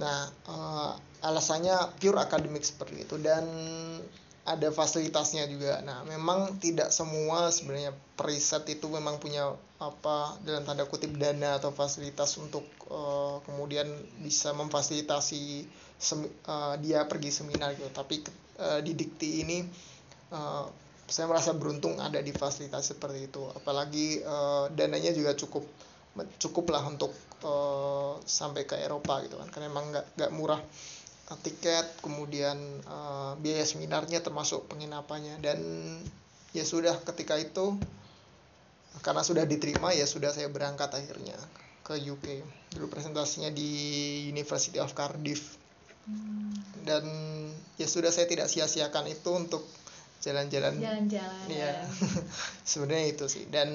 Nah, 0.01 0.19
uh, 0.49 0.91
alasannya 1.21 2.01
pure 2.01 2.17
akademik 2.17 2.65
seperti 2.65 3.05
itu 3.05 3.21
dan 3.21 3.45
ada 4.41 4.73
fasilitasnya 4.73 5.45
juga. 5.45 5.85
Nah, 5.85 6.01
memang 6.09 6.57
tidak 6.57 6.89
semua 6.89 7.53
sebenarnya 7.53 7.93
periset 8.17 8.65
itu 8.73 8.89
memang 8.89 9.21
punya 9.21 9.53
apa 9.81 10.37
dalam 10.45 10.65
tanda 10.65 10.85
kutip 10.85 11.13
dana 11.17 11.57
atau 11.57 11.73
fasilitas 11.73 12.37
untuk 12.37 12.65
uh, 12.89 13.41
kemudian 13.45 13.85
bisa 14.21 14.53
memfasilitasi 14.53 15.65
semi- 15.97 16.33
uh, 16.45 16.77
dia 16.77 17.05
pergi 17.09 17.33
seminar 17.33 17.73
gitu 17.73 17.89
tapi 17.89 18.21
uh, 18.61 18.77
di 18.85 18.93
dikti 18.93 19.41
ini 19.41 19.65
uh, 20.29 20.69
saya 21.09 21.25
merasa 21.25 21.57
beruntung 21.57 21.97
ada 21.97 22.21
di 22.21 22.29
fasilitas 22.29 22.93
seperti 22.93 23.25
itu 23.25 23.41
apalagi 23.57 24.21
uh, 24.21 24.69
dananya 24.69 25.17
juga 25.17 25.33
cukup 25.33 25.65
cukup 26.39 26.75
lah 26.75 26.83
untuk 26.83 27.15
uh, 27.47 28.19
sampai 28.27 28.67
ke 28.67 28.75
Eropa 28.79 29.23
gitu 29.23 29.39
kan. 29.39 29.47
Karena 29.47 29.71
emang 29.71 29.91
nggak 29.91 30.05
nggak 30.19 30.31
murah 30.35 30.61
tiket 31.39 32.03
kemudian 32.03 32.59
uh, 32.91 33.39
biaya 33.39 33.63
seminarnya 33.63 34.19
termasuk 34.19 34.67
penginapannya. 34.67 35.39
Dan 35.39 35.59
ya 36.51 36.67
sudah 36.67 36.99
ketika 37.07 37.39
itu 37.39 37.79
karena 38.99 39.23
sudah 39.23 39.47
diterima 39.47 39.95
ya 39.95 40.03
sudah 40.03 40.35
saya 40.35 40.51
berangkat 40.51 40.91
akhirnya 40.91 41.39
ke 41.87 41.95
UK 41.95 42.43
dulu 42.75 42.91
presentasinya 42.91 43.47
di 43.47 43.69
University 44.27 44.77
of 44.83 44.91
Cardiff. 44.91 45.55
Dan 46.83 47.05
ya 47.79 47.87
sudah 47.87 48.11
saya 48.11 48.27
tidak 48.27 48.51
sia-siakan 48.51 49.07
itu 49.07 49.31
untuk 49.31 49.63
jalan-jalan. 50.21 50.77
Jalan-jalan 50.77 51.45
ya. 51.49 51.87
Sebenarnya 52.71 53.07
itu 53.09 53.25
sih. 53.31 53.47
Dan 53.47 53.69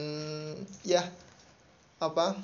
ya 0.87 1.03
apa 1.97 2.36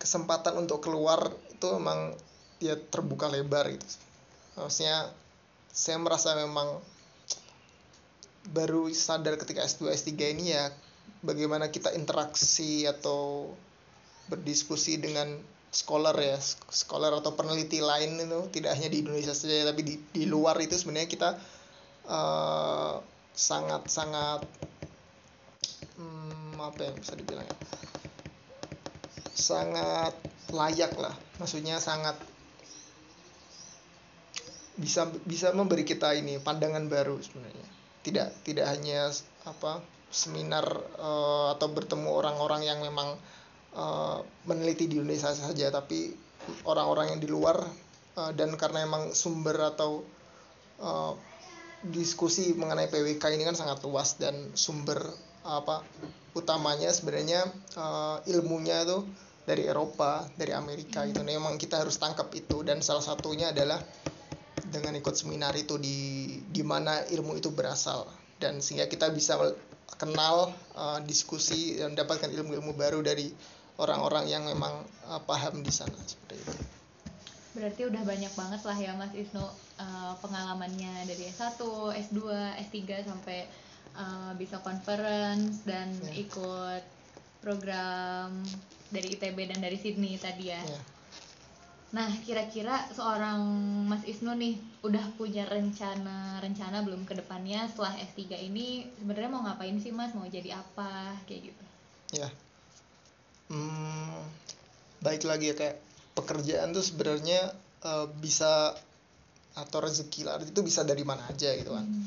kesempatan 0.00 0.58
untuk 0.58 0.82
keluar 0.82 1.30
itu 1.52 1.66
memang 1.76 2.16
ya 2.58 2.74
terbuka 2.76 3.30
lebar 3.30 3.70
gitu. 3.70 3.86
Maksudnya 4.58 5.12
saya 5.70 5.96
merasa 6.02 6.34
memang 6.34 6.82
baru 8.50 8.88
sadar 8.90 9.36
ketika 9.38 9.62
S2 9.62 9.92
S3 9.92 10.10
ini 10.34 10.56
ya 10.56 10.72
bagaimana 11.20 11.68
kita 11.68 11.92
interaksi 11.92 12.88
atau 12.88 13.52
berdiskusi 14.32 14.96
dengan 14.96 15.38
scholar 15.70 16.16
ya 16.18 16.34
scholar 16.72 17.14
atau 17.14 17.36
peneliti 17.38 17.78
lain 17.78 18.18
itu 18.18 18.40
tidak 18.58 18.74
hanya 18.74 18.90
di 18.90 19.06
Indonesia 19.06 19.36
saja 19.36 19.70
tapi 19.70 19.86
di 19.86 19.94
di 20.10 20.24
luar 20.26 20.58
itu 20.58 20.74
sebenarnya 20.74 21.06
kita 21.06 21.30
uh, 22.10 22.98
sangat 23.30 23.86
sangat 23.86 24.42
hmm, 25.94 26.58
apa 26.58 26.80
yang 26.90 26.96
bisa 26.98 27.14
dibilang 27.14 27.46
ya 27.46 27.56
sangat 29.40 30.14
layak 30.52 30.92
lah. 31.00 31.16
Maksudnya 31.40 31.80
sangat 31.80 32.20
bisa 34.76 35.08
bisa 35.26 35.52
memberi 35.52 35.84
kita 35.84 36.14
ini 36.14 36.38
pandangan 36.38 36.86
baru 36.86 37.16
sebenarnya. 37.18 37.68
Tidak 38.04 38.46
tidak 38.46 38.66
hanya 38.68 39.10
apa 39.48 39.80
seminar 40.10 40.66
uh, 40.98 41.54
atau 41.54 41.70
bertemu 41.70 42.08
orang-orang 42.10 42.66
yang 42.66 42.78
memang 42.82 43.14
uh, 43.78 44.18
meneliti 44.44 44.90
di 44.90 44.98
Indonesia 44.98 45.30
saja 45.30 45.70
tapi 45.70 46.10
orang-orang 46.66 47.14
yang 47.14 47.20
di 47.22 47.28
luar 47.30 47.62
uh, 48.18 48.30
dan 48.34 48.58
karena 48.58 48.82
emang 48.82 49.14
sumber 49.14 49.54
atau 49.70 50.02
uh, 50.82 51.14
diskusi 51.86 52.52
mengenai 52.52 52.90
PWK 52.92 53.22
ini 53.38 53.46
kan 53.46 53.56
sangat 53.56 53.80
luas 53.86 54.18
dan 54.20 54.52
sumber 54.52 55.00
apa 55.40 55.80
utamanya 56.36 56.92
sebenarnya 56.92 57.48
uh, 57.78 58.20
ilmunya 58.28 58.84
itu 58.84 59.06
dari 59.50 59.66
Eropa, 59.66 60.30
dari 60.38 60.54
Amerika 60.54 61.02
itu. 61.02 61.18
Nah, 61.18 61.34
memang 61.34 61.58
kita 61.58 61.82
harus 61.82 61.98
tangkap 61.98 62.30
itu 62.38 62.62
dan 62.62 62.78
salah 62.78 63.02
satunya 63.02 63.50
adalah 63.50 63.82
dengan 64.70 64.94
ikut 64.94 65.18
seminar 65.18 65.58
itu 65.58 65.74
di 65.82 66.30
di 66.46 66.62
mana 66.62 67.02
ilmu 67.10 67.34
itu 67.34 67.50
berasal 67.50 68.06
dan 68.38 68.62
sehingga 68.62 68.86
kita 68.86 69.10
bisa 69.10 69.34
kenal 69.98 70.54
uh, 70.78 71.02
diskusi 71.02 71.74
dan 71.82 71.98
mendapatkan 71.98 72.30
ilmu-ilmu 72.30 72.78
baru 72.78 73.02
dari 73.02 73.34
orang-orang 73.82 74.30
yang 74.30 74.46
memang 74.46 74.86
uh, 75.10 75.18
paham 75.26 75.66
di 75.66 75.74
sana 75.74 75.98
seperti 76.06 76.38
itu. 76.38 76.54
Berarti 77.50 77.82
udah 77.90 78.02
banyak 78.06 78.32
banget 78.38 78.62
lah 78.62 78.78
ya 78.78 78.94
Mas 78.94 79.10
Isno 79.18 79.50
uh, 79.82 80.14
pengalamannya 80.22 81.10
dari 81.10 81.26
S1, 81.34 81.58
S2, 81.90 82.20
S3 82.70 82.78
sampai 83.02 83.50
uh, 83.98 84.30
bisa 84.38 84.62
conference 84.62 85.66
dan 85.66 85.90
yeah. 86.06 86.22
ikut 86.22 86.82
program 87.42 88.46
dari 88.90 89.14
ITB 89.16 89.38
dan 89.50 89.58
dari 89.62 89.78
Sydney 89.78 90.18
tadi 90.18 90.50
ya. 90.50 90.60
Yeah. 90.60 90.84
Nah, 91.90 92.06
kira-kira 92.22 92.86
seorang 92.94 93.42
Mas 93.90 94.06
Isnu 94.06 94.30
nih 94.38 94.62
udah 94.86 95.10
punya 95.18 95.42
rencana-rencana 95.50 96.86
belum 96.86 97.02
ke 97.02 97.18
depannya 97.18 97.66
setelah 97.66 97.98
S3 97.98 98.46
ini 98.46 98.86
sebenarnya 98.94 99.30
mau 99.30 99.42
ngapain 99.42 99.74
sih 99.82 99.90
Mas? 99.90 100.14
Mau 100.14 100.22
jadi 100.30 100.54
apa? 100.54 101.18
Kayak 101.26 101.50
gitu. 101.50 101.64
Ya. 102.14 102.30
Hmm, 103.50 104.22
baik 105.02 105.26
lagi 105.26 105.50
ya 105.50 105.58
kayak 105.58 105.82
pekerjaan 106.14 106.70
tuh 106.70 106.86
sebenarnya 106.86 107.50
uh, 107.82 108.06
bisa 108.22 108.78
atau 109.58 109.82
rezeki 109.82 110.30
lah 110.30 110.38
itu 110.38 110.62
bisa 110.62 110.86
dari 110.86 111.02
mana 111.02 111.26
aja 111.26 111.50
gitu 111.58 111.74
kan. 111.74 111.90
Hmm. 111.90 112.06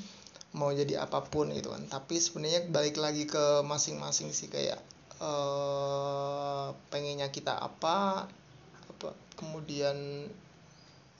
Mau 0.55 0.71
jadi 0.71 1.03
apa 1.03 1.27
pun 1.27 1.51
gitu 1.51 1.75
kan. 1.75 1.83
Tapi 1.91 2.23
sebenarnya 2.23 2.71
balik 2.71 2.95
lagi 3.03 3.27
ke 3.27 3.59
masing-masing 3.67 4.31
sih 4.31 4.47
kayak 4.47 4.79
uh, 5.23 6.75
pengennya 6.91 7.31
kita 7.31 7.55
apa 7.55 8.27
apa 8.91 9.09
kemudian 9.39 10.27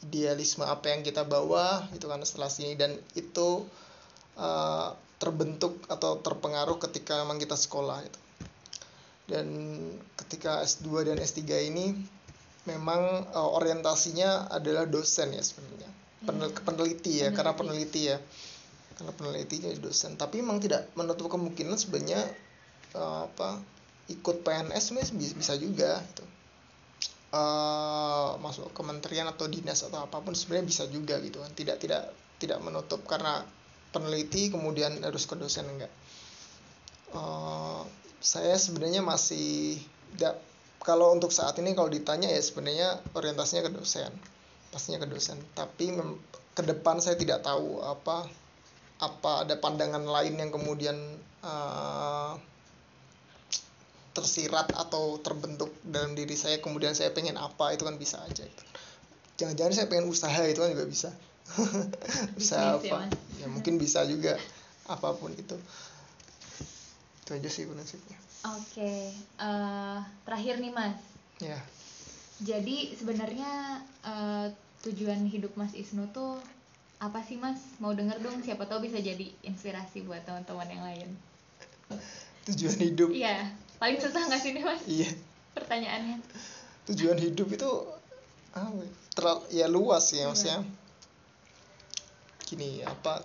idealisme 0.03 0.67
apa 0.67 0.91
yang 0.91 1.07
kita 1.07 1.23
bawa 1.23 1.87
itu 1.95 2.03
kan 2.11 2.19
setelah 2.27 2.51
sini. 2.51 2.75
Dan 2.75 2.99
itu 3.15 3.63
uh, 4.35 4.91
terbentuk 5.23 5.79
atau 5.87 6.19
terpengaruh 6.19 6.75
ketika 6.83 7.23
memang 7.23 7.39
kita 7.39 7.55
sekolah 7.55 8.03
itu 8.03 8.19
dan 9.23 9.47
ketika 10.19 10.59
S2 10.67 11.07
dan 11.07 11.17
S3 11.19 11.71
ini 11.71 11.95
memang 12.67 13.27
uh, 13.31 13.49
orientasinya 13.55 14.51
adalah 14.51 14.83
dosen 14.83 15.31
ya 15.31 15.43
sebenarnya. 15.43 15.89
Penel 16.23 16.51
hmm. 16.51 16.63
peneliti 16.63 17.23
ya 17.23 17.31
peneliti. 17.31 17.35
karena 17.35 17.53
peneliti. 17.55 18.01
ya. 18.11 18.17
Karena 18.93 19.11
peneliti 19.15 19.55
jadi 19.63 19.79
dosen. 19.79 20.19
Tapi 20.19 20.43
memang 20.43 20.59
tidak 20.59 20.91
menutup 20.99 21.31
kemungkinan 21.31 21.79
sebenarnya 21.79 22.21
uh, 22.95 23.25
apa 23.31 23.63
ikut 24.11 24.43
PNS 24.43 24.95
bisa 25.35 25.53
juga 25.55 25.99
gitu. 26.03 26.25
Uh, 27.33 28.37
masuk 28.45 28.69
kementerian 28.77 29.25
atau 29.25 29.49
dinas 29.49 29.81
atau 29.81 30.05
apa 30.05 30.21
pun 30.21 30.37
sebenarnya 30.37 30.67
bisa 30.69 30.83
juga 30.91 31.17
gitu. 31.23 31.41
Kan 31.41 31.53
tidak 31.57 31.81
tidak 31.81 32.13
tidak 32.37 32.59
menutup 32.61 33.01
karena 33.09 33.41
peneliti 33.93 34.53
kemudian 34.53 35.01
harus 35.01 35.25
ke 35.25 35.33
dosen 35.39 35.65
enggak. 35.65 35.91
Uh, 37.13 37.85
saya 38.21 38.57
sebenarnya 38.57 39.01
masih 39.01 39.81
tidak 40.13 40.37
kalau 40.83 41.15
untuk 41.15 41.31
saat 41.31 41.57
ini 41.57 41.73
kalau 41.73 41.89
ditanya 41.89 42.27
ya 42.29 42.41
sebenarnya 42.43 43.01
orientasinya 43.15 43.65
ke 43.65 43.71
dosen 43.71 44.11
pastinya 44.73 45.05
ke 45.05 45.07
dosen. 45.13 45.37
Tapi 45.53 45.93
ke 46.57 46.61
depan 46.65 46.97
saya 46.97 47.13
tidak 47.13 47.45
tahu 47.45 47.85
apa 47.85 48.25
apa 48.97 49.45
ada 49.45 49.53
pandangan 49.61 50.01
lain 50.01 50.41
yang 50.41 50.49
kemudian 50.49 50.97
uh, 51.45 52.33
tersirat 54.13 54.71
atau 54.77 55.17
terbentuk 55.19 55.73
dalam 55.81 56.13
diri 56.13 56.37
saya 56.37 56.61
kemudian 56.61 56.93
saya 56.93 57.09
pengen 57.11 57.35
apa 57.35 57.73
itu 57.73 57.83
kan 57.83 57.97
bisa 57.97 58.21
aja 58.21 58.45
itu. 58.45 58.63
Jangan-jangan 59.41 59.73
saya 59.73 59.87
pengen 59.89 60.07
usaha 60.07 60.41
itu 60.45 60.61
kan 60.61 60.69
juga 60.71 60.87
bisa. 60.87 61.09
Bisa 62.39 62.79
apa? 62.79 63.11
ya, 63.11 63.43
ya 63.43 63.47
mungkin 63.51 63.75
bisa 63.75 64.07
juga 64.07 64.39
apa 64.87 65.11
pun 65.11 65.35
itu. 65.35 65.59
Itu 67.19 67.29
aja 67.35 67.49
sih 67.51 67.67
prinsipnya 67.67 68.23
oke 68.43 68.75
okay. 68.75 69.15
uh, 69.39 69.47
eh, 69.47 69.99
terakhir 70.27 70.59
nih 70.59 70.73
mas. 70.75 70.99
Ya. 71.39 71.59
Jadi 72.43 72.91
sebenarnya 72.99 73.79
uh, 74.03 74.47
tujuan 74.83 75.23
hidup 75.31 75.55
mas 75.55 75.71
Isnu 75.71 76.11
tuh 76.11 76.39
apa 76.99 77.23
sih 77.23 77.39
mas? 77.39 77.59
Mau 77.79 77.95
denger 77.95 78.19
dong 78.19 78.43
siapa 78.43 78.67
tahu 78.67 78.83
bisa 78.83 78.99
jadi 78.99 79.31
inspirasi 79.47 80.03
buat 80.03 80.27
teman-teman 80.27 80.67
yang 80.67 80.83
lain. 80.83 81.09
Tujuan 82.51 82.79
hidup? 82.83 83.09
Iya 83.15 83.47
paling 83.77 83.97
susah 84.01 84.21
nggak 84.29 84.41
sih 84.41 84.51
nih 84.53 84.63
mas? 84.63 84.81
Iya. 84.85 85.09
Pertanyaannya. 85.53 86.17
Tujuan 86.89 87.17
hidup 87.21 87.47
itu 87.53 87.69
ah, 88.57 88.69
terlalu 89.13 89.41
ya 89.53 89.67
luas 89.69 90.09
ya 90.11 90.27
maksudnya 90.27 90.65
gini 92.43 92.85
apa 92.85 93.23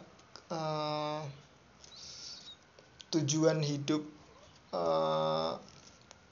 uh, 0.53 1.20
tujuan 3.12 3.61
hidup 3.61 4.05
uh, 4.72 5.57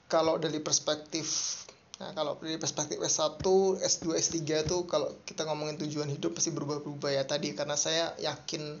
kalau 0.07 0.39
dari 0.39 0.61
perspektif 0.63 1.57
Nah, 1.97 2.13
kalau 2.13 2.37
dari 2.37 2.61
perspektif 2.61 3.01
S1, 3.01 3.41
S2, 3.81 4.05
S3 4.21 4.37
tuh 4.69 4.85
kalau 4.85 5.09
kita 5.25 5.49
ngomongin 5.49 5.81
tujuan 5.81 6.05
hidup 6.05 6.37
pasti 6.37 6.53
berubah-ubah 6.53 7.09
ya. 7.09 7.25
Tadi 7.25 7.57
karena 7.57 7.73
saya 7.73 8.13
yakin 8.21 8.77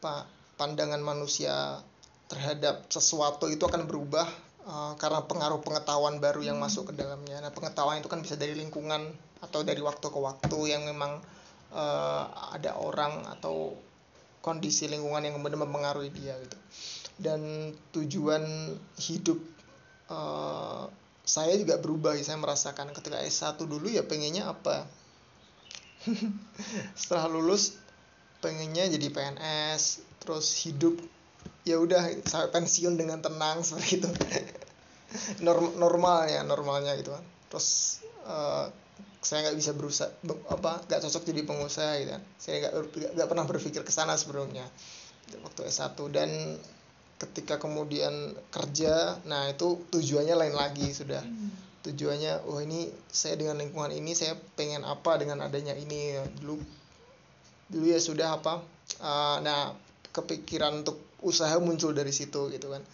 Pak 0.00 0.56
pandangan 0.56 1.04
manusia 1.04 1.84
terhadap 2.32 2.88
sesuatu 2.88 3.44
itu 3.52 3.60
akan 3.60 3.84
berubah 3.84 4.24
uh, 4.64 4.96
karena 4.96 5.20
pengaruh 5.28 5.60
pengetahuan 5.60 6.16
baru 6.16 6.40
yang 6.40 6.56
hmm. 6.56 6.64
masuk 6.64 6.88
ke 6.88 6.92
dalamnya. 6.96 7.44
Nah, 7.44 7.52
pengetahuan 7.52 8.00
itu 8.00 8.08
kan 8.08 8.24
bisa 8.24 8.40
dari 8.40 8.56
lingkungan 8.56 9.12
atau 9.44 9.60
dari 9.60 9.84
waktu 9.84 10.08
ke 10.08 10.16
waktu 10.16 10.58
yang 10.72 10.88
memang 10.88 11.20
uh, 11.76 12.24
ada 12.56 12.80
orang 12.80 13.28
atau 13.36 13.76
kondisi 14.40 14.88
lingkungan 14.88 15.28
yang 15.28 15.36
kemudian 15.36 15.60
mempengaruhi 15.60 16.08
dia 16.08 16.32
gitu. 16.40 16.56
Dan 17.20 17.70
tujuan 17.92 18.42
hidup 18.96 19.38
uh, 20.08 20.88
saya 21.22 21.54
juga 21.54 21.78
berubah 21.78 22.18
saya 22.18 22.40
merasakan 22.40 22.90
ketika 22.96 23.20
S1 23.22 23.60
dulu 23.62 23.86
ya 23.86 24.02
pengennya 24.02 24.50
apa 24.50 24.90
setelah 26.98 27.30
lulus 27.30 27.78
pengennya 28.42 28.90
jadi 28.90 29.06
PNS 29.06 30.02
terus 30.18 30.66
hidup 30.66 30.98
ya 31.62 31.78
udah 31.78 32.10
sampai 32.26 32.50
pensiun 32.50 32.98
dengan 32.98 33.22
tenang 33.22 33.62
seperti 33.62 34.02
itu. 34.02 34.10
Norm, 35.44 35.76
normal 35.76 36.24
ya 36.24 36.40
normalnya 36.42 36.96
gitu 36.96 37.12
kan. 37.12 37.24
Terus 37.52 38.00
uh, 38.24 38.66
saya 39.22 39.46
nggak 39.46 39.56
bisa 39.60 39.70
berusaha 39.76 40.08
apa 40.50 40.82
nggak 40.88 41.00
cocok 41.04 41.22
jadi 41.28 41.42
pengusaha 41.46 41.92
gitu 42.02 42.10
kan. 42.16 42.22
Saya 42.40 42.54
nggak 42.66 42.72
nggak 43.14 43.28
pernah 43.28 43.44
berpikir 43.46 43.82
ke 43.86 43.92
sana 43.92 44.16
sebelumnya 44.18 44.66
waktu 45.40 45.70
S1 45.70 45.96
dan 46.12 46.28
ketika 47.16 47.56
kemudian 47.56 48.34
kerja 48.50 49.22
nah 49.24 49.46
itu 49.46 49.86
tujuannya 49.94 50.34
lain 50.34 50.56
lagi 50.56 50.90
sudah. 50.90 51.22
Hmm. 51.22 51.70
tujuannya 51.82 52.46
oh 52.46 52.62
ini 52.62 52.94
saya 53.10 53.34
dengan 53.34 53.58
lingkungan 53.58 53.90
ini 53.90 54.14
saya 54.14 54.38
pengen 54.54 54.86
apa 54.86 55.18
dengan 55.18 55.42
adanya 55.42 55.74
ini. 55.74 56.14
Dulu 56.38 56.54
dulu 57.72 57.86
ya 57.90 57.98
sudah 57.98 58.38
apa 58.38 58.62
uh, 59.02 59.38
nah 59.42 59.74
kepikiran 60.12 60.84
untuk 60.84 61.00
usaha 61.24 61.52
muncul 61.58 61.96
dari 61.96 62.12
situ 62.12 62.52
gitu 62.52 62.68
kan. 62.70 62.84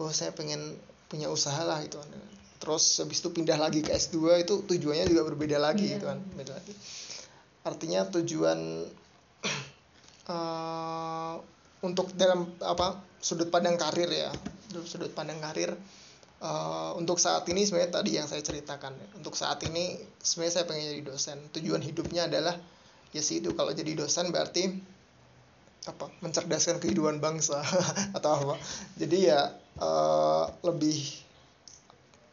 Oh 0.00 0.08
saya 0.14 0.32
pengen 0.32 0.78
punya 1.10 1.26
usaha 1.28 1.60
lah 1.66 1.82
gitu 1.82 1.98
kan. 1.98 2.08
Terus 2.60 3.02
habis 3.02 3.18
itu 3.20 3.30
pindah 3.34 3.58
lagi 3.58 3.82
ke 3.82 3.90
S2 3.90 4.46
itu 4.46 4.54
tujuannya 4.64 5.08
juga 5.10 5.22
berbeda 5.26 5.58
lagi 5.58 5.90
yeah. 5.90 5.94
gitu 5.98 6.06
kan 6.08 6.18
beda 6.38 6.52
lagi. 6.54 6.74
Artinya 7.66 8.00
tujuan 8.08 8.58
uh, 10.30 11.34
untuk 11.88 12.12
dalam 12.14 12.46
apa 12.60 13.00
sudut 13.20 13.48
pandang 13.48 13.76
karir 13.76 14.08
ya 14.08 14.32
sudut 14.84 15.10
pandang 15.12 15.40
karir 15.40 15.72
uh, 16.40 16.92
untuk 16.96 17.20
saat 17.20 17.48
ini 17.48 17.64
sebenarnya 17.64 18.00
tadi 18.00 18.10
yang 18.16 18.26
saya 18.28 18.44
ceritakan 18.44 18.96
untuk 19.16 19.36
saat 19.36 19.60
ini 19.64 19.96
sebenarnya 20.20 20.54
saya 20.60 20.64
pengen 20.68 20.84
jadi 20.96 21.02
dosen. 21.04 21.38
Tujuan 21.52 21.82
hidupnya 21.84 22.26
adalah 22.28 22.56
ya 23.10 23.22
sih 23.24 23.42
itu 23.42 23.52
kalau 23.54 23.72
jadi 23.74 23.92
dosen 23.96 24.30
berarti 24.30 24.70
apa 25.88 26.12
mencerdaskan 26.20 26.76
kehidupan 26.76 27.22
bangsa 27.22 27.60
atau 28.16 28.30
apa. 28.36 28.56
Jadi 29.00 29.32
ya 29.32 29.54
uh, 29.80 30.44
lebih 30.66 30.98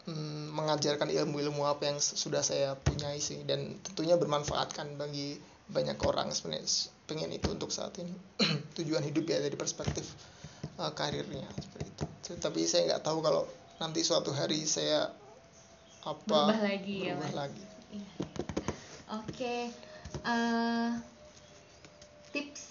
mm, 0.09 0.51
mengajarkan 0.51 1.07
ilmu-ilmu 1.07 1.63
apa 1.63 1.87
yang 1.87 1.97
sudah 2.01 2.43
saya 2.43 2.75
punyai 2.75 3.23
sih. 3.23 3.43
Dan 3.47 3.79
tentunya 3.83 4.19
bermanfaatkan 4.19 4.99
bagi 4.99 5.39
banyak 5.67 5.99
orang 6.03 6.31
sebenarnya 6.31 6.91
pengen 7.07 7.31
itu 7.31 7.47
untuk 7.51 7.71
saat 7.71 7.95
ini. 7.99 8.11
Tujuan 8.79 9.03
hidup 9.03 9.23
ya 9.27 9.39
dari 9.39 9.55
perspektif 9.55 10.03
uh, 10.79 10.91
karirnya 10.91 11.47
seperti 11.55 11.87
itu. 11.87 12.05
Tapi 12.35 12.67
saya 12.67 12.95
nggak 12.95 13.03
tahu 13.07 13.23
kalau 13.23 13.47
nanti 13.77 14.01
suatu 14.01 14.33
hari 14.33 14.65
saya 14.65 15.13
apa 16.07 16.23
berubah 16.23 16.61
lagi 16.63 16.95
ya, 17.03 17.13
berubah 17.13 17.31
ya 17.31 17.35
lagi. 17.35 17.63
Iya. 17.87 18.09
oke 19.15 19.31
okay. 19.31 19.61
uh, 20.23 20.31
eh, 20.31 20.89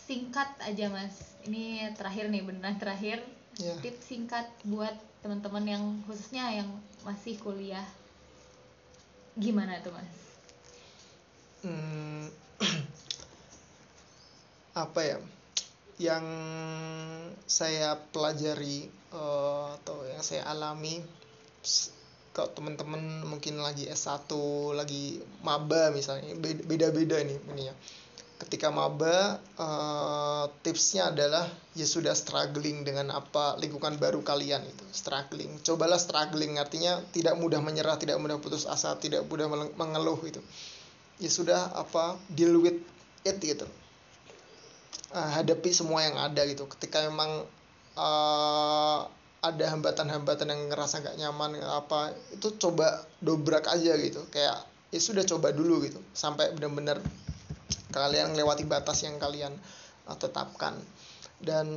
singkat 0.07 0.49
aja 0.63 0.87
mas. 0.89 1.35
Ini 1.45 1.93
terakhir 1.99 2.31
nih 2.31 2.47
beneran 2.47 2.79
terakhir. 2.79 3.21
Yeah. 3.57 3.81
tips 3.81 4.13
singkat 4.13 4.45
buat 4.69 4.93
teman-teman 5.25 5.65
yang 5.65 5.85
khususnya 6.05 6.53
yang 6.53 6.69
masih 7.03 7.41
kuliah. 7.41 7.85
Gimana 9.37 9.81
tuh 9.81 9.97
mas? 9.97 10.17
Hmm, 11.65 12.29
apa 14.87 15.01
ya? 15.03 15.19
Yang 15.97 16.27
saya 17.49 17.97
pelajari 18.13 18.93
uh, 19.17 19.73
atau 19.81 20.05
yang 20.05 20.21
saya 20.21 20.45
alami 20.47 21.01
kalau 22.37 22.53
teman-teman 22.53 23.25
mungkin 23.25 23.57
lagi 23.65 23.89
S1 23.89 24.29
lagi 24.77 25.25
maba 25.41 25.89
misalnya 25.89 26.37
beda-beda 26.69 27.17
nih 27.25 27.41
ini 27.41 27.73
ya 27.73 27.75
ketika 28.37 28.69
maba 28.69 29.41
uh, 29.57 30.45
tipsnya 30.61 31.09
adalah 31.09 31.49
ya 31.73 31.89
sudah 31.89 32.13
struggling 32.13 32.85
dengan 32.85 33.09
apa 33.09 33.57
lingkungan 33.57 33.97
baru 33.97 34.21
kalian 34.21 34.61
itu 34.61 34.85
struggling. 34.93 35.57
Cobalah 35.65 35.97
struggling 35.97 36.61
artinya 36.61 37.01
tidak 37.17 37.41
mudah 37.41 37.65
menyerah 37.65 37.97
tidak 37.97 38.21
mudah 38.21 38.37
putus 38.37 38.69
asa 38.69 38.93
tidak 39.01 39.25
mudah 39.25 39.49
mengeluh 39.77 40.21
itu 40.29 40.41
ya 41.17 41.33
sudah 41.33 41.73
apa 41.73 42.21
deal 42.29 42.61
with 42.61 42.77
it 43.25 43.41
gitu. 43.41 43.65
Uh, 45.17 45.31
hadapi 45.33 45.73
semua 45.73 46.05
yang 46.05 46.21
ada 46.21 46.45
gitu. 46.45 46.69
Ketika 46.69 47.09
memang 47.09 47.49
uh, 47.97 49.01
ada 49.41 49.65
hambatan-hambatan 49.73 50.51
yang 50.51 50.63
ngerasa 50.73 51.01
gak 51.01 51.17
nyaman 51.17 51.63
apa 51.63 52.13
itu 52.37 52.53
coba 52.61 53.01
dobrak 53.25 53.65
aja 53.71 53.97
gitu. 53.97 54.29
Kayak 54.29 54.61
ya 54.93 55.01
sudah 55.01 55.25
coba 55.25 55.57
dulu 55.57 55.81
gitu. 55.89 56.03
Sampai 56.13 56.53
benar-benar 56.53 57.01
kalian 57.97 58.37
melewati 58.37 58.69
batas 58.69 59.03
yang 59.09 59.17
kalian 59.17 59.57
uh, 60.05 60.17
tetapkan. 60.21 60.77
Dan 61.37 61.69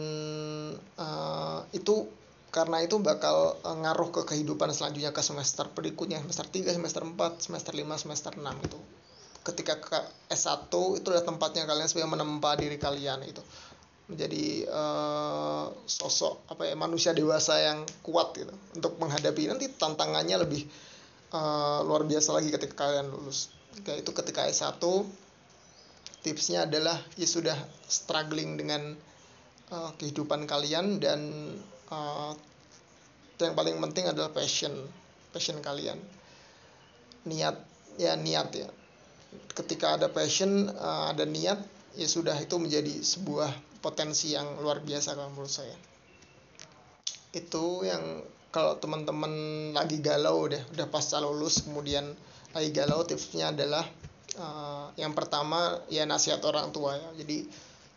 uh, 1.00 1.60
itu 1.72 2.08
karena 2.52 2.84
itu 2.84 3.00
bakal 3.00 3.56
uh, 3.64 3.78
ngaruh 3.80 4.12
ke 4.12 4.22
kehidupan 4.36 4.72
selanjutnya 4.76 5.16
ke 5.16 5.24
semester 5.24 5.72
berikutnya 5.72 6.20
semester 6.20 6.48
3, 6.48 6.76
semester 6.76 7.04
4, 7.08 7.16
semester 7.40 7.74
5, 7.76 8.04
semester 8.04 8.32
6 8.36 8.68
itu 8.68 8.80
ketika 9.44 9.80
ke 9.80 10.00
S1 10.30 10.70
itu 11.00 11.08
adalah 11.10 11.26
tempatnya 11.26 11.64
kalian 11.64 11.88
sebagai 11.88 12.12
menempa 12.12 12.60
diri 12.60 12.78
kalian 12.78 13.24
itu. 13.26 13.42
Menjadi 14.10 14.66
uh, 14.66 15.70
sosok 15.86 16.50
apa 16.50 16.66
ya 16.66 16.74
manusia 16.74 17.14
dewasa 17.14 17.62
yang 17.62 17.86
kuat 18.02 18.34
gitu 18.38 18.54
untuk 18.78 18.98
menghadapi. 18.98 19.50
Nanti 19.50 19.70
tantangannya 19.70 20.44
lebih 20.44 20.66
uh, 21.34 21.86
luar 21.86 22.04
biasa 22.10 22.34
lagi 22.34 22.50
ketika 22.50 22.90
kalian 22.90 23.14
lulus. 23.14 23.54
Kayak 23.86 24.02
itu 24.02 24.12
ketika 24.12 24.50
S1 24.50 24.82
tipsnya 26.26 26.68
adalah 26.68 27.00
ya 27.16 27.28
sudah 27.28 27.56
struggling 27.88 28.60
dengan 28.60 28.96
uh, 29.72 29.92
kehidupan 29.96 30.46
kalian 30.50 31.00
dan 31.00 31.20
uh, 31.92 32.36
yang 33.40 33.56
paling 33.56 33.80
penting 33.80 34.12
adalah 34.12 34.32
passion 34.36 34.74
passion 35.32 35.64
kalian. 35.64 36.00
Niat 37.28 37.56
ya 37.96 38.20
niat 38.20 38.50
ya. 38.52 38.68
Ketika 39.56 39.96
ada 39.96 40.12
passion 40.12 40.68
uh, 40.68 41.12
ada 41.12 41.24
niat 41.24 41.60
ya 41.96 42.08
sudah 42.08 42.36
itu 42.36 42.60
menjadi 42.60 43.00
sebuah 43.00 43.80
potensi 43.80 44.36
yang 44.36 44.60
luar 44.60 44.84
biasa 44.84 45.16
kalau 45.16 45.32
menurut 45.32 45.52
saya. 45.52 45.76
Itu 47.32 47.88
yang 47.88 48.26
kalau 48.50 48.76
teman-teman 48.82 49.32
lagi 49.78 50.02
galau 50.02 50.50
deh 50.50 50.60
udah 50.74 50.90
pasca 50.90 51.22
lulus 51.22 51.62
kemudian 51.62 52.18
lagi 52.50 52.74
galau 52.74 53.06
tipsnya 53.06 53.54
adalah 53.54 53.86
uh, 54.38 54.92
yang 55.00 55.18
pertama 55.18 55.82
ya 55.90 56.06
nasihat 56.06 56.44
orang 56.46 56.70
tua 56.70 57.00
ya. 57.00 57.10
Jadi 57.24 57.50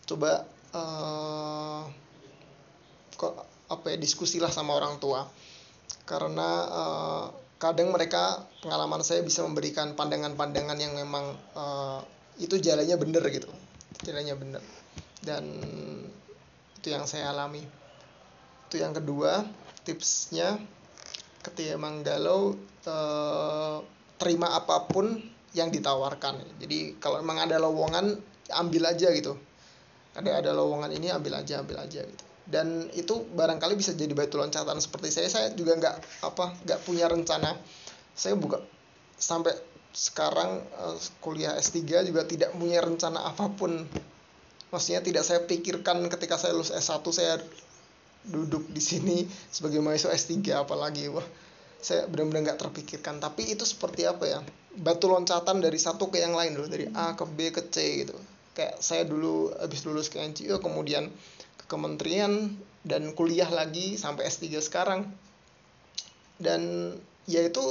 coba 0.08 0.46
uh, 0.72 1.82
kok 3.18 3.34
apa 3.68 3.86
ya 3.92 3.96
diskusilah 4.00 4.48
sama 4.48 4.78
orang 4.78 4.96
tua. 5.02 5.28
Karena 6.08 6.48
uh, 6.68 7.24
kadang 7.60 7.92
mereka 7.94 8.42
pengalaman 8.64 9.04
saya 9.06 9.22
bisa 9.22 9.44
memberikan 9.44 9.94
pandangan-pandangan 9.94 10.78
yang 10.80 10.96
memang 10.96 11.36
uh, 11.54 12.00
itu 12.40 12.58
jalannya 12.58 12.96
benar 12.96 13.22
gitu. 13.28 13.50
Jalannya 14.02 14.34
benar. 14.34 14.62
Dan 15.22 15.44
itu 16.78 16.88
yang 16.90 17.06
saya 17.06 17.30
alami. 17.30 17.62
Itu 18.66 18.80
yang 18.80 18.96
kedua 18.96 19.46
tipsnya 19.86 20.58
ketika 21.42 21.74
emang 21.74 22.06
galau 22.06 22.54
uh, 22.86 23.82
terima 24.18 24.54
apa 24.54 24.86
pun 24.86 25.18
yang 25.52 25.68
ditawarkan. 25.68 26.40
Jadi 26.60 26.96
kalau 26.96 27.20
memang 27.20 27.44
ada 27.44 27.60
lowongan 27.60 28.16
ambil 28.52 28.82
aja 28.88 29.12
gitu. 29.12 29.36
Ada 30.12 30.44
ada 30.44 30.50
lowongan 30.52 30.92
ini 30.92 31.08
ambil 31.12 31.40
aja 31.40 31.60
ambil 31.60 31.80
aja 31.80 32.04
gitu. 32.04 32.24
Dan 32.42 32.90
itu 32.92 33.22
barangkali 33.32 33.78
bisa 33.78 33.96
jadi 33.96 34.12
batu 34.12 34.36
loncatan 34.40 34.76
seperti 34.80 35.08
saya. 35.12 35.28
Saya 35.28 35.46
juga 35.56 35.76
nggak 35.78 35.96
apa 36.24 36.56
nggak 36.64 36.80
punya 36.84 37.08
rencana. 37.08 37.56
Saya 38.12 38.36
buka 38.36 38.60
sampai 39.16 39.56
sekarang 39.92 40.64
uh, 40.80 40.96
kuliah 41.20 41.52
S3 41.60 41.84
juga 42.08 42.24
tidak 42.24 42.56
punya 42.56 42.80
rencana 42.80 43.28
apa 43.28 43.52
pun. 43.52 43.84
Maksudnya 44.72 45.04
tidak 45.04 45.24
saya 45.28 45.44
pikirkan 45.44 46.00
ketika 46.08 46.40
saya 46.40 46.56
lulus 46.56 46.72
S1 46.72 47.04
saya 47.12 47.36
duduk 48.24 48.72
di 48.72 48.80
sini 48.80 49.28
sebagai 49.52 49.84
mahasiswa 49.84 50.16
S3 50.16 50.64
apalagi. 50.64 51.12
Wah 51.12 51.24
saya 51.76 52.08
benar-benar 52.08 52.52
nggak 52.52 52.60
terpikirkan. 52.68 53.20
Tapi 53.20 53.52
itu 53.52 53.68
seperti 53.68 54.08
apa 54.08 54.24
ya 54.24 54.40
batu 54.78 55.04
loncatan 55.04 55.60
dari 55.60 55.76
satu 55.76 56.08
ke 56.08 56.24
yang 56.24 56.32
lain 56.32 56.56
dulu 56.56 56.66
dari 56.68 56.88
A 56.96 57.12
ke 57.12 57.28
B 57.28 57.52
ke 57.52 57.68
C 57.68 58.06
gitu. 58.06 58.16
Kayak 58.56 58.80
saya 58.80 59.04
dulu 59.04 59.52
habis 59.56 59.84
lulus 59.84 60.08
ke 60.08 60.20
NGO 60.20 60.60
kemudian 60.60 61.08
ke 61.60 61.64
kementerian 61.68 62.56
dan 62.84 63.12
kuliah 63.12 63.48
lagi 63.48 64.00
sampai 64.00 64.28
S3 64.28 64.60
sekarang. 64.64 65.08
Dan 66.40 66.92
ya 67.28 67.44
itu 67.44 67.62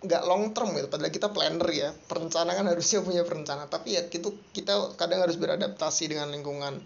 nggak 0.00 0.24
long 0.24 0.56
term 0.56 0.72
gitu 0.72 0.88
padahal 0.88 1.12
kita 1.12 1.28
planner 1.28 1.68
ya. 1.68 1.92
Perencana 1.92 2.56
kan 2.56 2.64
harusnya 2.68 3.04
punya 3.04 3.22
perencana 3.24 3.68
tapi 3.68 4.00
ya 4.00 4.08
itu 4.08 4.32
kita 4.56 4.96
kadang 4.96 5.20
harus 5.20 5.36
beradaptasi 5.36 6.08
dengan 6.08 6.32
lingkungan. 6.32 6.80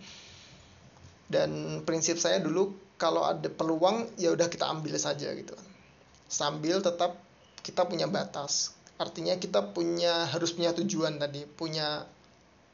Dan 1.31 1.81
prinsip 1.87 2.19
saya 2.19 2.43
dulu 2.43 2.75
kalau 2.99 3.27
ada 3.27 3.47
peluang 3.51 4.11
ya 4.19 4.35
udah 4.35 4.51
kita 4.51 4.67
ambil 4.67 4.95
saja 4.99 5.31
gitu. 5.35 5.55
Sambil 6.27 6.83
tetap 6.83 7.19
kita 7.63 7.87
punya 7.87 8.11
batas 8.11 8.75
artinya 8.95 9.35
kita 9.39 9.75
punya 9.75 10.31
harus 10.31 10.55
punya 10.55 10.71
tujuan 10.77 11.19
tadi 11.19 11.43
punya 11.45 12.07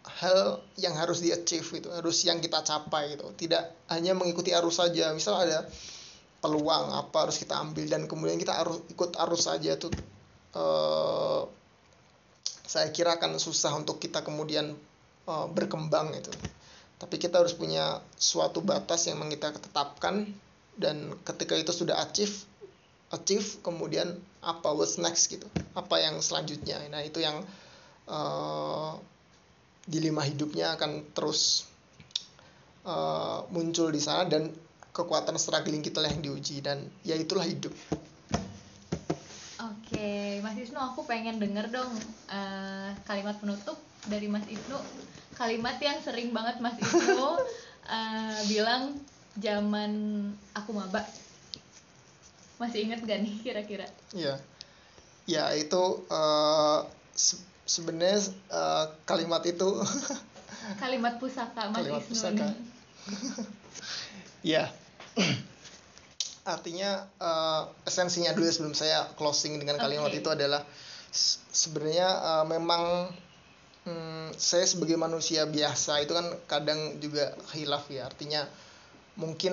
hal 0.01 0.61
yang 0.81 0.97
harus 0.97 1.21
di 1.21 1.33
achieve 1.33 1.69
itu 1.77 1.89
harus 1.93 2.25
yang 2.25 2.41
kita 2.41 2.65
capai 2.65 3.17
gitu. 3.17 3.29
Tidak 3.37 3.93
hanya 3.93 4.17
mengikuti 4.17 4.53
arus 4.53 4.81
saja. 4.81 5.13
Misal 5.13 5.49
ada 5.49 5.69
peluang 6.41 6.97
apa 6.97 7.29
harus 7.29 7.37
kita 7.37 7.61
ambil 7.61 7.85
dan 7.87 8.09
kemudian 8.09 8.41
kita 8.41 8.57
harus 8.57 8.81
ikut 8.89 9.13
arus 9.29 9.45
saja 9.45 9.77
tuh 9.77 9.93
uh, 10.57 11.45
saya 12.65 12.89
kira 12.91 13.21
akan 13.21 13.37
susah 13.37 13.77
untuk 13.77 14.01
kita 14.01 14.25
kemudian 14.25 14.73
uh, 15.29 15.47
berkembang 15.53 16.17
itu 16.17 16.33
tapi 16.97 17.21
kita 17.21 17.45
harus 17.45 17.53
punya 17.53 18.01
suatu 18.17 18.65
batas 18.65 19.09
yang 19.09 19.21
kita 19.29 19.53
tetapkan 19.53 20.33
dan 20.81 21.13
ketika 21.29 21.61
itu 21.61 21.73
sudah 21.77 22.01
achieve 22.01 22.33
achieve 23.11 23.59
kemudian 23.63 24.15
apa 24.41 24.71
what's 24.71 24.97
next 24.97 25.29
gitu 25.31 25.47
apa 25.75 25.99
yang 25.99 26.19
selanjutnya 26.23 26.79
nah 26.89 27.03
itu 27.03 27.19
yang 27.23 27.43
uh, 28.07 28.95
dilema 29.91 30.23
hidupnya 30.23 30.79
akan 30.79 31.11
terus 31.15 31.67
uh, 32.87 33.43
muncul 33.51 33.91
di 33.91 33.99
sana 33.99 34.29
dan 34.29 34.51
kekuatan 34.91 35.39
struggling 35.39 35.83
kita 35.83 36.03
yang 36.03 36.21
diuji 36.21 36.61
dan 36.61 36.83
ya 37.07 37.15
itulah 37.15 37.47
hidup. 37.47 37.73
Oke, 39.61 40.41
Mas 40.43 40.57
Isnu 40.59 40.81
aku 40.81 41.07
pengen 41.07 41.39
denger 41.39 41.71
dong 41.71 41.93
uh, 42.33 42.91
kalimat 43.07 43.39
penutup 43.39 43.79
dari 44.09 44.27
Mas 44.27 44.45
Isnu. 44.51 44.79
Kalimat 45.39 45.79
yang 45.79 45.99
sering 46.03 46.35
banget 46.35 46.59
Mas 46.59 46.77
Isnu 46.81 47.39
uh, 47.87 48.39
bilang 48.51 48.99
zaman 49.39 49.93
aku 50.57 50.71
maba. 50.75 51.07
Masih 52.61 52.85
inget 52.85 53.01
gak 53.03 53.25
nih 53.25 53.35
kira-kira? 53.41 53.89
Iya. 54.13 54.37
Ya 55.25 55.49
itu 55.57 56.05
uh, 56.13 56.85
sebenarnya 57.71 58.19
uh, 58.51 58.91
kalimat 59.07 59.41
itu 59.47 59.69
kalimat 60.83 61.23
pusaka 61.23 61.71
Mas 61.71 61.77
kalimat 61.79 62.03
Isnu 62.03 62.11
pusaka. 62.11 62.49
ya 64.43 64.67
artinya 66.43 67.07
uh, 67.23 67.71
esensinya 67.87 68.35
dulu 68.35 68.51
sebelum 68.51 68.75
saya 68.75 69.07
closing 69.15 69.61
dengan 69.63 69.79
kalimat 69.79 70.11
okay. 70.11 70.19
itu 70.19 70.29
adalah 70.33 70.67
sebenarnya 71.55 72.09
uh, 72.11 72.45
memang 72.49 73.13
um, 73.87 74.29
saya 74.35 74.67
sebagai 74.67 74.99
manusia 74.99 75.47
biasa 75.47 76.03
itu 76.03 76.13
kan 76.17 76.27
kadang 76.51 76.99
juga 76.99 77.39
hilaf 77.55 77.87
ya 77.93 78.11
artinya 78.11 78.49
mungkin 79.21 79.53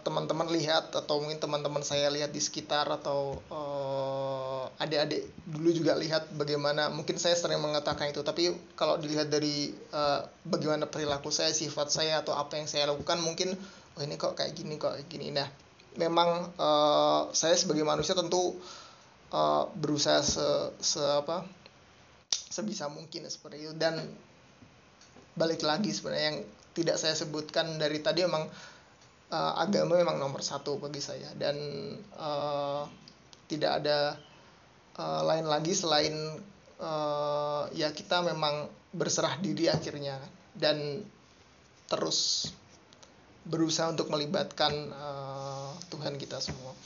teman-teman 0.00 0.48
uh, 0.48 0.54
lihat 0.56 0.96
atau 0.96 1.20
mungkin 1.20 1.36
teman-teman 1.36 1.84
saya 1.84 2.08
lihat 2.08 2.32
di 2.32 2.40
sekitar 2.40 2.88
atau 2.88 3.36
uh, 3.52 4.64
adik-adik 4.80 5.28
dulu 5.44 5.70
juga 5.76 5.92
lihat 5.92 6.32
bagaimana 6.32 6.88
mungkin 6.88 7.20
saya 7.20 7.36
sering 7.36 7.60
mengatakan 7.60 8.08
itu 8.08 8.24
tapi 8.24 8.56
kalau 8.72 8.96
dilihat 8.96 9.28
dari 9.28 9.76
uh, 9.92 10.24
bagaimana 10.48 10.88
perilaku 10.88 11.28
saya 11.28 11.52
sifat 11.52 11.92
saya 11.92 12.24
atau 12.24 12.32
apa 12.32 12.56
yang 12.56 12.64
saya 12.64 12.88
lakukan 12.88 13.20
mungkin 13.20 13.52
oh 13.98 14.00
ini 14.00 14.16
kok 14.16 14.40
kayak 14.40 14.56
gini 14.56 14.80
kok 14.80 14.96
kayak 14.96 15.08
gini. 15.12 15.36
Nah 15.36 15.46
memang 16.00 16.54
uh, 16.56 17.28
saya 17.36 17.58
sebagai 17.58 17.84
manusia 17.84 18.16
tentu 18.16 18.56
uh, 19.34 19.68
berusaha 19.76 20.24
se, 20.24 20.48
se 20.80 21.02
apa 21.02 21.44
sebisa 22.30 22.88
mungkin 22.88 23.28
seperti 23.28 23.68
itu. 23.68 23.74
Dan 23.76 24.00
balik 25.36 25.60
lagi 25.66 25.90
sebenarnya 25.90 26.26
yang 26.32 26.40
tidak 26.78 26.96
saya 27.02 27.18
sebutkan 27.18 27.82
dari 27.82 27.98
tadi 27.98 28.22
memang 28.22 28.46
uh, 29.32 29.54
agama 29.60 30.00
memang 30.00 30.20
nomor 30.20 30.40
satu 30.44 30.80
bagi 30.80 31.00
saya. 31.00 31.30
Dan 31.36 31.56
uh, 32.16 32.84
tidak 33.48 33.84
ada 33.84 34.18
uh, 34.98 35.22
lain 35.24 35.46
lagi 35.48 35.72
selain 35.72 36.14
uh, 36.80 37.68
ya 37.72 37.92
kita 37.92 38.24
memang 38.24 38.68
berserah 38.92 39.36
diri 39.40 39.68
akhirnya. 39.68 40.20
Dan 40.52 41.04
terus 41.88 42.52
berusaha 43.48 43.88
untuk 43.88 44.12
melibatkan 44.12 44.72
uh, 44.92 45.72
Tuhan 45.88 46.20
kita 46.20 46.40
semua. 46.40 46.76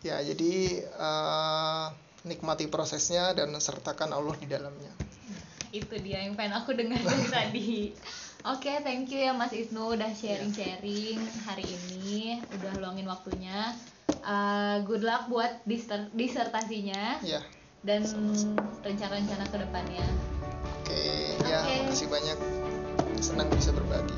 Ya 0.00 0.22
jadi 0.22 0.86
uh, 0.96 1.92
nikmati 2.24 2.66
prosesnya 2.70 3.36
dan 3.36 3.52
sertakan 3.60 4.16
Allah 4.16 4.36
di 4.40 4.46
dalamnya. 4.48 4.90
Itu 5.68 6.00
dia 6.00 6.24
yang 6.24 6.32
pengen 6.32 6.56
aku 6.56 6.72
dengar 6.72 6.96
dari 7.04 7.26
tadi 7.28 7.70
Oke, 8.46 8.70
okay, 8.70 8.76
thank 8.86 9.10
you 9.10 9.18
ya 9.18 9.34
Mas 9.34 9.50
Isnu 9.50 9.98
udah 9.98 10.14
sharing-sharing 10.14 11.18
hari 11.42 11.66
ini, 11.66 12.38
udah 12.54 12.70
luangin 12.78 13.10
waktunya. 13.10 13.74
Uh, 14.22 14.78
good 14.86 15.02
luck 15.02 15.26
buat 15.26 15.58
diser 15.66 16.06
disertasinya. 16.14 17.18
Yeah. 17.26 17.42
Dan 17.82 18.06
rencana-rencana 18.86 19.42
ke 19.42 19.58
depannya. 19.58 20.06
Oke, 20.86 20.94
okay, 20.94 21.34
okay. 21.34 21.50
ya, 21.50 21.58
makasih 21.90 22.06
banyak. 22.06 22.38
Senang 23.18 23.50
bisa 23.50 23.74
berbagi. 23.74 24.14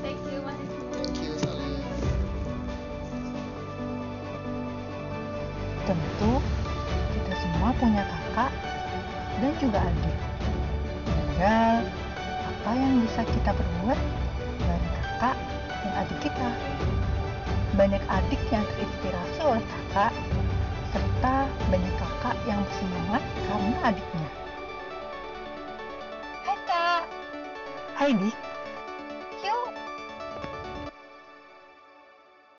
Thank 0.00 0.24
you 0.32 0.40
Mas 0.40 0.56
Isnu. 0.56 0.84
Thank 0.96 1.16
you 1.20 1.32
Sally. 1.36 1.76
Tentu 5.84 6.32
kita 7.12 7.32
semua 7.36 7.70
punya 7.76 8.00
kakak 8.00 8.52
dan 9.44 9.52
juga 9.60 9.84
adik. 9.84 10.16
Tinggal 11.04 12.05
apa 12.66 12.74
yang 12.82 12.98
bisa 12.98 13.22
kita 13.22 13.54
perbuat 13.54 14.00
dari 14.58 14.88
kakak 14.98 15.38
dan 15.70 15.92
adik 16.02 16.18
kita. 16.18 16.50
Banyak 17.78 18.02
adik 18.10 18.42
yang 18.50 18.66
terinspirasi 18.74 19.38
oleh 19.46 19.62
kakak, 19.62 20.10
serta 20.90 21.46
banyak 21.70 21.94
kakak 21.94 22.34
yang 22.50 22.58
semangat 22.74 23.22
karena 23.46 23.76
adiknya. 23.86 24.30
Hai 26.42 26.58
kak. 26.66 27.02
Hai 27.94 28.10
dik, 28.18 28.34